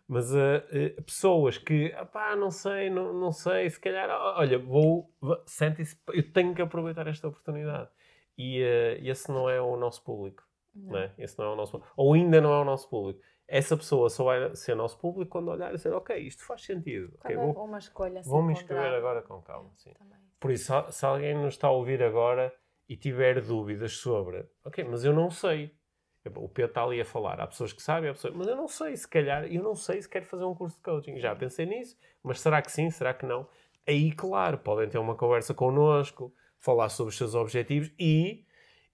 Mas 0.08 0.32
uh, 0.32 0.38
uh, 0.38 1.02
pessoas 1.02 1.58
que, 1.58 1.90
pá, 2.14 2.36
não 2.38 2.52
sei, 2.52 2.90
não, 2.90 3.12
não 3.14 3.32
sei, 3.34 3.70
se 3.70 3.80
calhar, 3.80 4.10
olha, 4.38 4.58
vou, 4.58 5.12
vou- 5.20 5.42
sentem-se, 5.46 5.98
eu 6.14 6.32
tenho 6.32 6.56
que 6.56 6.62
aproveitar 6.62 7.08
esta 7.08 7.28
oportunidade. 7.28 7.90
E 8.38 8.62
uh, 8.62 9.06
esse 9.06 9.30
não 9.30 9.50
é 9.50 9.60
o 9.60 9.76
nosso 9.76 10.02
público, 10.02 10.42
não. 10.84 10.98
é? 10.98 11.14
Esse 11.18 11.38
não 11.40 11.46
é 11.46 11.50
o 11.50 11.56
nosso. 11.56 11.82
Ou 11.96 12.14
ainda 12.14 12.40
não 12.42 12.54
é 12.54 12.60
o 12.62 12.66
nosso 12.66 12.90
público. 12.90 13.20
Essa 13.48 13.76
pessoa 13.76 14.10
só 14.10 14.24
vai 14.26 14.56
ser 14.56 14.76
nosso 14.76 14.98
público 15.00 15.32
quando 15.32 15.50
olhar 15.50 15.72
e 15.72 15.76
dizer, 15.76 15.92
ok, 15.94 16.16
isto 16.18 16.46
faz 16.46 16.62
sentido. 16.62 17.14
ok, 17.20 17.36
Quando 17.36 17.50
é 17.50 17.54
vou, 17.54 17.66
uma 17.66 17.78
escolha 17.80 18.20
assim 18.20 18.30
vou-me 18.30 18.54
inscrever 18.54 18.94
agora 18.94 19.22
com 19.24 19.42
calma. 19.42 19.72
Sim. 19.76 19.92
Por 20.40 20.52
isso, 20.52 20.72
se- 20.86 20.92
se 21.00 21.06
alguém 21.06 21.36
nos 21.36 21.56
está 21.56 21.68
a 21.68 21.72
ouvir 21.72 22.02
agora 22.04 22.54
e 22.88 22.96
tiver 22.96 23.42
dúvidas 23.42 23.94
sobre, 23.98 24.46
ok, 24.64 24.84
mas 24.84 25.04
eu 25.04 25.14
não 25.14 25.30
sei. 25.30 25.74
O 26.36 26.48
Pedro 26.50 26.70
está 26.72 26.84
ali 26.84 27.02
a 27.02 27.06
falar. 27.06 27.40
Há 27.42 27.48
pessoas 27.48 27.74
que 27.74 27.82
sabem, 27.82 28.10
há 28.10 28.14
pessoas, 28.14 28.36
mas 28.36 28.48
eu 28.48 28.56
não 28.56 28.68
sei, 28.68 28.96
se 28.96 29.08
calhar, 29.08 29.46
eu 29.52 29.64
não 29.64 29.74
sei 29.74 30.02
se 30.02 30.08
quero 30.08 30.26
fazer 30.26 30.44
um 30.44 30.54
curso 30.54 30.76
de 30.78 30.84
coaching. 30.84 31.18
Já 31.18 31.36
pensei 31.36 31.66
nisso, 31.66 31.98
mas 32.22 32.40
será 32.40 32.62
que 32.62 32.72
sim, 32.72 32.90
será 32.92 33.14
que 33.14 33.26
não? 33.26 33.48
Aí, 33.88 34.12
claro, 34.12 34.58
podem 34.60 34.88
ter 34.88 35.00
uma 35.00 35.16
conversa 35.16 35.54
connosco, 35.54 36.32
falar 36.60 36.90
sobre 36.90 37.10
os 37.10 37.18
seus 37.18 37.34
objetivos 37.34 37.92
e 37.98 38.46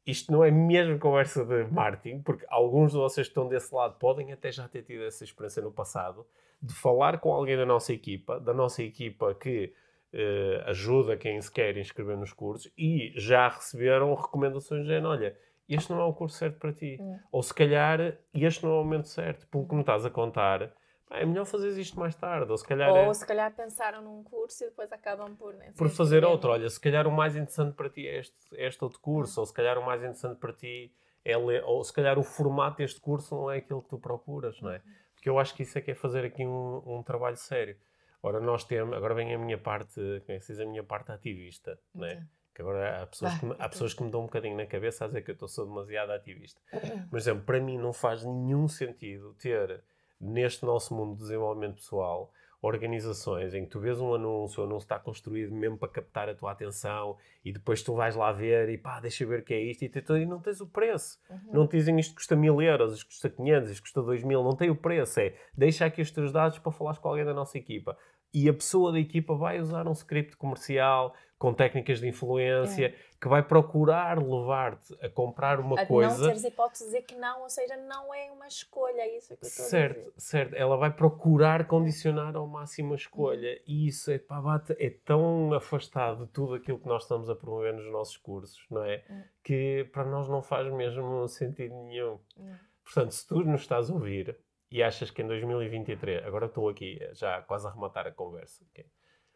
isto 0.05 0.31
não 0.31 0.43
é 0.43 0.51
mesmo 0.51 0.99
conversa 0.99 1.43
de 1.43 1.63
marketing, 1.71 2.21
porque 2.21 2.45
alguns 2.49 2.91
de 2.91 2.97
vocês 2.97 3.27
que 3.27 3.31
estão 3.31 3.47
desse 3.47 3.73
lado 3.73 3.97
podem 3.97 4.31
até 4.31 4.51
já 4.51 4.67
ter 4.67 4.83
tido 4.83 5.03
essa 5.03 5.23
experiência 5.23 5.61
no 5.61 5.71
passado, 5.71 6.25
de 6.61 6.73
falar 6.73 7.19
com 7.19 7.33
alguém 7.33 7.57
da 7.57 7.65
nossa 7.65 7.91
equipa, 7.91 8.39
da 8.39 8.53
nossa 8.53 8.83
equipa 8.83 9.33
que 9.35 9.73
eh, 10.13 10.63
ajuda 10.67 11.17
quem 11.17 11.41
se 11.41 11.51
quer 11.51 11.75
inscrever 11.77 12.17
nos 12.17 12.31
cursos 12.31 12.71
e 12.77 13.11
já 13.15 13.49
receberam 13.49 14.13
recomendações 14.13 14.83
de 14.83 14.87
género, 14.87 15.09
olha, 15.09 15.37
este 15.67 15.91
não 15.91 15.99
é 15.99 16.05
o 16.05 16.13
curso 16.13 16.37
certo 16.37 16.59
para 16.59 16.71
ti. 16.71 16.97
Hum. 16.99 17.19
Ou 17.31 17.43
se 17.43 17.53
calhar 17.53 18.17
este 18.33 18.63
não 18.63 18.71
é 18.71 18.75
o 18.75 18.83
momento 18.83 19.07
certo. 19.07 19.47
Pelo 19.47 19.67
que 19.67 19.73
me 19.73 19.81
estás 19.81 20.05
a 20.05 20.09
contar, 20.09 20.71
pá, 21.07 21.17
é 21.19 21.25
melhor 21.25 21.45
fazer 21.45 21.69
isto 21.79 21.99
mais 21.99 22.15
tarde. 22.15 22.51
Ou 22.51 22.57
se 22.57 22.67
calhar 22.67 22.89
é 22.89 23.07
Ou 23.07 23.13
se 23.13 23.25
calhar 23.25 23.53
pensaram 23.55 24.01
num 24.01 24.23
curso 24.23 24.63
e 24.63 24.67
depois 24.67 24.91
acabam 24.91 25.35
por... 25.35 25.53
nem 25.53 25.71
por 25.73 25.89
se 25.89 25.95
fazer 25.95 26.17
inscrever. 26.17 26.35
outro. 26.35 26.51
Olha, 26.51 26.69
se 26.69 26.79
calhar 26.79 27.07
o 27.07 27.11
mais 27.11 27.35
interessante 27.35 27.75
para 27.75 27.89
ti 27.89 28.07
é 28.07 28.19
este, 28.19 28.35
é 28.53 28.67
este 28.67 28.83
outro 28.83 28.99
curso, 28.99 29.39
ou 29.39 29.45
se 29.45 29.53
calhar 29.53 29.77
o 29.77 29.85
mais 29.85 30.01
interessante 30.01 30.39
para 30.39 30.53
ti 30.53 30.93
é 31.23 31.35
ler, 31.35 31.63
ou 31.63 31.83
se 31.83 31.91
calhar 31.91 32.19
o 32.19 32.23
formato 32.23 32.77
deste 32.77 33.01
curso 33.01 33.35
não 33.35 33.49
é 33.49 33.57
aquilo 33.57 33.81
que 33.81 33.89
tu 33.89 33.97
procuras, 33.97 34.61
não 34.61 34.69
é? 34.69 34.81
Porque 35.15 35.27
eu 35.27 35.39
acho 35.39 35.55
que 35.55 35.63
isso 35.63 35.77
é 35.77 35.81
que 35.81 35.89
é 35.91 35.95
fazer 35.95 36.23
aqui 36.23 36.45
um, 36.45 36.83
um 36.85 37.01
trabalho 37.01 37.35
sério. 37.35 37.75
Ora, 38.21 38.39
nós 38.39 38.63
temos, 38.63 38.95
agora 38.95 39.13
vem 39.13 39.33
a 39.33 39.37
minha 39.37 39.57
parte, 39.57 39.99
é 39.99 40.19
que 40.19 40.39
se 40.39 40.53
diz, 40.53 40.59
a 40.59 40.65
minha 40.65 40.83
parte 40.83 41.11
ativista, 41.11 41.79
não 41.93 42.05
é? 42.05 42.23
Que 42.53 42.61
agora 42.61 43.01
há 43.01 43.07
pessoas, 43.07 43.37
que 43.37 43.45
me, 43.45 43.55
há 43.59 43.69
pessoas 43.69 43.93
que 43.93 44.03
me 44.03 44.09
dão 44.09 44.21
um 44.21 44.25
bocadinho 44.25 44.55
na 44.55 44.65
cabeça 44.65 45.03
a 45.03 45.07
dizer 45.07 45.23
que 45.23 45.31
eu 45.31 45.33
estou 45.33 45.47
sou 45.47 45.65
demasiado 45.65 46.11
ativista. 46.11 46.59
Mas, 46.71 47.05
por 47.09 47.17
exemplo, 47.17 47.43
para 47.43 47.59
mim 47.59 47.77
não 47.77 47.91
faz 47.91 48.23
nenhum 48.23 48.67
sentido 48.67 49.33
ter, 49.33 49.83
neste 50.19 50.65
nosso 50.65 50.93
mundo 50.95 51.13
de 51.15 51.21
desenvolvimento 51.21 51.75
pessoal, 51.75 52.31
organizações 52.61 53.53
em 53.53 53.63
que 53.63 53.69
tu 53.71 53.79
vês 53.79 53.99
um 54.01 54.13
anúncio, 54.13 54.61
o 54.61 54.65
anúncio 54.65 54.85
está 54.85 54.97
construído 54.99 55.53
mesmo 55.53 55.77
para 55.77 55.87
captar 55.87 56.27
a 56.29 56.35
tua 56.35 56.51
atenção 56.51 57.15
e 57.43 57.51
depois 57.53 57.81
tu 57.83 57.93
vais 57.93 58.15
lá 58.15 58.31
ver 58.31 58.69
e 58.69 58.77
pá, 58.77 58.99
deixa 58.99 59.23
eu 59.23 59.27
ver 59.27 59.39
o 59.41 59.43
que 59.43 59.53
é 59.53 59.59
isto 59.61 59.83
e, 59.83 59.89
tu- 59.89 60.17
e 60.17 60.25
não 60.25 60.39
tens 60.39 60.59
o 60.61 60.67
preço. 60.67 61.19
Não 61.51 61.67
te 61.67 61.77
dizem 61.77 61.97
isto 61.99 62.15
custa 62.15 62.35
mil 62.35 62.61
euros, 62.61 62.93
isto 62.95 63.05
custa 63.07 63.29
500, 63.29 63.69
isto 63.69 63.81
custa 63.83 64.01
2 64.01 64.23
mil, 64.23 64.43
não 64.43 64.55
tem 64.55 64.69
o 64.69 64.75
preço. 64.75 65.19
É 65.19 65.33
deixa 65.55 65.85
aqui 65.85 66.01
os 66.01 66.11
teus 66.11 66.31
dados 66.31 66.57
para 66.59 66.71
falares 66.71 66.99
com 66.99 67.07
alguém 67.07 67.25
da 67.25 67.33
nossa 67.33 67.57
equipa. 67.57 67.97
E 68.33 68.49
a 68.49 68.53
pessoa 68.53 68.91
da 68.91 68.99
equipa 68.99 69.33
vai 69.35 69.59
usar 69.61 69.87
um 69.87 69.93
script 69.93 70.35
comercial 70.35 71.13
com 71.37 71.53
técnicas 71.53 71.99
de 71.99 72.07
influência, 72.07 72.87
é. 72.87 72.95
que 73.19 73.27
vai 73.27 73.43
procurar 73.43 74.17
levar-te 74.21 74.93
a 75.01 75.09
comprar 75.09 75.59
uma 75.59 75.81
a 75.81 75.85
coisa. 75.85 76.17
não 76.17 76.27
teres 76.27 76.43
hipótese 76.43 76.85
de 76.85 76.91
dizer 76.91 77.01
que 77.03 77.15
não, 77.15 77.41
ou 77.41 77.49
seja, 77.49 77.75
não 77.75 78.13
é 78.13 78.31
uma 78.31 78.47
escolha, 78.47 79.01
é 79.01 79.17
isso 79.17 79.27
que 79.27 79.33
eu 79.33 79.47
estou 79.47 79.65
certo, 79.65 79.97
a 79.97 79.99
dizer. 79.99 80.13
Certo, 80.17 80.53
ela 80.55 80.77
vai 80.77 80.91
procurar 80.91 81.67
condicionar 81.67 82.35
ao 82.35 82.47
máximo 82.47 82.93
a 82.93 82.95
escolha. 82.95 83.49
Uhum. 83.49 83.63
E 83.67 83.87
isso 83.87 84.11
é, 84.11 84.17
pá, 84.17 84.39
bate, 84.39 84.75
é 84.79 84.89
tão 84.89 85.53
afastado 85.53 86.25
de 86.25 86.31
tudo 86.31 86.55
aquilo 86.55 86.79
que 86.79 86.87
nós 86.87 87.03
estamos 87.03 87.29
a 87.29 87.35
promover 87.35 87.73
nos 87.73 87.91
nossos 87.91 88.17
cursos, 88.17 88.65
não 88.71 88.83
é? 88.83 89.03
Uhum. 89.09 89.23
Que 89.43 89.89
para 89.91 90.05
nós 90.05 90.29
não 90.29 90.41
faz 90.41 90.71
mesmo 90.71 91.27
sentido 91.27 91.75
nenhum. 91.83 92.17
Uhum. 92.37 92.55
Portanto, 92.83 93.11
se 93.11 93.27
tu 93.27 93.43
nos 93.43 93.61
estás 93.61 93.89
a 93.89 93.93
ouvir 93.93 94.37
e 94.71 94.81
achas 94.81 95.11
que 95.11 95.21
em 95.21 95.27
2023, 95.27 96.25
agora 96.25 96.45
estou 96.45 96.69
aqui 96.69 96.99
já 97.13 97.41
quase 97.41 97.67
a 97.67 97.71
rematar 97.71 98.07
a 98.07 98.11
conversa, 98.11 98.63
okay? 98.69 98.85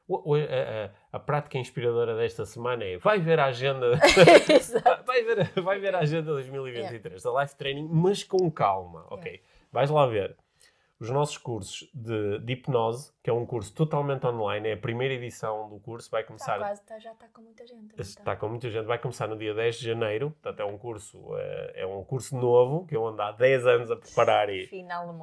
A, 0.09 0.85
a, 0.85 1.17
a, 1.17 1.19
prática 1.19 1.57
inspiradora 1.57 2.15
desta 2.15 2.45
semana 2.45 2.83
é 2.83 2.97
vai 2.97 3.19
ver 3.19 3.39
a 3.39 3.45
agenda 3.45 3.99
vai, 5.05 5.23
ver, 5.23 5.49
vai 5.61 5.79
ver 5.79 5.95
a 5.95 5.99
agenda 5.99 6.31
2023 6.31 7.03
yeah. 7.03 7.23
da 7.23 7.41
Life 7.41 7.55
Training, 7.55 7.87
mas 7.91 8.23
com 8.23 8.49
calma, 8.49 9.05
ok? 9.09 9.31
Yeah. 9.31 9.43
Vais 9.71 9.89
lá 9.89 10.05
ver 10.07 10.35
os 10.99 11.09
nossos 11.09 11.37
cursos 11.37 11.89
de, 11.93 12.39
de, 12.39 12.53
hipnose, 12.53 13.13
que 13.23 13.29
é 13.29 13.33
um 13.33 13.45
curso 13.45 13.73
totalmente 13.73 14.27
online, 14.27 14.67
é 14.67 14.73
a 14.73 14.77
primeira 14.77 15.13
edição 15.13 15.69
do 15.69 15.79
curso, 15.79 16.11
vai 16.11 16.25
começar... 16.25 16.55
Está 16.55 16.65
quase, 16.65 17.03
já 17.03 17.11
está 17.13 17.27
com 17.29 17.41
muita 17.41 17.65
gente. 17.65 18.01
Está 18.01 18.23
tá 18.23 18.35
com 18.35 18.49
muita 18.49 18.69
gente, 18.69 18.85
vai 18.85 18.99
começar 18.99 19.27
no 19.27 19.37
dia 19.37 19.53
10 19.53 19.77
de 19.77 19.85
janeiro, 19.85 20.31
portanto 20.31 20.59
é 20.59 20.65
um 20.65 20.77
curso, 20.77 21.37
é, 21.37 21.83
é 21.83 21.87
um 21.87 22.03
curso 22.03 22.35
novo, 22.35 22.85
que 22.85 22.97
eu 22.97 23.07
ando 23.07 23.21
há 23.21 23.31
10 23.31 23.65
anos 23.65 23.91
a 23.91 23.95
preparar 23.95 24.49
e 24.49 24.69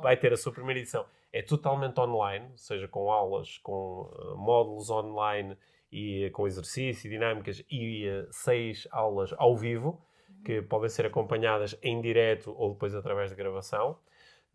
vai 0.03 0.16
ter 0.16 0.33
a 0.33 0.37
sua 0.37 0.51
primeira 0.51 0.81
edição. 0.81 1.05
É 1.31 1.43
totalmente 1.43 2.01
online, 2.01 2.47
ou 2.53 2.57
seja, 2.57 2.89
com 2.89 3.12
aulas, 3.12 3.59
com 3.59 4.11
uh, 4.11 4.37
módulos 4.39 4.89
online 4.89 5.59
e 5.93 6.31
com 6.31 6.47
exercício 6.47 7.07
e 7.07 7.11
dinâmicas 7.11 7.62
e 7.70 8.09
uh, 8.09 8.27
seis 8.31 8.89
aulas 8.91 9.35
ao 9.37 9.55
vivo, 9.55 10.01
que 10.43 10.62
podem 10.62 10.89
ser 10.89 11.05
acompanhadas 11.05 11.79
em 11.83 12.01
direto 12.01 12.55
ou 12.57 12.72
depois 12.72 12.95
através 12.95 13.29
de 13.29 13.37
gravação. 13.37 13.99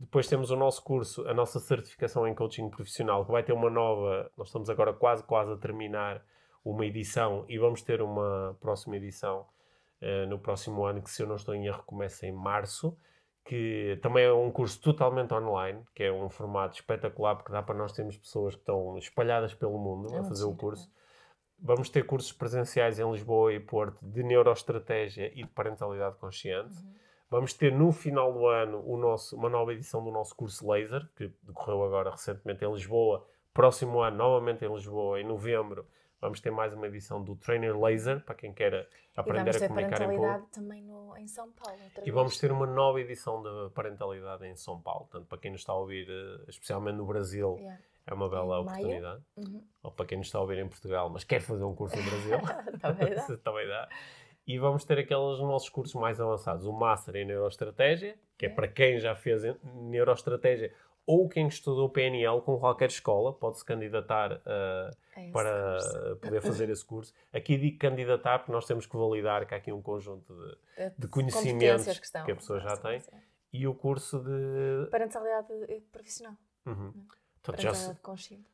Depois 0.01 0.27
temos 0.27 0.49
o 0.49 0.55
nosso 0.55 0.83
curso, 0.83 1.27
a 1.27 1.33
nossa 1.33 1.59
certificação 1.59 2.27
em 2.27 2.33
coaching 2.33 2.71
profissional, 2.71 3.23
que 3.23 3.31
vai 3.31 3.43
ter 3.43 3.53
uma 3.53 3.69
nova. 3.69 4.31
Nós 4.35 4.47
estamos 4.47 4.67
agora 4.67 4.91
quase, 4.91 5.23
quase 5.23 5.51
a 5.51 5.57
terminar 5.57 6.25
uma 6.65 6.83
edição 6.87 7.45
e 7.47 7.59
vamos 7.59 7.83
ter 7.83 8.01
uma 8.01 8.57
próxima 8.59 8.97
edição 8.97 9.45
uh, 10.01 10.27
no 10.27 10.39
próximo 10.39 10.83
ano, 10.85 11.03
que 11.03 11.09
se 11.11 11.21
eu 11.21 11.27
não 11.27 11.35
estou 11.35 11.53
em 11.53 11.67
erro, 11.67 11.83
começa 11.85 12.25
em 12.25 12.31
março. 12.31 12.97
Que 13.45 13.99
também 14.01 14.25
é 14.25 14.33
um 14.33 14.51
curso 14.51 14.81
totalmente 14.81 15.35
online, 15.35 15.83
que 15.93 16.03
é 16.03 16.11
um 16.11 16.29
formato 16.31 16.75
espetacular, 16.75 17.35
porque 17.35 17.51
dá 17.51 17.61
para 17.61 17.75
nós 17.75 17.91
termos 17.91 18.17
pessoas 18.17 18.55
que 18.55 18.61
estão 18.61 18.97
espalhadas 18.97 19.53
pelo 19.53 19.77
mundo 19.77 20.15
é 20.15 20.17
a 20.17 20.23
fazer 20.23 20.45
o 20.45 20.55
curso. 20.55 20.91
Vamos 21.59 21.89
ter 21.89 22.07
cursos 22.07 22.31
presenciais 22.31 22.97
em 22.97 23.11
Lisboa 23.11 23.53
e 23.53 23.59
Porto 23.59 24.03
de 24.03 24.23
neuroestratégia 24.23 25.31
e 25.35 25.43
de 25.43 25.49
parentalidade 25.49 26.17
consciente. 26.17 26.73
Uhum 26.73 27.10
Vamos 27.31 27.53
ter 27.53 27.71
no 27.71 27.93
final 27.93 28.33
do 28.33 28.45
ano 28.45 28.83
o 28.85 28.97
nosso, 28.97 29.37
uma 29.37 29.49
nova 29.49 29.73
edição 29.73 30.03
do 30.03 30.11
nosso 30.11 30.35
curso 30.35 30.69
Laser, 30.69 31.07
que 31.15 31.33
decorreu 31.43 31.81
agora 31.85 32.11
recentemente 32.11 32.65
em 32.65 32.69
Lisboa. 32.69 33.25
Próximo 33.53 34.01
ano, 34.01 34.17
novamente 34.17 34.65
em 34.65 34.73
Lisboa, 34.73 35.17
em 35.17 35.23
novembro, 35.23 35.87
vamos 36.19 36.41
ter 36.41 36.51
mais 36.51 36.73
uma 36.73 36.87
edição 36.87 37.23
do 37.23 37.37
Trainer 37.37 37.79
Laser, 37.79 38.19
para 38.25 38.35
quem 38.35 38.51
quer 38.51 38.85
aprender 39.15 39.55
a 39.55 39.67
comunicar 39.69 40.01
em 40.01 40.17
público. 40.17 40.49
também 40.51 40.83
no, 40.83 41.15
em 41.15 41.25
São 41.25 41.49
Paulo. 41.53 41.79
E 42.03 42.11
vamos 42.11 42.37
ter 42.37 42.51
uma 42.51 42.67
nova 42.67 42.99
edição 42.99 43.41
de 43.41 43.73
parentalidade 43.73 44.45
em 44.45 44.55
São 44.57 44.81
Paulo. 44.81 45.07
Portanto, 45.09 45.29
para 45.29 45.37
quem 45.37 45.51
nos 45.51 45.61
está 45.61 45.71
a 45.71 45.77
ouvir, 45.77 46.09
eh, 46.09 46.49
especialmente 46.49 46.97
no 46.97 47.05
Brasil, 47.05 47.55
yeah. 47.59 47.79
é 48.07 48.13
uma 48.13 48.27
bela 48.27 48.57
em 48.57 48.61
oportunidade. 48.61 49.23
Uhum. 49.37 49.63
Ou 49.83 49.91
para 49.91 50.05
quem 50.05 50.17
nos 50.17 50.27
está 50.27 50.37
a 50.37 50.41
ouvir 50.41 50.57
em 50.57 50.67
Portugal, 50.67 51.09
mas 51.09 51.23
quer 51.23 51.39
fazer 51.39 51.63
um 51.63 51.73
curso 51.73 51.95
no 51.95 52.03
Brasil, 52.03 52.37
também 52.81 53.15
dá. 53.15 53.37
também 53.41 53.67
dá. 53.69 53.89
E 54.51 54.59
vamos 54.59 54.83
ter 54.83 54.99
aqueles 54.99 55.39
nossos 55.39 55.69
cursos 55.69 55.95
mais 55.95 56.19
avançados. 56.19 56.65
O 56.65 56.73
Master 56.73 57.15
em 57.15 57.23
Neuroestratégia, 57.23 58.17
que 58.37 58.47
é, 58.47 58.49
é 58.49 58.51
para 58.51 58.67
quem 58.67 58.99
já 58.99 59.15
fez 59.15 59.43
Neuroestratégia 59.63 60.73
ou 61.05 61.29
quem 61.29 61.47
estudou 61.47 61.89
PNL 61.89 62.41
com 62.41 62.59
qualquer 62.59 62.89
escola, 62.89 63.31
pode-se 63.31 63.63
candidatar 63.63 64.33
uh, 64.33 65.31
para 65.31 65.77
curso. 65.77 66.15
poder 66.17 66.41
fazer 66.41 66.69
esse 66.69 66.83
curso. 66.83 67.13
Aqui 67.31 67.57
digo 67.57 67.77
candidatar 67.79 68.39
porque 68.39 68.51
nós 68.51 68.65
temos 68.65 68.85
que 68.85 68.97
validar 68.97 69.47
que 69.47 69.53
há 69.53 69.57
aqui 69.57 69.71
um 69.71 69.81
conjunto 69.81 70.33
de, 70.33 70.91
de 70.97 71.07
conhecimentos 71.07 71.97
que, 71.97 72.23
que, 72.25 72.31
a 72.31 72.35
pessoa 72.35 72.59
já 72.59 72.75
tem. 72.75 73.01
E 73.53 73.65
o 73.65 73.73
curso 73.73 74.19
de... 74.19 74.89
Parentalidade 74.91 75.47
profissional. 75.93 76.35
Uhum. 76.65 76.93
Portanto, 77.43 77.61
já 77.61 77.73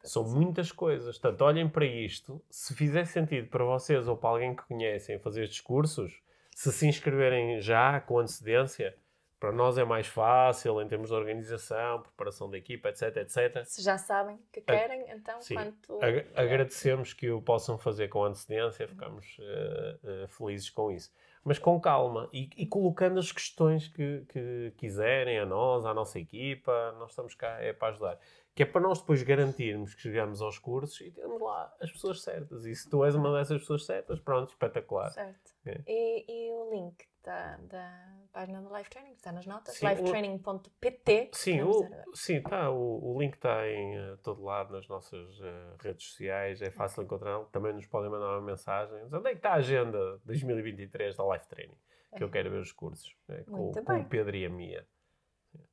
são 0.03 0.23
muitas 0.23 0.71
coisas. 0.71 1.17
Portanto, 1.17 1.41
olhem 1.41 1.67
para 1.67 1.85
isto. 1.85 2.41
Se 2.49 2.73
fizer 2.73 3.05
sentido 3.05 3.49
para 3.49 3.63
vocês 3.65 4.07
ou 4.07 4.15
para 4.15 4.29
alguém 4.29 4.55
que 4.55 4.63
conhecem 4.63 5.19
fazer 5.19 5.43
estes 5.43 5.61
cursos, 5.61 6.21
se 6.55 6.71
se 6.71 6.87
inscreverem 6.87 7.59
já 7.59 7.99
com 7.99 8.19
antecedência, 8.19 8.95
para 9.39 9.51
nós 9.51 9.77
é 9.77 9.83
mais 9.83 10.07
fácil 10.07 10.81
em 10.81 10.87
termos 10.87 11.09
de 11.09 11.15
organização, 11.15 12.01
preparação 12.01 12.49
da 12.49 12.57
equipa, 12.57 12.89
etc, 12.89 13.17
etc. 13.17 13.63
Se 13.65 13.83
já 13.83 13.97
sabem 13.97 14.39
que 14.51 14.61
querem, 14.61 15.05
então 15.11 15.39
Sim. 15.39 15.55
quanto... 15.55 15.99
Ag 16.03 16.25
agradecemos 16.35 17.13
que 17.13 17.29
o 17.29 17.41
possam 17.41 17.77
fazer 17.77 18.07
com 18.07 18.23
antecedência, 18.23 18.87
ficamos 18.87 19.37
uh, 19.37 20.23
uh, 20.23 20.27
felizes 20.29 20.69
com 20.69 20.91
isso. 20.91 21.11
Mas 21.47 21.57
com 21.57 21.79
calma 21.79 22.29
e, 22.33 22.49
e 22.57 22.65
colocando 22.65 23.19
as 23.19 23.31
questões 23.31 23.87
que, 23.87 24.25
que, 24.27 24.73
quiserem 24.75 25.39
a 25.39 25.45
nós, 25.45 25.85
à 25.85 25.93
nossa 25.93 26.19
equipa, 26.19 26.93
nós 26.99 27.11
estamos 27.11 27.33
cá 27.33 27.57
é 27.61 27.71
para 27.71 27.87
ajudar 27.87 28.19
que 28.57 28.63
é 28.63 28.65
para 28.65 28.81
nós 28.81 28.99
depois 28.99 29.21
garantirmos 29.21 29.93
que 29.93 30.01
chegamos 30.01 30.41
aos 30.41 30.57
cursos 30.57 30.99
e 31.01 31.11
temos 31.11 31.39
lá 31.39 31.71
as 31.79 31.91
pessoas 31.91 32.23
certas. 32.23 32.65
E 32.65 32.73
se 32.73 32.89
tu 32.89 33.05
és 33.05 33.13
uma 33.13 33.31
dessas 33.31 33.61
pessoas 33.61 33.85
certas, 33.85 34.19
pronto, 34.19 34.49
espetacular. 34.49 35.11
Certo. 35.11 35.51
É. 35.63 35.79
E, 35.85 36.25
e, 36.27 36.51
o 36.51 36.73
link 36.73 37.05
da, 37.27 37.57
da 37.57 38.27
página 38.31 38.61
do 38.61 38.73
Life 38.75 38.89
Training 38.89 39.11
está 39.11 39.33
nas 39.33 39.45
notas? 39.45 39.81
lifetraining.pt 39.81 41.29
Sim, 41.33 41.61
o, 41.63 41.83
sim 42.13 42.41
tá, 42.41 42.71
o, 42.71 43.15
o 43.15 43.19
link 43.19 43.33
está 43.33 43.67
em 43.67 43.99
uh, 43.99 44.17
todo 44.23 44.41
lado 44.41 44.71
nas 44.71 44.87
nossas 44.87 45.39
uh, 45.41 45.75
redes 45.79 46.07
sociais, 46.07 46.61
é 46.61 46.71
fácil 46.71 47.03
encontrar. 47.03 47.43
Também 47.51 47.73
nos 47.73 47.85
podem 47.85 48.09
mandar 48.09 48.29
uma 48.37 48.41
mensagem. 48.41 48.97
Onde 49.11 49.27
é 49.27 49.31
que 49.31 49.37
está 49.37 49.51
a 49.51 49.55
agenda 49.55 50.19
2023 50.23 51.17
da 51.17 51.33
Life 51.33 51.47
Training? 51.47 51.77
Que 52.15 52.23
é. 52.23 52.25
eu 52.25 52.31
quero 52.31 52.49
ver 52.49 52.59
os 52.59 52.71
cursos. 52.71 53.13
É, 53.27 53.43
com, 53.43 53.71
com 53.73 53.99
o 53.99 54.05
Pedro 54.05 54.35
e 54.35 54.45
a 54.45 54.49
Mia. 54.49 54.87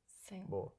Sim. 0.05 0.43
Boa. 0.43 0.73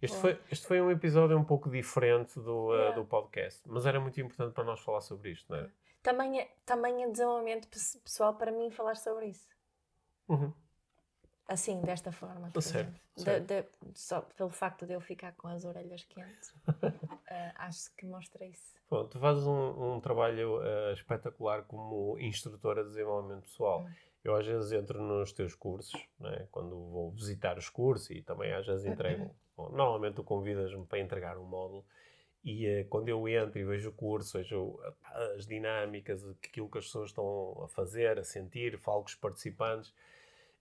Este 0.00 0.16
foi, 0.16 0.40
este 0.50 0.66
foi 0.66 0.80
um 0.80 0.90
episódio 0.90 1.38
um 1.38 1.44
pouco 1.44 1.70
diferente 1.70 2.34
do, 2.40 2.70
uh, 2.70 2.92
do 2.92 3.04
podcast, 3.04 3.62
mas 3.66 3.86
era 3.86 4.00
muito 4.00 4.20
importante 4.20 4.52
para 4.52 4.64
nós 4.64 4.80
falar 4.80 5.00
sobre 5.00 5.30
isto, 5.30 5.52
não 5.52 5.60
é? 5.60 5.70
Também 6.02 6.40
é, 6.40 6.50
também 6.66 7.04
é 7.04 7.08
desenvolvimento 7.08 7.68
pessoal 8.02 8.34
para 8.34 8.50
mim 8.50 8.68
falar 8.70 8.96
sobre 8.96 9.26
isso. 9.26 9.51
Uhum. 10.28 10.52
Assim, 11.48 11.80
desta 11.82 12.12
forma. 12.12 12.50
Por 12.50 12.62
certo, 12.62 12.98
certo. 13.16 13.46
De, 13.46 13.62
de, 13.62 13.68
só 13.94 14.20
pelo 14.20 14.48
facto 14.48 14.86
de 14.86 14.94
eu 14.94 15.00
ficar 15.00 15.32
com 15.32 15.48
as 15.48 15.64
orelhas 15.64 16.04
quentes, 16.04 16.50
uh, 16.50 16.92
acho 17.56 17.94
que 17.96 18.06
mostra 18.06 18.46
isso. 18.46 18.74
Bom, 18.88 19.06
tu 19.06 19.18
fazes 19.18 19.44
um, 19.44 19.96
um 19.96 20.00
trabalho 20.00 20.60
uh, 20.60 20.92
espetacular 20.92 21.64
como 21.64 22.18
instrutora 22.18 22.82
de 22.82 22.90
desenvolvimento 22.90 23.42
pessoal. 23.42 23.80
Uhum. 23.80 23.90
Eu 24.24 24.36
às 24.36 24.46
vezes 24.46 24.70
entro 24.72 25.02
nos 25.02 25.32
teus 25.32 25.54
cursos, 25.54 26.00
né, 26.18 26.46
quando 26.52 26.70
vou 26.70 27.10
visitar 27.10 27.58
os 27.58 27.68
cursos 27.68 28.08
e 28.10 28.22
também 28.22 28.52
às 28.52 28.64
vezes 28.64 28.86
entrego 28.86 29.34
Bom, 29.56 29.70
normalmente 29.70 30.14
tu 30.14 30.24
convidas-me 30.24 30.86
para 30.86 31.00
entregar 31.00 31.36
um 31.36 31.44
módulo 31.44 31.84
e 32.44 32.66
uh, 32.66 32.88
quando 32.88 33.08
eu 33.08 33.28
entro 33.28 33.58
e 33.58 33.64
vejo 33.64 33.90
o 33.90 33.92
curso, 33.92 34.38
vejo 34.38 34.78
as 35.36 35.46
dinâmicas, 35.46 36.24
aquilo 36.28 36.68
que 36.68 36.78
as 36.78 36.86
pessoas 36.86 37.10
estão 37.10 37.62
a 37.64 37.68
fazer, 37.68 38.18
a 38.18 38.24
sentir, 38.24 38.78
falo 38.78 39.02
com 39.02 39.08
os 39.08 39.14
participantes, 39.14 39.90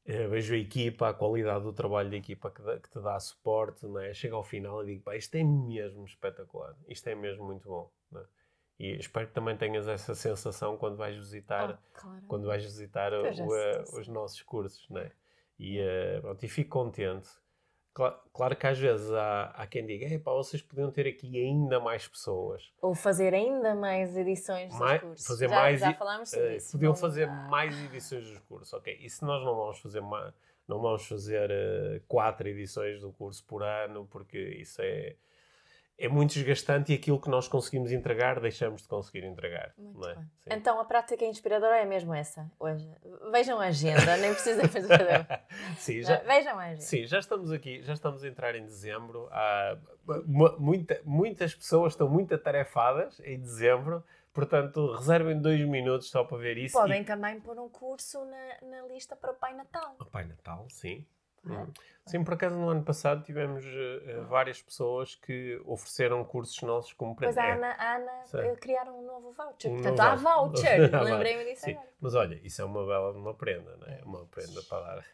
uh, 0.08 0.30
vejo 0.30 0.54
a 0.54 0.58
equipa, 0.58 1.10
a 1.10 1.14
qualidade 1.14 1.64
do 1.64 1.74
trabalho 1.74 2.10
da 2.10 2.18
equipa 2.18 2.52
que, 2.52 2.62
que 2.80 2.90
te 2.90 3.00
dá 3.00 3.20
suporte, 3.20 3.86
não 3.86 4.00
é? 4.00 4.14
chego 4.14 4.36
ao 4.36 4.44
final 4.44 4.84
e 4.84 4.88
digo, 4.88 5.04
pá, 5.04 5.16
isto 5.16 5.36
é 5.36 5.44
mesmo 5.44 6.06
espetacular, 6.06 6.76
isto 6.88 7.08
é 7.08 7.16
mesmo 7.16 7.46
muito 7.46 7.68
bom. 7.68 7.92
É? 8.16 8.24
E 8.80 8.98
espero 8.98 9.28
que 9.28 9.34
também 9.34 9.56
tenhas 9.56 9.88
essa 9.88 10.16
sensação 10.16 10.78
quando 10.78 10.98
vais 10.98 11.16
visitar, 11.16 11.80
oh, 11.80 12.00
claro. 12.00 12.24
quando 12.28 12.48
vais 12.48 12.64
visitar 12.64 13.14
o, 13.14 13.24
uh, 13.24 14.00
os 14.00 14.08
nossos 14.08 14.42
cursos. 14.42 14.88
Não 14.90 15.02
é? 15.02 15.12
e, 15.62 15.80
uh, 15.80 16.22
pronto, 16.22 16.44
e 16.44 16.50
fico 16.50 16.72
contente 16.72 17.30
Claro, 17.94 18.16
claro, 18.32 18.56
que 18.56 18.68
às 18.68 18.80
vezes 18.80 19.12
há, 19.12 19.52
há 19.54 19.68
quem 19.68 19.86
diga, 19.86 20.06
Epá, 20.06 20.32
vocês 20.32 20.62
podiam 20.62 20.90
ter 20.90 21.08
aqui 21.08 21.38
ainda 21.38 21.78
mais 21.78 22.08
pessoas. 22.08 22.72
Ou 22.82 22.96
fazer 22.96 23.34
ainda 23.34 23.76
mais 23.76 24.16
edições 24.16 24.74
mais, 24.80 25.02
dos 25.02 25.10
cursos. 25.10 25.28
Fazer 25.28 25.50
já, 25.50 25.56
mais, 25.56 25.80
já 25.82 25.94
falámos 25.94 26.30
sobre 26.30 26.48
uh, 26.48 26.56
isso. 26.56 26.72
Podiam 26.72 26.96
fazer 26.96 27.28
mais 27.28 27.78
edições 27.84 28.26
dos 28.30 28.40
cursos, 28.40 28.72
ok. 28.72 28.98
E 29.02 29.10
se 29.10 29.26
nós 29.26 29.44
não 29.44 29.56
vamos 29.56 29.80
fazer 29.80 30.00
uma, 30.00 30.34
não 30.66 30.80
vamos 30.80 31.06
fazer 31.06 31.52
uh, 31.52 32.02
quatro 32.08 32.48
edições 32.48 33.02
do 33.02 33.12
curso 33.12 33.44
por 33.46 33.62
ano, 33.62 34.08
porque 34.10 34.40
isso 34.40 34.82
é 34.82 35.16
é 36.02 36.08
muito 36.08 36.34
desgastante 36.34 36.92
e 36.92 36.96
aquilo 36.96 37.20
que 37.20 37.30
nós 37.30 37.48
conseguimos 37.48 37.92
entregar, 37.92 38.40
deixamos 38.40 38.82
de 38.82 38.88
conseguir 38.88 39.24
entregar. 39.24 39.74
É? 40.48 40.56
Então 40.56 40.80
a 40.80 40.86
prática 40.86 41.24
inspiradora 41.26 41.78
é 41.78 41.86
mesmo 41.86 42.14
essa. 42.14 42.50
Hoje. 42.60 42.90
Vejam 43.32 43.60
a 43.60 43.66
agenda, 43.66 44.18
nem 44.18 44.34
precisam 44.34 44.68
fazer. 44.68 45.28
sim, 45.78 46.02
já, 46.02 46.18
Vejam 46.18 46.58
a 46.58 46.64
agenda. 46.64 46.82
Sim, 46.82 47.06
já 47.06 47.20
estamos 47.20 47.52
aqui, 47.52 47.82
já 47.84 47.94
estamos 47.94 48.24
a 48.24 48.28
entrar 48.28 48.56
em 48.56 48.66
dezembro. 48.66 49.28
Há, 49.32 49.78
muita, 50.58 51.00
muitas 51.06 51.54
pessoas 51.54 51.94
estão 51.94 52.10
muito 52.10 52.34
atarefadas 52.34 53.20
em 53.24 53.40
dezembro 53.40 54.04
Portanto, 54.34 54.94
reservem 54.94 55.42
dois 55.42 55.60
minutos 55.68 56.10
só 56.10 56.24
para 56.24 56.38
ver 56.38 56.58
isso. 56.58 56.78
Podem 56.78 57.02
e... 57.02 57.06
também 57.06 57.40
pôr 57.42 57.60
um 57.60 57.68
curso 57.68 58.24
na, 58.26 58.70
na 58.70 58.88
lista 58.88 59.16
para 59.16 59.32
o 59.32 59.36
Pai 59.36 59.54
Natal. 59.54 59.96
O 60.00 60.06
Pai 60.06 60.24
Natal, 60.24 60.66
sim. 60.70 61.06
Hum. 61.46 61.68
Sim, 62.06 62.24
por 62.24 62.34
acaso 62.34 62.56
no 62.56 62.70
ano 62.70 62.84
passado 62.84 63.24
tivemos 63.24 63.64
uh, 63.64 64.26
várias 64.26 64.62
pessoas 64.62 65.16
que 65.16 65.62
ofereceram 65.66 66.24
cursos 66.24 66.60
nossos 66.62 66.94
como 66.94 67.16
Pois 67.16 67.38
a 67.38 67.54
Ana, 67.54 67.76
a 67.78 67.96
Ana 67.96 68.56
criaram 68.60 69.00
um 69.00 69.06
novo 69.06 69.32
voucher. 69.32 69.72
Um 69.72 69.76
Portanto, 69.82 70.00
há 70.00 70.16
voucher. 70.16 70.92
Lembrei-me 71.04 71.46
disso 71.46 71.66
Sim. 71.66 71.78
Mas 72.00 72.16
olha, 72.16 72.40
isso 72.44 72.62
é 72.62 72.66
uma 72.66 72.86
bela 72.86 73.12
uma 73.12 73.34
prenda, 73.34 73.78
não 73.78 73.88
é? 73.88 74.02
Uma 74.04 74.26
prenda 74.26 74.62
para 74.64 74.82
dar. 74.82 75.06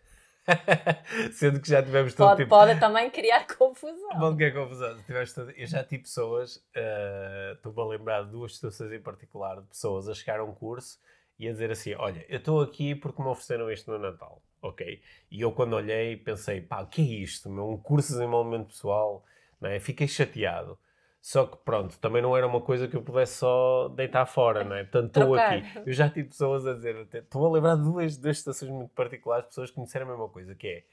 Sendo 1.34 1.60
que 1.60 1.70
já 1.70 1.84
tivemos 1.84 2.14
todo 2.14 2.30
pode, 2.30 2.44
tipo... 2.44 2.50
Pode 2.50 2.80
também 2.80 3.10
criar 3.10 3.46
confusão. 3.58 4.10
Pode 4.18 4.38
criar 4.38 4.54
confusão. 4.54 4.98
Todo... 5.36 5.52
Eu 5.52 5.68
já 5.68 5.84
tive 5.84 6.04
pessoas, 6.04 6.56
uh, 6.56 7.54
estou-me 7.54 7.82
a 7.82 7.86
lembrar 7.86 8.24
de 8.24 8.32
duas 8.32 8.56
situações 8.56 8.94
em 8.94 9.02
particular, 9.02 9.62
de 9.62 9.68
pessoas 9.68 10.08
a 10.08 10.14
chegar 10.14 10.40
a 10.40 10.44
um 10.46 10.54
curso 10.54 11.00
e 11.38 11.50
a 11.50 11.52
dizer 11.52 11.70
assim, 11.70 11.94
olha, 11.96 12.26
eu 12.30 12.38
estou 12.38 12.62
aqui 12.62 12.96
porque 12.96 13.22
me 13.22 13.28
ofereceram 13.28 13.70
isto 13.70 13.92
no 13.92 14.00
Natal 14.00 14.42
ok? 14.62 15.02
E 15.32 15.42
eu 15.42 15.52
quando 15.52 15.74
olhei 15.74 16.18
pensei, 16.18 16.62
pá, 16.62 16.82
o 16.82 16.88
que 16.88 17.02
é 17.02 17.06
isto? 17.06 17.50
Meu? 17.50 17.70
Um 17.70 17.78
curso 17.78 18.10
de 18.10 18.16
desenvolvimento 18.16 18.68
pessoal, 18.68 19.24
não 19.60 19.70
é? 19.70 19.80
Fiquei 19.80 20.08
chateado. 20.08 20.78
Só 21.22 21.46
que 21.46 21.58
pronto, 21.58 21.98
também 22.00 22.22
não 22.22 22.38
era 22.38 22.48
uma 22.48 22.62
coisa 22.62 22.88
que 22.88 22.96
eu 22.96 23.02
pudesse 23.02 23.36
só 23.36 23.90
deitar 23.90 24.26
fora, 24.26 24.64
não 24.64 24.76
é? 24.76 24.84
Portanto, 24.84 25.08
estou 25.08 25.36
aqui. 25.36 25.64
Eu 25.86 25.92
já 25.92 26.10
tive 26.10 26.30
pessoas 26.30 26.66
a 26.66 26.74
dizer, 26.74 26.96
estou 27.14 27.46
a 27.46 27.52
lembrar 27.52 27.76
de 27.76 27.84
duas, 27.84 28.18
duas 28.18 28.38
situações 28.38 28.72
muito 28.72 28.92
particulares, 28.92 29.48
pessoas 29.48 29.70
que 29.70 29.78
me 29.78 29.86
disseram 29.86 30.06
a 30.08 30.10
mesma 30.12 30.30
coisa, 30.30 30.56
que 30.56 30.68
é, 30.68 30.84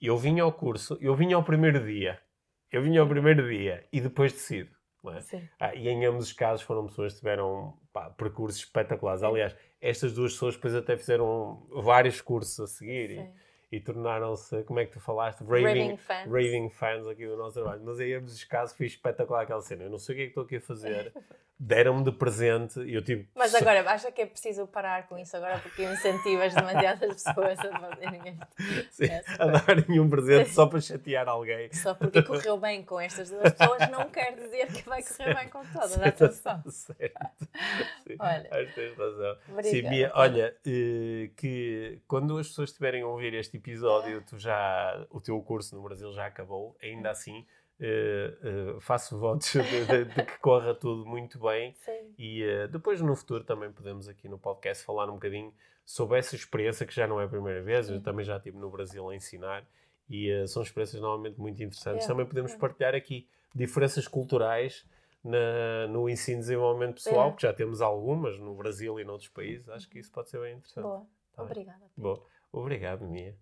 eu 0.00 0.16
vim 0.16 0.38
ao 0.38 0.52
curso, 0.52 0.96
eu 1.00 1.14
vim 1.14 1.32
ao 1.32 1.42
primeiro 1.42 1.84
dia, 1.84 2.20
eu 2.70 2.82
vim 2.82 2.96
ao 2.98 3.08
primeiro 3.08 3.48
dia 3.48 3.84
e 3.92 4.00
depois 4.00 4.32
decido. 4.32 4.70
É? 5.08 5.42
Ah, 5.58 5.74
e 5.74 5.88
em 5.88 6.04
ambos 6.04 6.26
os 6.26 6.32
casos 6.32 6.62
foram 6.62 6.86
pessoas 6.86 7.14
que 7.14 7.20
tiveram 7.20 7.74
pá, 7.92 8.10
percursos 8.10 8.60
espetaculares. 8.60 9.22
Aliás, 9.22 9.56
estas 9.80 10.12
duas 10.12 10.32
pessoas 10.32 10.54
depois 10.54 10.74
até 10.74 10.96
fizeram 10.96 11.66
vários 11.70 12.20
cursos 12.20 12.58
a 12.60 12.66
seguir. 12.66 13.16
Sim 13.16 13.30
e 13.72 13.78
tornaram-se, 13.78 14.64
como 14.64 14.80
é 14.80 14.84
que 14.84 14.92
tu 14.92 15.00
falaste? 15.00 15.44
Raving, 15.44 15.64
raving, 15.64 15.96
fans. 15.96 16.26
raving 16.26 16.70
fans 16.70 17.06
aqui 17.06 17.26
do 17.26 17.36
nosso 17.36 17.54
trabalho. 17.54 17.80
Mas 17.84 18.00
ambos 18.00 18.34
os 18.34 18.44
casos 18.44 18.76
foi 18.76 18.86
espetacular 18.86 19.42
aquela 19.42 19.60
cena. 19.60 19.84
Eu 19.84 19.90
não 19.90 19.98
sei 19.98 20.14
o 20.14 20.16
que 20.16 20.22
é 20.22 20.24
que 20.24 20.30
estou 20.30 20.44
aqui 20.44 20.56
a 20.56 20.60
fazer. 20.60 21.12
Deram-me 21.62 22.02
de 22.02 22.10
presente 22.12 22.80
e 22.80 22.94
eu 22.94 23.04
tive. 23.04 23.28
Mas 23.34 23.54
agora, 23.54 23.80
acha 23.90 24.10
que 24.10 24.22
é 24.22 24.26
preciso 24.26 24.66
parar 24.66 25.06
com 25.06 25.18
isso 25.18 25.36
agora 25.36 25.58
porque 25.58 25.84
incentivas 25.84 26.54
demasiadas 26.54 27.22
pessoas 27.22 27.58
a 27.58 27.78
fazerem 27.78 28.22
isto? 28.28 28.46
Sim, 28.90 29.10
a 29.38 29.46
darem 29.46 30.00
um 30.00 30.08
presente 30.08 30.48
só 30.48 30.64
para 30.64 30.80
chatear 30.80 31.28
alguém. 31.28 31.70
Só 31.70 31.92
porque 31.92 32.22
correu 32.22 32.56
bem 32.56 32.82
com 32.82 32.98
estas 32.98 33.28
duas 33.28 33.52
pessoas 33.52 33.90
não 33.90 34.08
quer 34.08 34.34
dizer 34.36 34.68
que 34.68 34.88
vai 34.88 35.02
correr 35.02 35.34
bem 35.34 35.48
com 35.48 35.62
todas. 35.66 36.00
Atenção. 36.00 36.62
Certo. 36.70 37.48
Sim, 38.06 38.16
olha, 38.18 38.48
acho 38.50 38.66
que 38.68 38.74
tens 38.74 38.96
razão. 38.96 39.36
Sim, 39.62 39.82
Mia, 39.82 40.10
olha, 40.14 40.56
eh, 40.66 41.30
que 41.36 42.00
quando 42.08 42.38
as 42.38 42.48
pessoas 42.48 42.70
estiverem 42.70 43.02
a 43.02 43.06
ouvir 43.06 43.34
este 43.34 43.58
episódio, 43.58 44.22
tu 44.26 44.38
já, 44.38 45.06
o 45.10 45.20
teu 45.20 45.38
curso 45.42 45.76
no 45.76 45.82
Brasil 45.82 46.10
já 46.12 46.26
acabou, 46.26 46.74
ainda 46.82 47.10
assim. 47.10 47.46
Uh, 47.80 48.76
uh, 48.76 48.80
faço 48.80 49.18
votos 49.18 49.52
de, 49.56 49.86
de, 49.86 50.04
de, 50.04 50.22
que 50.22 50.38
corra 50.40 50.74
tudo 50.74 51.06
muito 51.06 51.38
bem 51.38 51.74
Sim. 51.76 52.14
e 52.18 52.44
uh, 52.44 52.68
depois 52.68 53.00
no 53.00 53.16
futuro 53.16 53.42
também 53.42 53.72
podemos 53.72 54.06
aqui 54.06 54.28
no 54.28 54.38
podcast 54.38 54.84
falar 54.84 55.08
um 55.08 55.14
bocadinho 55.14 55.50
sobre 55.82 56.18
essa 56.18 56.36
experiência 56.36 56.84
que 56.84 56.94
já 56.94 57.06
não 57.06 57.18
é 57.18 57.24
a 57.24 57.28
primeira 57.28 57.62
vez, 57.62 57.86
Sim. 57.86 57.92
eu 57.92 57.96
uhum. 57.96 58.02
também 58.02 58.22
já 58.22 58.36
estive 58.36 58.58
no 58.58 58.68
Brasil 58.68 59.08
a 59.08 59.16
ensinar 59.16 59.66
e 60.10 60.28
são 60.46 60.62
experiências 60.62 61.00
normalmente 61.00 61.40
muito 61.40 61.62
interessantes. 61.62 62.04
É, 62.04 62.08
também 62.08 62.26
podemos 62.26 62.52
é. 62.52 62.58
partilhar 62.58 62.94
aqui 62.94 63.26
diferenças 63.54 64.06
culturais 64.06 64.84
na, 65.24 65.86
no 65.88 66.08
ensino 66.08 66.38
e 66.38 66.40
desenvolvimento 66.40 66.94
pessoal, 66.94 67.30
é. 67.30 67.32
que 67.32 67.42
já 67.42 67.52
temos 67.52 67.80
algumas 67.80 68.38
no 68.38 68.54
Brasil 68.54 68.98
e 69.00 69.04
noutros 69.04 69.30
países, 69.30 69.68
acho 69.68 69.88
que 69.88 69.98
isso 69.98 70.10
pode 70.10 70.28
ser 70.28 70.40
bem 70.40 70.56
interessante. 70.56 70.82
Boa, 70.82 71.06
tá 71.34 71.42
obrigada. 71.42 71.80
Obrigado, 72.52 73.06
Mia. 73.06 73.36